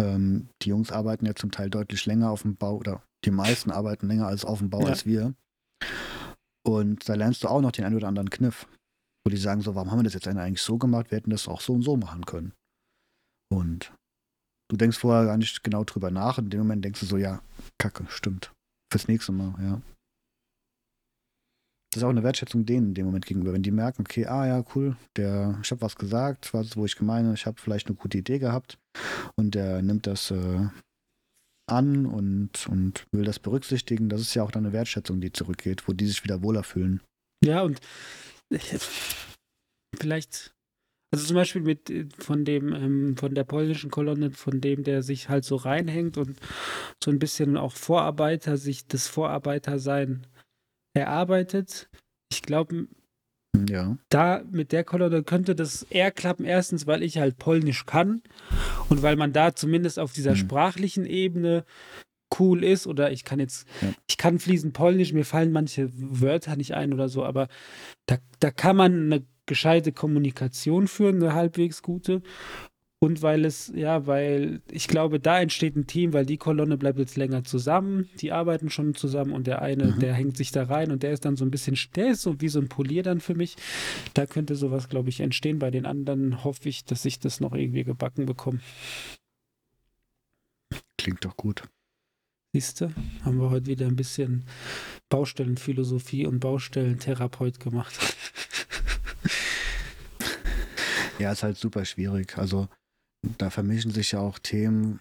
Ähm, 0.00 0.48
die 0.62 0.68
Jungs 0.70 0.92
arbeiten 0.92 1.26
ja 1.26 1.34
zum 1.34 1.50
Teil 1.50 1.70
deutlich 1.70 2.06
länger 2.06 2.30
auf 2.30 2.42
dem 2.42 2.56
Bau 2.56 2.76
oder 2.76 3.02
die 3.24 3.30
meisten 3.30 3.70
arbeiten 3.70 4.06
länger 4.08 4.26
als 4.26 4.44
auf 4.44 4.58
dem 4.58 4.70
Bau 4.70 4.82
Ja. 4.82 4.88
als 4.88 5.06
wir. 5.06 5.34
Und 6.66 7.08
da 7.08 7.14
lernst 7.14 7.42
du 7.44 7.48
auch 7.48 7.60
noch 7.60 7.72
den 7.72 7.84
einen 7.84 7.96
oder 7.96 8.08
anderen 8.08 8.30
Kniff, 8.30 8.66
wo 9.24 9.30
die 9.30 9.36
sagen 9.36 9.60
so, 9.60 9.74
warum 9.74 9.90
haben 9.90 9.98
wir 9.98 10.04
das 10.04 10.14
jetzt 10.14 10.26
eigentlich 10.26 10.62
so 10.62 10.78
gemacht? 10.78 11.10
Wir 11.10 11.18
hätten 11.18 11.30
das 11.30 11.48
auch 11.48 11.60
so 11.60 11.74
und 11.74 11.82
so 11.82 11.96
machen 11.96 12.24
können. 12.24 12.52
Und 13.52 13.92
du 14.70 14.76
denkst 14.76 14.98
vorher 14.98 15.26
gar 15.26 15.36
nicht 15.36 15.62
genau 15.62 15.84
drüber 15.84 16.10
nach. 16.10 16.38
In 16.38 16.50
dem 16.50 16.60
Moment 16.60 16.84
denkst 16.84 17.00
du 17.00 17.06
so, 17.06 17.16
ja, 17.16 17.42
kacke, 17.78 18.06
stimmt. 18.08 18.52
Fürs 18.92 19.08
nächste 19.08 19.32
Mal, 19.32 19.54
ja. 19.62 19.82
Das 21.94 22.02
ist 22.02 22.06
auch 22.06 22.10
eine 22.10 22.24
Wertschätzung 22.24 22.66
denen 22.66 22.88
in 22.88 22.94
dem 22.94 23.06
Moment 23.06 23.24
gegenüber. 23.24 23.52
Wenn 23.52 23.62
die 23.62 23.70
merken, 23.70 24.02
okay, 24.02 24.26
ah 24.26 24.44
ja, 24.44 24.64
cool, 24.74 24.96
der, 25.14 25.60
ich 25.62 25.70
habe 25.70 25.80
was 25.80 25.94
gesagt, 25.94 26.52
was, 26.52 26.76
wo 26.76 26.84
ich 26.84 26.96
gemeine, 26.96 27.32
ich 27.34 27.46
habe 27.46 27.60
vielleicht 27.60 27.86
eine 27.86 27.94
gute 27.94 28.18
Idee 28.18 28.40
gehabt 28.40 28.78
und 29.36 29.54
der 29.54 29.80
nimmt 29.80 30.08
das 30.08 30.32
äh, 30.32 30.66
an 31.70 32.06
und, 32.06 32.66
und 32.66 33.06
will 33.12 33.22
das 33.22 33.38
berücksichtigen. 33.38 34.08
Das 34.08 34.20
ist 34.20 34.34
ja 34.34 34.42
auch 34.42 34.50
dann 34.50 34.64
eine 34.64 34.72
Wertschätzung, 34.72 35.20
die 35.20 35.30
zurückgeht, 35.30 35.86
wo 35.86 35.92
die 35.92 36.06
sich 36.06 36.24
wieder 36.24 36.42
wohler 36.42 36.64
fühlen. 36.64 37.00
Ja, 37.44 37.62
und 37.62 37.78
vielleicht, 39.96 40.52
also 41.12 41.26
zum 41.26 41.36
Beispiel 41.36 41.62
mit 41.62 41.90
äh, 41.90 42.08
von 42.18 42.44
dem, 42.44 42.72
ähm, 42.72 43.16
von 43.16 43.36
der 43.36 43.44
polnischen 43.44 43.92
Kolonne, 43.92 44.32
von 44.32 44.60
dem, 44.60 44.82
der 44.82 45.04
sich 45.04 45.28
halt 45.28 45.44
so 45.44 45.54
reinhängt 45.54 46.18
und 46.18 46.40
so 47.00 47.12
ein 47.12 47.20
bisschen 47.20 47.56
auch 47.56 47.76
Vorarbeiter, 47.76 48.56
sich 48.56 48.88
das 48.88 49.06
Vorarbeitersein 49.06 50.26
erarbeitet. 50.94 51.88
Ich 52.32 52.42
glaube, 52.42 52.88
Ja. 53.68 53.96
da 54.08 54.42
mit 54.50 54.72
der 54.72 54.84
Kolonne 54.84 55.22
könnte 55.22 55.54
das 55.54 55.82
eher 55.84 56.10
klappen. 56.10 56.44
Erstens, 56.44 56.86
weil 56.86 57.02
ich 57.02 57.18
halt 57.18 57.38
Polnisch 57.38 57.86
kann 57.86 58.22
und 58.88 59.02
weil 59.02 59.16
man 59.16 59.32
da 59.32 59.54
zumindest 59.54 59.98
auf 59.98 60.12
dieser 60.12 60.32
Mhm. 60.32 60.36
sprachlichen 60.36 61.06
Ebene 61.06 61.64
cool 62.40 62.64
ist 62.64 62.86
oder 62.88 63.12
ich 63.12 63.24
kann 63.24 63.38
jetzt, 63.38 63.68
Ja. 63.80 63.92
ich 64.08 64.16
kann 64.18 64.40
fließend 64.40 64.72
Polnisch, 64.72 65.12
mir 65.12 65.24
fallen 65.24 65.52
manche 65.52 65.88
Wörter 65.92 66.56
nicht 66.56 66.74
ein 66.74 66.92
oder 66.92 67.08
so, 67.08 67.24
aber 67.24 67.46
da, 68.06 68.16
da 68.40 68.50
kann 68.50 68.74
man 68.76 68.92
eine 69.12 69.24
gescheite 69.46 69.92
Kommunikation 69.92 70.88
führen, 70.88 71.22
eine 71.22 71.34
halbwegs 71.34 71.82
gute. 71.82 72.22
Und 73.04 73.20
weil 73.20 73.44
es, 73.44 73.70
ja, 73.74 74.06
weil 74.06 74.62
ich 74.70 74.88
glaube, 74.88 75.20
da 75.20 75.38
entsteht 75.38 75.76
ein 75.76 75.86
Team, 75.86 76.14
weil 76.14 76.24
die 76.24 76.38
Kolonne 76.38 76.78
bleibt 76.78 76.98
jetzt 76.98 77.16
länger 77.18 77.44
zusammen, 77.44 78.08
die 78.20 78.32
arbeiten 78.32 78.70
schon 78.70 78.94
zusammen 78.94 79.32
und 79.32 79.46
der 79.46 79.60
eine, 79.60 79.88
Mhm. 79.92 79.98
der 80.00 80.14
hängt 80.14 80.38
sich 80.38 80.52
da 80.52 80.64
rein 80.64 80.90
und 80.90 81.02
der 81.02 81.12
ist 81.12 81.26
dann 81.26 81.36
so 81.36 81.44
ein 81.44 81.50
bisschen, 81.50 81.76
der 81.96 82.12
ist 82.12 82.22
so 82.22 82.40
wie 82.40 82.48
so 82.48 82.60
ein 82.60 82.68
Polier 82.70 83.02
dann 83.02 83.20
für 83.20 83.34
mich. 83.34 83.56
Da 84.14 84.24
könnte 84.24 84.54
sowas, 84.56 84.88
glaube 84.88 85.10
ich, 85.10 85.20
entstehen. 85.20 85.58
Bei 85.58 85.70
den 85.70 85.84
anderen 85.84 86.44
hoffe 86.44 86.66
ich, 86.70 86.86
dass 86.86 87.04
ich 87.04 87.18
das 87.18 87.40
noch 87.40 87.52
irgendwie 87.52 87.84
gebacken 87.84 88.24
bekomme. 88.24 88.60
Klingt 90.96 91.24
doch 91.26 91.36
gut. 91.36 91.62
Siehst 92.54 92.80
du, 92.80 92.90
haben 93.22 93.38
wir 93.38 93.50
heute 93.50 93.66
wieder 93.66 93.86
ein 93.86 93.96
bisschen 93.96 94.44
Baustellenphilosophie 95.10 96.24
und 96.24 96.40
Baustellentherapeut 96.40 97.60
gemacht. 97.60 97.92
Ja, 101.18 101.32
ist 101.32 101.42
halt 101.42 101.56
super 101.58 101.84
schwierig. 101.84 102.38
Also 102.38 102.68
da 103.38 103.50
vermischen 103.50 103.90
sich 103.90 104.12
ja 104.12 104.20
auch 104.20 104.38
Themen 104.38 105.00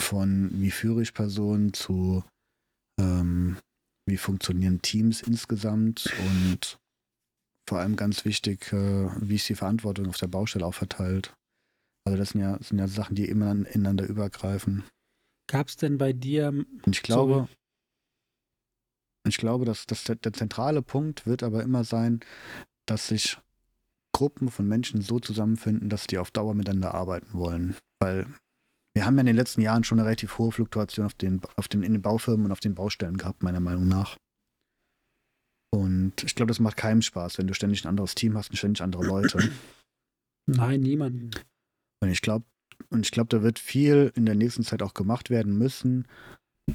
von 0.00 0.50
wie 0.52 0.70
führe 0.70 1.02
ich 1.02 1.14
Personen 1.14 1.72
zu 1.72 2.24
ähm, 3.00 3.56
wie 4.06 4.16
funktionieren 4.16 4.82
Teams 4.82 5.22
insgesamt 5.22 6.12
und 6.26 6.78
vor 7.68 7.80
allem 7.80 7.96
ganz 7.96 8.24
wichtig, 8.24 8.72
äh, 8.72 9.10
wie 9.20 9.34
ist 9.34 9.48
die 9.48 9.56
Verantwortung 9.56 10.06
auf 10.06 10.18
der 10.18 10.28
Baustelle 10.28 10.64
auch 10.64 10.74
verteilt. 10.74 11.34
Also 12.04 12.16
das 12.16 12.30
sind 12.30 12.40
ja, 12.40 12.58
sind 12.62 12.78
ja 12.78 12.86
Sachen, 12.86 13.16
die 13.16 13.24
immer 13.24 13.50
ineinander 13.50 14.06
übergreifen. 14.06 14.84
Gab 15.48 15.66
es 15.66 15.76
denn 15.76 15.98
bei 15.98 16.12
dir. 16.12 16.48
Und 16.48 16.94
ich 16.94 17.02
glaube, 17.02 17.48
ich 19.26 19.38
glaube, 19.38 19.64
dass, 19.64 19.86
dass 19.86 20.04
der, 20.04 20.14
der 20.14 20.32
zentrale 20.32 20.82
Punkt 20.82 21.26
wird 21.26 21.42
aber 21.42 21.64
immer 21.64 21.82
sein, 21.82 22.20
dass 22.86 23.08
sich 23.08 23.38
Gruppen 24.16 24.50
von 24.50 24.66
Menschen 24.66 25.02
so 25.02 25.20
zusammenfinden, 25.20 25.90
dass 25.90 26.06
die 26.06 26.16
auf 26.16 26.30
Dauer 26.30 26.54
miteinander 26.54 26.94
arbeiten 26.94 27.34
wollen. 27.34 27.76
Weil 28.00 28.26
wir 28.94 29.04
haben 29.04 29.16
ja 29.16 29.20
in 29.20 29.26
den 29.26 29.36
letzten 29.36 29.60
Jahren 29.60 29.84
schon 29.84 29.98
eine 29.98 30.06
relativ 30.06 30.38
hohe 30.38 30.52
Fluktuation 30.52 31.04
auf 31.04 31.12
den, 31.12 31.42
auf 31.56 31.68
den, 31.68 31.82
in 31.82 31.92
den 31.92 32.00
Baufirmen 32.00 32.46
und 32.46 32.52
auf 32.52 32.60
den 32.60 32.74
Baustellen 32.74 33.18
gehabt, 33.18 33.42
meiner 33.42 33.60
Meinung 33.60 33.86
nach. 33.88 34.16
Und 35.70 36.24
ich 36.24 36.34
glaube, 36.34 36.48
das 36.48 36.60
macht 36.60 36.78
keinem 36.78 37.02
Spaß, 37.02 37.36
wenn 37.36 37.46
du 37.46 37.52
ständig 37.52 37.84
ein 37.84 37.88
anderes 37.88 38.14
Team 38.14 38.38
hast 38.38 38.48
und 38.48 38.56
ständig 38.56 38.80
andere 38.80 39.04
Leute. 39.04 39.52
Nein, 40.46 40.80
niemanden. 40.80 41.32
Und 42.00 42.08
ich 42.08 42.22
glaube, 42.22 42.46
und 42.88 43.04
ich 43.04 43.12
glaube, 43.12 43.28
da 43.28 43.42
wird 43.42 43.58
viel 43.58 44.12
in 44.14 44.24
der 44.24 44.34
nächsten 44.34 44.62
Zeit 44.62 44.80
auch 44.80 44.94
gemacht 44.94 45.28
werden 45.28 45.58
müssen, 45.58 46.08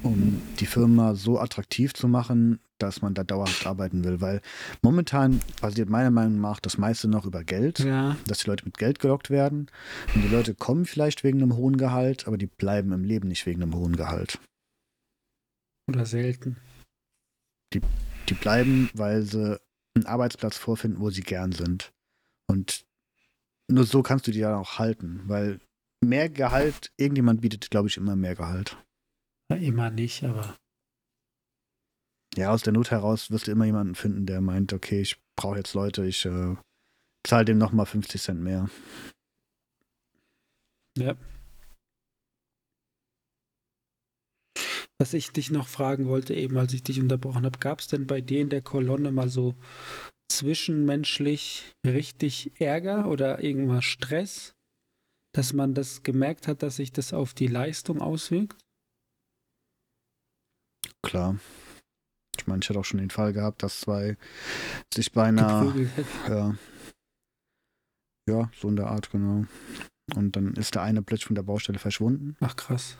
um 0.02 0.40
die 0.58 0.66
Firma 0.66 1.14
so 1.14 1.38
attraktiv 1.38 1.92
zu 1.92 2.08
machen, 2.08 2.60
dass 2.78 3.02
man 3.02 3.14
da 3.14 3.24
dauerhaft 3.24 3.66
arbeiten 3.66 4.04
will. 4.04 4.20
Weil 4.20 4.40
momentan 4.80 5.40
basiert 5.60 5.90
meiner 5.90 6.10
Meinung 6.10 6.40
nach 6.40 6.60
das 6.60 6.78
meiste 6.78 7.08
noch 7.08 7.26
über 7.26 7.44
Geld, 7.44 7.80
ja. 7.80 8.16
dass 8.26 8.38
die 8.38 8.50
Leute 8.50 8.64
mit 8.64 8.78
Geld 8.78 8.98
gelockt 8.98 9.30
werden. 9.30 9.70
Und 10.14 10.22
die 10.22 10.28
Leute 10.28 10.54
kommen 10.54 10.86
vielleicht 10.86 11.24
wegen 11.24 11.42
einem 11.42 11.56
hohen 11.56 11.76
Gehalt, 11.76 12.26
aber 12.26 12.38
die 12.38 12.46
bleiben 12.46 12.92
im 12.92 13.04
Leben 13.04 13.28
nicht 13.28 13.46
wegen 13.46 13.62
einem 13.62 13.74
hohen 13.74 13.96
Gehalt. 13.96 14.38
Oder 15.88 16.06
selten. 16.06 16.56
Die, 17.74 17.82
die 18.28 18.34
bleiben, 18.34 18.88
weil 18.94 19.22
sie 19.22 19.60
einen 19.94 20.06
Arbeitsplatz 20.06 20.56
vorfinden, 20.56 21.00
wo 21.00 21.10
sie 21.10 21.22
gern 21.22 21.52
sind. 21.52 21.92
Und 22.48 22.86
nur 23.70 23.84
so 23.84 24.02
kannst 24.02 24.26
du 24.26 24.30
die 24.30 24.40
ja 24.40 24.56
auch 24.56 24.78
halten, 24.78 25.22
weil 25.26 25.60
mehr 26.02 26.28
Gehalt, 26.28 26.92
irgendjemand 26.96 27.42
bietet, 27.42 27.70
glaube 27.70 27.88
ich, 27.88 27.96
immer 27.96 28.16
mehr 28.16 28.34
Gehalt. 28.34 28.76
Immer 29.54 29.90
nicht, 29.90 30.24
aber. 30.24 30.56
Ja, 32.36 32.52
aus 32.52 32.62
der 32.62 32.72
Not 32.72 32.90
heraus 32.90 33.30
wirst 33.30 33.46
du 33.46 33.52
immer 33.52 33.66
jemanden 33.66 33.94
finden, 33.94 34.26
der 34.26 34.40
meint, 34.40 34.72
okay, 34.72 35.02
ich 35.02 35.20
brauche 35.36 35.58
jetzt 35.58 35.74
Leute, 35.74 36.06
ich 36.06 36.24
äh, 36.24 36.56
zahle 37.26 37.44
dem 37.44 37.58
nochmal 37.58 37.86
50 37.86 38.20
Cent 38.20 38.40
mehr. 38.40 38.70
Ja. 40.98 41.16
Was 44.98 45.14
ich 45.14 45.30
dich 45.32 45.50
noch 45.50 45.66
fragen 45.66 46.06
wollte, 46.06 46.34
eben 46.34 46.56
als 46.56 46.72
ich 46.72 46.82
dich 46.82 47.00
unterbrochen 47.00 47.44
habe, 47.44 47.58
gab 47.58 47.80
es 47.80 47.88
denn 47.88 48.06
bei 48.06 48.20
dir 48.20 48.40
in 48.40 48.50
der 48.50 48.62
Kolonne 48.62 49.10
mal 49.10 49.28
so 49.28 49.54
zwischenmenschlich 50.30 51.74
richtig 51.84 52.60
Ärger 52.60 53.08
oder 53.08 53.42
irgendwas 53.42 53.84
Stress, 53.84 54.54
dass 55.34 55.52
man 55.52 55.74
das 55.74 56.02
gemerkt 56.02 56.46
hat, 56.46 56.62
dass 56.62 56.76
sich 56.76 56.92
das 56.92 57.12
auf 57.12 57.34
die 57.34 57.48
Leistung 57.48 58.00
auswirkt? 58.00 58.62
Klar. 61.02 61.36
Ich 62.36 62.46
meine, 62.46 62.60
ich 62.62 62.68
hatte 62.68 62.78
auch 62.78 62.84
schon 62.84 63.00
den 63.00 63.10
Fall 63.10 63.32
gehabt, 63.32 63.62
dass 63.62 63.80
zwei 63.80 64.16
sich 64.92 65.12
beinahe. 65.12 65.90
Ja. 66.28 66.54
Ja, 68.28 68.50
so 68.56 68.68
in 68.68 68.76
der 68.76 68.86
Art, 68.86 69.10
genau. 69.10 69.46
Und 70.14 70.36
dann 70.36 70.54
ist 70.54 70.74
der 70.74 70.82
eine 70.82 71.02
plötzlich 71.02 71.26
von 71.26 71.34
der 71.34 71.42
Baustelle 71.42 71.78
verschwunden. 71.78 72.36
Ach 72.40 72.56
krass. 72.56 72.98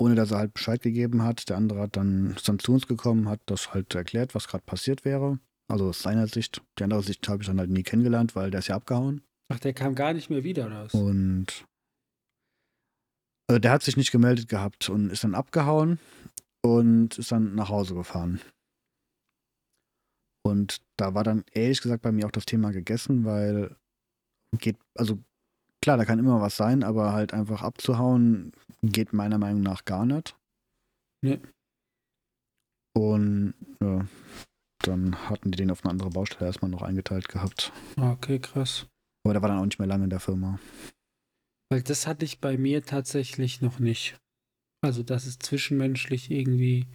Ohne 0.00 0.14
dass 0.14 0.30
er 0.30 0.38
halt 0.38 0.54
Bescheid 0.54 0.80
gegeben 0.80 1.22
hat. 1.22 1.48
Der 1.48 1.56
andere 1.56 1.80
hat 1.80 1.96
dann, 1.96 2.34
ist 2.36 2.48
dann 2.48 2.58
zu 2.58 2.72
uns 2.72 2.86
gekommen, 2.86 3.28
hat 3.28 3.40
das 3.46 3.74
halt 3.74 3.94
erklärt, 3.94 4.34
was 4.34 4.48
gerade 4.48 4.64
passiert 4.64 5.04
wäre. 5.04 5.38
Also 5.70 5.88
aus 5.88 6.00
seiner 6.00 6.26
Sicht. 6.26 6.62
Die 6.78 6.84
andere 6.84 7.02
Sicht 7.02 7.28
habe 7.28 7.42
ich 7.42 7.48
dann 7.48 7.58
halt 7.58 7.70
nie 7.70 7.82
kennengelernt, 7.82 8.34
weil 8.34 8.50
der 8.50 8.60
ist 8.60 8.68
ja 8.68 8.76
abgehauen. 8.76 9.22
Ach, 9.50 9.58
der 9.58 9.74
kam 9.74 9.94
gar 9.94 10.12
nicht 10.14 10.30
mehr 10.30 10.44
wieder, 10.44 10.66
oder 10.66 10.84
was? 10.84 10.94
Und 10.94 11.66
der 13.50 13.70
hat 13.70 13.82
sich 13.82 13.96
nicht 13.96 14.12
gemeldet 14.12 14.48
gehabt 14.48 14.88
und 14.88 15.10
ist 15.10 15.24
dann 15.24 15.34
abgehauen 15.34 15.98
und 16.62 17.18
ist 17.18 17.32
dann 17.32 17.54
nach 17.54 17.70
Hause 17.70 17.94
gefahren. 17.94 18.40
Und 20.46 20.82
da 20.96 21.14
war 21.14 21.24
dann 21.24 21.44
ehrlich 21.52 21.80
gesagt 21.80 22.02
bei 22.02 22.12
mir 22.12 22.26
auch 22.26 22.30
das 22.30 22.46
Thema 22.46 22.70
gegessen, 22.70 23.24
weil 23.24 23.76
geht, 24.58 24.76
also 24.96 25.18
klar, 25.82 25.96
da 25.96 26.04
kann 26.04 26.18
immer 26.18 26.40
was 26.40 26.56
sein, 26.56 26.82
aber 26.82 27.12
halt 27.12 27.34
einfach 27.34 27.62
abzuhauen 27.62 28.52
geht 28.82 29.12
meiner 29.12 29.38
Meinung 29.38 29.62
nach 29.62 29.84
gar 29.84 30.06
nicht. 30.06 30.36
Nee. 31.22 31.40
Und 32.96 33.54
ja, 33.82 34.06
dann 34.78 35.28
hatten 35.28 35.50
die 35.50 35.56
den 35.56 35.70
auf 35.70 35.84
eine 35.84 35.90
andere 35.90 36.10
Baustelle 36.10 36.46
erstmal 36.46 36.70
noch 36.70 36.82
eingeteilt 36.82 37.28
gehabt. 37.28 37.72
Okay, 37.96 38.38
krass. 38.38 38.86
Aber 39.24 39.34
der 39.34 39.42
war 39.42 39.48
dann 39.48 39.58
auch 39.58 39.64
nicht 39.64 39.78
mehr 39.78 39.88
lange 39.88 40.04
in 40.04 40.10
der 40.10 40.20
Firma. 40.20 40.58
Weil 41.70 41.82
das 41.82 42.06
hatte 42.06 42.24
ich 42.24 42.40
bei 42.40 42.56
mir 42.56 42.82
tatsächlich 42.82 43.60
noch 43.60 43.78
nicht. 43.78 44.16
Also, 44.80 45.02
das 45.02 45.26
ist 45.26 45.42
zwischenmenschlich 45.42 46.30
irgendwie. 46.30 46.86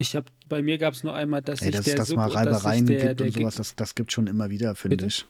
Ich 0.00 0.14
habe, 0.14 0.30
bei 0.46 0.62
mir 0.62 0.78
gab 0.78 0.94
es 0.94 1.02
nur 1.02 1.14
einmal, 1.14 1.42
dass 1.42 1.60
Ey, 1.62 1.68
ich 1.68 1.76
dass 1.76 1.84
der 1.84 1.96
das 1.96 2.08
Sub- 2.08 2.16
mal 2.16 2.28
Reibereien 2.28 2.84
ich 2.88 2.96
der, 2.96 3.08
gibt 3.08 3.20
der 3.20 3.26
und 3.26 3.32
sowas, 3.32 3.54
das, 3.56 3.74
das 3.74 3.94
gibt 3.94 4.12
schon 4.12 4.26
immer 4.26 4.50
wieder, 4.50 4.74
finde 4.74 4.96
Bitte? 4.96 5.06
ich. 5.06 5.26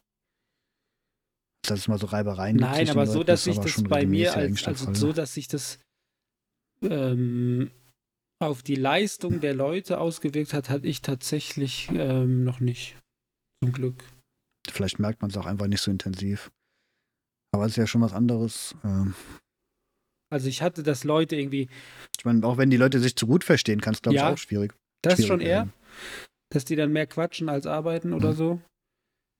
Dass 1.66 1.80
es 1.80 1.88
mal 1.88 1.98
so 1.98 2.06
Reibereien 2.06 2.56
gibt. 2.56 2.70
Nein, 2.70 2.88
aber 2.90 3.06
so, 3.06 3.24
dass 3.24 3.44
sich 3.44 3.56
aber 3.56 3.64
das 3.66 3.82
bei 3.84 4.06
mir 4.06 4.34
als, 4.34 4.64
also 4.64 4.94
so, 4.94 5.12
dass 5.12 5.34
sich 5.34 5.48
das 5.48 5.78
ähm, 6.82 7.70
auf 8.40 8.62
die 8.62 8.76
Leistung 8.76 9.40
der 9.40 9.54
Leute 9.54 10.00
ausgewirkt 10.00 10.54
hat, 10.54 10.70
hatte 10.70 10.86
ich 10.86 11.02
tatsächlich 11.02 11.88
ähm, 11.92 12.44
noch 12.44 12.60
nicht. 12.60 12.96
Zum 13.62 13.72
Glück. 13.72 14.04
Vielleicht 14.70 14.98
merkt 14.98 15.20
man 15.20 15.30
es 15.30 15.36
auch 15.36 15.46
einfach 15.46 15.66
nicht 15.66 15.80
so 15.80 15.90
intensiv. 15.90 16.50
Aber 17.52 17.64
es 17.64 17.72
ist 17.72 17.76
ja 17.76 17.86
schon 17.86 18.02
was 18.02 18.12
anderes. 18.12 18.74
Ähm, 18.84 19.14
Also 20.30 20.48
ich 20.48 20.60
hatte 20.62 20.82
das 20.82 21.04
Leute 21.04 21.36
irgendwie, 21.36 21.68
Ich 22.18 22.24
meine, 22.24 22.46
auch 22.46 22.58
wenn 22.58 22.70
die 22.70 22.76
Leute 22.76 23.00
sich 23.00 23.16
zu 23.16 23.26
gut 23.26 23.44
verstehen, 23.44 23.80
kann 23.80 23.94
es, 23.94 24.02
glaube 24.02 24.16
Ja. 24.16 24.28
ich, 24.28 24.34
auch 24.34 24.38
schwierig. 24.38 24.74
das 25.02 25.14
schwierig 25.14 25.26
schon 25.28 25.40
eher, 25.40 25.56
werden. 25.56 25.72
dass 26.52 26.64
die 26.66 26.76
dann 26.76 26.92
mehr 26.92 27.06
quatschen 27.06 27.48
als 27.48 27.66
arbeiten 27.66 28.12
oder 28.12 28.32
Mhm. 28.32 28.36
so. 28.36 28.60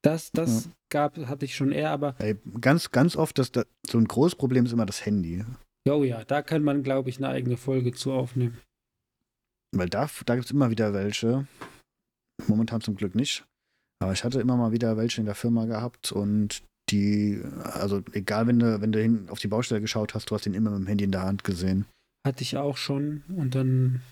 Das, 0.02 0.30
das 0.30 0.70
gab, 0.90 1.16
hatte 1.18 1.44
ich 1.44 1.56
schon 1.56 1.72
eher, 1.72 1.90
aber 1.90 2.14
Ey, 2.20 2.36
ganz, 2.60 2.90
ganz 2.92 3.16
oft, 3.16 3.36
dass 3.38 3.50
da, 3.52 3.64
so 3.86 3.98
ein 3.98 4.06
großes 4.06 4.36
Problem 4.36 4.64
ist 4.64 4.72
immer 4.72 4.86
das 4.86 5.04
Handy. 5.04 5.44
oh 5.90 6.04
ja, 6.04 6.24
da 6.24 6.40
kann 6.42 6.62
man, 6.62 6.82
glaube 6.82 7.10
ich, 7.10 7.18
eine 7.18 7.28
eigene 7.28 7.56
Folge 7.56 7.92
zu 7.92 8.12
aufnehmen. 8.12 8.58
Weil 9.76 9.88
da, 9.90 10.08
da 10.24 10.34
gibt 10.36 10.46
es 10.46 10.50
immer 10.52 10.70
wieder 10.70 10.94
welche. 10.94 11.46
Momentan 12.46 12.80
zum 12.80 12.94
Glück 12.94 13.14
nicht. 13.14 13.44
Aber 14.00 14.12
ich 14.12 14.22
hatte 14.24 14.40
immer 14.40 14.56
mal 14.56 14.70
wieder 14.72 14.96
welche 14.96 15.20
in 15.20 15.26
der 15.26 15.34
Firma 15.34 15.64
gehabt 15.66 16.12
und 16.12 16.62
die, 16.90 17.42
also 17.64 18.02
egal, 18.12 18.46
wenn 18.46 18.58
du, 18.58 18.80
wenn 18.80 18.92
du 18.92 19.00
hin 19.00 19.28
auf 19.28 19.38
die 19.38 19.48
Baustelle 19.48 19.80
geschaut 19.80 20.14
hast, 20.14 20.30
du 20.30 20.34
hast 20.34 20.46
ihn 20.46 20.54
immer 20.54 20.70
mit 20.70 20.80
dem 20.80 20.86
Handy 20.86 21.04
in 21.04 21.12
der 21.12 21.22
Hand 21.22 21.44
gesehen. 21.44 21.86
Hatte 22.26 22.42
ich 22.42 22.56
auch 22.56 22.76
schon 22.76 23.22
und 23.28 23.54
dann, 23.54 24.02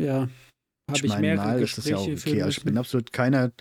ja, 0.00 0.28
habe 0.90 1.06
ich, 1.06 1.08
meine, 1.08 1.22
mehrere 1.22 1.46
mal 1.46 1.62
ist 1.62 1.78
das 1.78 1.86
ja 1.86 1.96
Gespräche 1.96 2.30
okay. 2.30 2.42
Also 2.42 2.58
ich 2.58 2.64
bin 2.64 2.78
absolut 2.78 3.12
keiner, 3.12 3.52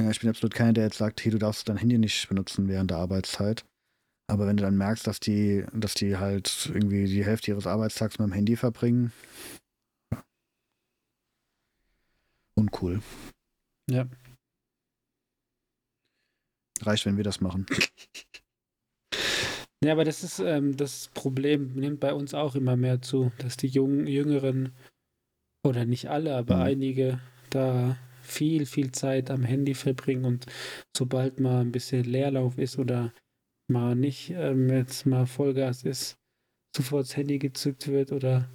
ja, 0.00 0.10
ich 0.10 0.20
bin 0.20 0.30
absolut 0.30 0.54
keiner, 0.54 0.72
der 0.72 0.84
jetzt 0.84 0.98
sagt, 0.98 1.24
hey, 1.24 1.30
du 1.30 1.38
darfst 1.38 1.68
dein 1.68 1.76
Handy 1.76 1.98
nicht 1.98 2.28
benutzen 2.28 2.68
während 2.68 2.90
der 2.90 2.98
Arbeitszeit. 2.98 3.64
Aber 4.30 4.46
wenn 4.46 4.58
du 4.58 4.62
dann 4.62 4.76
merkst, 4.76 5.06
dass 5.06 5.20
die, 5.20 5.64
dass 5.72 5.94
die 5.94 6.18
halt 6.18 6.70
irgendwie 6.72 7.06
die 7.06 7.24
Hälfte 7.24 7.50
ihres 7.50 7.66
Arbeitstags 7.66 8.18
mit 8.18 8.28
dem 8.28 8.32
Handy 8.32 8.56
verbringen, 8.56 9.12
uncool. 12.54 13.00
Ja. 13.90 14.06
Reicht, 16.88 17.06
wenn 17.06 17.16
wir 17.16 17.24
das 17.24 17.40
machen. 17.40 17.66
Ja, 19.84 19.92
aber 19.92 20.02
das 20.04 20.24
ist 20.24 20.40
ähm, 20.40 20.76
das 20.76 21.06
Problem, 21.14 21.74
nimmt 21.76 22.00
bei 22.00 22.12
uns 22.12 22.34
auch 22.34 22.56
immer 22.56 22.76
mehr 22.76 23.00
zu, 23.00 23.30
dass 23.38 23.56
die 23.56 23.68
jungen, 23.68 24.08
Jüngeren, 24.08 24.72
oder 25.66 25.84
nicht 25.84 26.08
alle, 26.08 26.36
aber 26.36 26.56
Mhm. 26.56 26.62
einige 26.62 27.20
da 27.50 27.96
viel, 28.22 28.66
viel 28.66 28.92
Zeit 28.92 29.30
am 29.30 29.42
Handy 29.44 29.74
verbringen 29.74 30.24
und 30.24 30.46
sobald 30.96 31.40
mal 31.40 31.60
ein 31.60 31.72
bisschen 31.72 32.04
Leerlauf 32.04 32.58
ist 32.58 32.78
oder 32.78 33.12
mal 33.70 33.94
nicht 33.94 34.30
ähm, 34.30 34.68
jetzt 34.68 35.06
mal 35.06 35.26
Vollgas 35.26 35.84
ist, 35.84 36.18
sofort 36.76 37.04
das 37.04 37.16
Handy 37.16 37.38
gezückt 37.38 37.88
wird 37.88 38.12
oder 38.12 38.50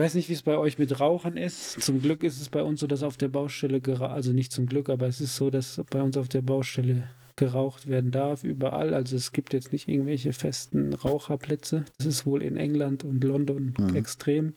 weiß 0.00 0.14
nicht, 0.14 0.28
wie 0.28 0.32
es 0.34 0.42
bei 0.42 0.56
euch 0.56 0.78
mit 0.78 0.98
Rauchern 1.00 1.36
ist. 1.36 1.80
Zum 1.80 2.00
Glück 2.02 2.22
ist 2.24 2.40
es 2.40 2.48
bei 2.48 2.62
uns 2.62 2.80
so, 2.80 2.86
dass 2.86 3.02
auf 3.02 3.16
der 3.16 3.28
Baustelle 3.28 3.80
geraucht, 3.80 4.10
also 4.12 4.32
nicht 4.32 4.52
zum 4.52 4.66
Glück, 4.66 4.88
aber 4.88 5.06
es 5.06 5.20
ist 5.20 5.36
so, 5.36 5.50
dass 5.50 5.80
bei 5.90 6.02
uns 6.02 6.16
auf 6.16 6.28
der 6.28 6.42
Baustelle 6.42 7.08
geraucht 7.36 7.86
werden 7.88 8.10
darf, 8.10 8.44
überall. 8.44 8.92
Also 8.92 9.16
es 9.16 9.32
gibt 9.32 9.52
jetzt 9.54 9.72
nicht 9.72 9.88
irgendwelche 9.88 10.32
festen 10.32 10.92
Raucherplätze. 10.92 11.84
Das 11.98 12.06
ist 12.06 12.26
wohl 12.26 12.42
in 12.42 12.56
England 12.56 13.04
und 13.04 13.22
London 13.24 13.74
Mhm. 13.78 13.96
extrem. 13.96 14.54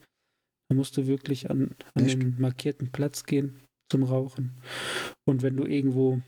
Da 0.69 0.75
musst 0.75 0.97
du 0.97 1.07
wirklich 1.07 1.49
an, 1.49 1.75
an 1.93 2.07
den 2.07 2.35
markierten 2.39 2.91
Platz 2.91 3.25
gehen 3.25 3.59
zum 3.89 4.03
Rauchen. 4.03 4.51
Und 5.25 5.43
wenn 5.43 5.55
du 5.55 5.65
irgendwo 5.65 6.21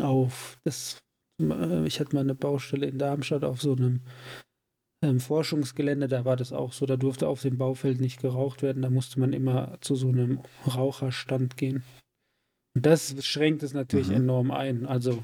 auf 0.00 0.58
das, 0.64 0.98
äh, 1.40 1.86
ich 1.86 2.00
hatte 2.00 2.14
mal 2.14 2.20
eine 2.20 2.34
Baustelle 2.34 2.86
in 2.86 2.98
Darmstadt 2.98 3.44
auf 3.44 3.62
so 3.62 3.74
einem 3.74 4.00
im 5.02 5.20
Forschungsgelände, 5.20 6.08
da 6.08 6.24
war 6.24 6.36
das 6.36 6.52
auch 6.52 6.72
so, 6.72 6.86
da 6.86 6.96
durfte 6.96 7.28
auf 7.28 7.42
dem 7.42 7.58
Baufeld 7.58 8.00
nicht 8.00 8.20
geraucht 8.20 8.62
werden, 8.62 8.82
da 8.82 8.90
musste 8.90 9.20
man 9.20 9.32
immer 9.32 9.78
zu 9.80 9.94
so 9.94 10.08
einem 10.08 10.40
Raucherstand 10.66 11.56
gehen. 11.56 11.84
Und 12.74 12.86
das 12.86 13.24
schränkt 13.24 13.62
es 13.62 13.74
natürlich 13.74 14.08
Mhm. 14.08 14.14
enorm 14.16 14.50
ein. 14.50 14.86
Also 14.86 15.22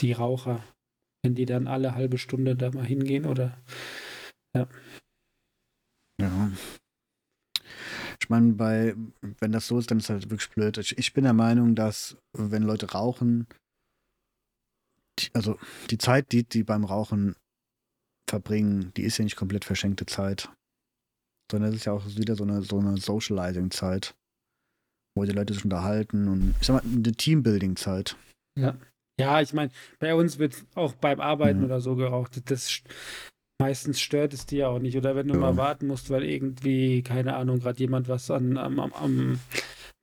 die 0.00 0.12
Raucher, 0.12 0.62
wenn 1.22 1.34
die 1.34 1.46
dann 1.46 1.66
alle 1.66 1.94
halbe 1.94 2.18
Stunde 2.18 2.56
da 2.56 2.70
mal 2.70 2.84
hingehen 2.86 3.24
oder 3.26 3.58
Ja. 6.18 6.50
Ich 8.20 8.30
meine, 8.30 8.54
bei, 8.54 8.94
wenn 9.40 9.52
das 9.52 9.66
so 9.66 9.78
ist, 9.78 9.90
dann 9.90 9.98
ist 9.98 10.08
halt 10.08 10.30
wirklich 10.30 10.50
blöd. 10.50 10.78
Ich, 10.78 10.96
ich 10.96 11.12
bin 11.12 11.24
der 11.24 11.34
Meinung, 11.34 11.74
dass 11.74 12.16
wenn 12.32 12.62
Leute 12.62 12.92
rauchen, 12.92 13.46
die, 15.18 15.28
also 15.34 15.58
die 15.90 15.98
Zeit, 15.98 16.32
die 16.32 16.44
die 16.44 16.64
beim 16.64 16.84
Rauchen 16.84 17.36
verbringen, 18.28 18.92
die 18.96 19.02
ist 19.02 19.18
ja 19.18 19.24
nicht 19.24 19.36
komplett 19.36 19.64
verschenkte 19.64 20.06
Zeit. 20.06 20.50
Sondern 21.50 21.70
es 21.70 21.76
ist 21.76 21.84
ja 21.84 21.92
auch 21.92 22.04
wieder 22.06 22.34
so 22.34 22.42
eine, 22.44 22.62
so 22.62 22.78
eine 22.78 22.96
Socializing-Zeit, 22.96 24.14
wo 25.16 25.24
die 25.24 25.32
Leute 25.32 25.54
sich 25.54 25.64
unterhalten 25.64 26.26
und 26.28 26.54
ich 26.60 26.66
sag 26.66 26.82
mal, 26.84 26.92
eine 26.92 27.12
Teambuilding-Zeit. 27.12 28.16
Ja, 29.18 29.40
ich 29.40 29.52
meine, 29.52 29.70
bei 29.98 30.14
uns 30.14 30.38
wird 30.38 30.64
auch 30.74 30.94
beim 30.94 31.20
Arbeiten 31.20 31.60
Mhm. 31.60 31.64
oder 31.66 31.80
so 31.80 31.94
geraucht. 31.96 32.50
Das 32.50 32.68
st- 32.68 32.84
meistens 33.60 34.00
stört 34.00 34.34
es 34.34 34.44
dir 34.44 34.68
auch 34.68 34.78
nicht. 34.78 34.96
Oder 34.96 35.14
wenn 35.16 35.28
du 35.28 35.34
Ja. 35.34 35.40
mal 35.40 35.56
warten 35.56 35.86
musst, 35.86 36.10
weil 36.10 36.24
irgendwie, 36.24 37.02
keine 37.02 37.36
Ahnung, 37.36 37.60
gerade 37.60 37.78
jemand 37.78 38.08
was 38.08 38.30
an, 38.30 38.58
am, 38.58 38.78
am, 38.80 38.92
am 38.92 39.38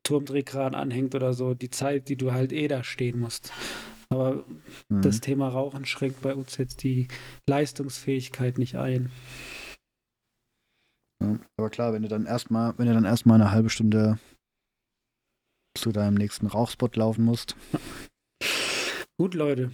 Turmdrehkran 0.04 0.74
anhängt 0.76 1.14
oder 1.14 1.34
so, 1.34 1.54
die 1.54 1.70
Zeit, 1.70 2.10
die 2.10 2.16
du 2.16 2.32
halt 2.32 2.52
eh 2.54 2.68
da 2.68 2.84
stehen 2.84 3.20
musst. 3.20 3.52
Aber 4.14 4.44
Mhm. 4.90 5.02
das 5.02 5.20
Thema 5.22 5.48
Rauchen 5.50 5.86
schränkt 5.86 6.22
bei 6.22 6.34
uns 6.34 6.58
jetzt 6.58 6.84
die 6.84 7.08
Leistungsfähigkeit 7.50 8.58
nicht 8.58 8.76
ein. 8.76 9.12
Ja, 11.22 11.40
aber 11.58 11.70
klar, 11.70 11.94
wenn 11.94 12.02
du 12.04 12.08
dann 12.08 12.26
erstmal, 12.26 12.78
wenn 12.78 12.88
du 12.88 12.94
dann 12.94 13.06
erstmal 13.06 13.40
eine 13.42 13.52
halbe 13.52 13.70
Stunde 13.70 14.20
zu 15.78 15.92
deinem 15.92 16.16
nächsten 16.16 16.48
Rauchspot 16.48 16.96
laufen 16.96 17.26
musst, 17.26 17.56
Gut, 19.20 19.36
Leute. 19.36 19.72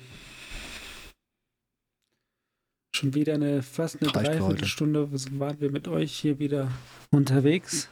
Schon 2.94 3.14
wieder 3.14 3.36
eine 3.36 3.64
fast 3.64 4.02
eine. 4.02 4.12
Dreiviertelstunde 4.12 5.10
waren 5.40 5.62
wir 5.62 5.72
mit 5.72 5.88
euch 5.88 6.14
hier 6.14 6.40
wieder 6.40 6.72
unterwegs. 7.12 7.90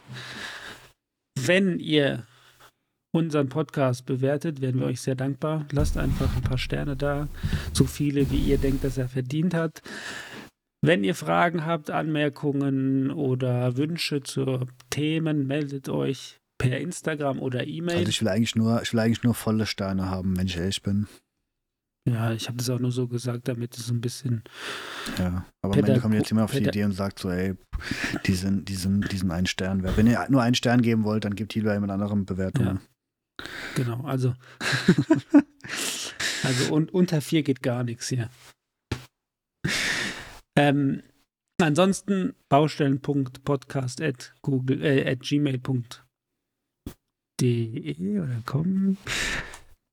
Wenn 1.38 1.78
ihr 1.78 2.26
unseren 3.12 3.48
Podcast 3.48 4.06
bewertet, 4.06 4.60
wären 4.60 4.78
wir 4.78 4.86
euch 4.86 5.00
sehr 5.00 5.14
dankbar. 5.14 5.66
Lasst 5.72 5.96
einfach 5.96 6.34
ein 6.36 6.42
paar 6.42 6.58
Sterne 6.58 6.96
da, 6.96 7.28
so 7.72 7.84
viele 7.84 8.30
wie 8.30 8.38
ihr 8.38 8.58
denkt, 8.58 8.84
dass 8.84 8.98
er 8.98 9.08
verdient 9.08 9.54
hat. 9.54 9.82
Wenn 10.80 11.02
ihr 11.02 11.14
Fragen 11.14 11.66
habt, 11.66 11.90
Anmerkungen 11.90 13.10
oder 13.10 13.76
Wünsche 13.76 14.22
zu 14.22 14.66
Themen, 14.90 15.46
meldet 15.46 15.88
euch 15.88 16.38
per 16.58 16.78
Instagram 16.78 17.40
oder 17.40 17.66
E-Mail. 17.66 17.98
also 17.98 18.08
ich 18.08 18.20
will 18.20 18.28
eigentlich 18.28 18.56
nur, 18.56 18.82
ich 18.82 18.92
will 18.92 19.00
eigentlich 19.00 19.22
nur 19.22 19.34
volle 19.34 19.66
Sterne 19.66 20.10
haben, 20.10 20.36
wenn 20.36 20.46
ich 20.46 20.56
ehrlich 20.56 20.82
bin. 20.82 21.06
ja, 22.08 22.32
ich 22.32 22.48
habe 22.48 22.58
das 22.58 22.70
auch 22.70 22.78
nur 22.78 22.92
so 22.92 23.08
gesagt, 23.08 23.48
damit 23.48 23.76
es 23.76 23.90
ein 23.90 24.00
bisschen 24.00 24.42
Ja. 25.18 25.46
Aber 25.62 25.74
am 25.74 25.84
Ende 25.84 26.00
kommt 26.00 26.14
jetzt 26.14 26.30
jemand 26.30 26.50
auf 26.50 26.56
die 26.56 26.64
Idee 26.64 26.84
und 26.84 26.92
sagt 26.92 27.18
so, 27.18 27.30
ey, 27.30 27.54
die 28.26 28.34
sind, 28.34 28.68
die 28.68 28.74
sind, 28.74 29.10
die 29.10 29.16
sind 29.16 29.30
einen 29.30 29.46
Stern. 29.46 29.82
Wenn 29.82 30.06
ihr 30.06 30.26
nur 30.28 30.42
einen 30.42 30.54
Stern 30.54 30.82
geben 30.82 31.04
wollt, 31.04 31.24
dann 31.24 31.34
gebt 31.34 31.54
lieber 31.54 31.72
jemand 31.72 31.92
anderem 31.92 32.24
Bewertungen. 32.24 32.80
Genau, 33.74 34.04
also. 34.04 34.34
also 36.42 36.74
und 36.74 36.92
unter 36.92 37.20
vier 37.20 37.42
geht 37.42 37.62
gar 37.62 37.84
nichts 37.84 38.08
hier. 38.08 38.30
Ähm, 40.56 41.02
ansonsten 41.62 42.34
baustellen.podcast 42.48 44.00
at 44.00 44.34
google 44.42 44.82
äh, 44.82 45.08
at 45.10 45.20
gmail.de 45.20 45.78
oder 48.18 48.42
com. 48.44 48.96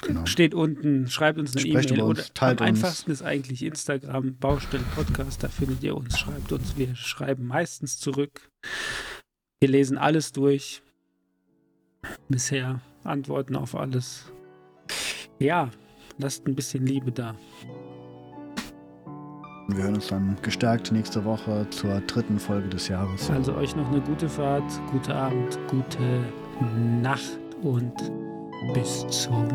Genau. 0.01 0.25
Steht 0.25 0.53
unten, 0.53 1.07
schreibt 1.07 1.39
uns 1.39 1.55
eine 1.55 1.65
E-Mail 1.65 1.93
über 1.93 2.05
uns, 2.05 2.31
am 2.39 2.51
uns. 2.51 2.61
einfachsten 2.61 3.11
ist 3.11 3.21
eigentlich 3.21 3.63
Instagram, 3.63 4.37
Baustellen 4.37 4.85
Podcast, 4.95 5.43
da 5.43 5.47
findet 5.49 5.83
ihr 5.83 5.95
uns, 5.95 6.19
schreibt 6.19 6.51
uns, 6.51 6.77
wir 6.77 6.95
schreiben 6.95 7.47
meistens 7.47 7.97
zurück. 7.97 8.49
Wir 9.59 9.69
lesen 9.69 9.97
alles 9.97 10.31
durch. 10.31 10.83
Bisher 12.27 12.81
antworten 13.05 13.55
auf 13.55 13.75
alles. 13.75 14.31
Ja, 15.39 15.69
lasst 16.17 16.47
ein 16.47 16.55
bisschen 16.55 16.85
Liebe 16.85 17.11
da. 17.11 17.35
Wir 19.67 19.83
hören 19.83 19.95
uns 19.95 20.07
dann 20.07 20.37
gestärkt 20.43 20.91
nächste 20.91 21.25
Woche 21.25 21.67
zur 21.71 21.99
dritten 22.01 22.37
Folge 22.37 22.69
des 22.69 22.87
Jahres. 22.87 23.31
Also 23.31 23.55
euch 23.55 23.75
noch 23.75 23.91
eine 23.91 23.99
gute 24.01 24.29
Fahrt, 24.29 24.63
guten 24.91 25.11
Abend, 25.11 25.57
gute 25.67 26.23
Nacht 27.01 27.39
und 27.63 27.91
bis 28.73 29.07
zum 29.07 29.47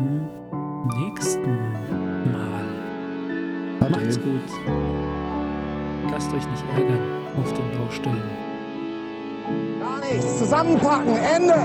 nächsten 0.99 1.57
Mal. 2.31 2.65
Ade. 3.79 3.91
Macht's 3.91 4.19
gut. 4.19 4.41
Lasst 6.11 6.33
euch 6.33 6.45
nicht 6.47 6.63
ärgern 6.75 6.99
auf 7.41 7.53
den 7.53 7.71
Baustellen. 7.77 8.21
Gar 9.79 9.99
nichts. 10.01 10.39
Zusammenpacken. 10.39 11.15
Ende. 11.15 11.55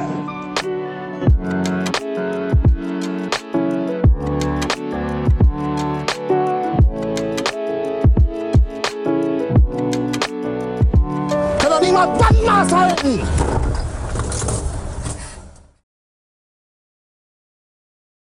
Kann 11.96 12.18
doch 12.18 12.30
niemand 12.30 12.68
Bandmaß 12.68 12.72
halten! 12.74 13.85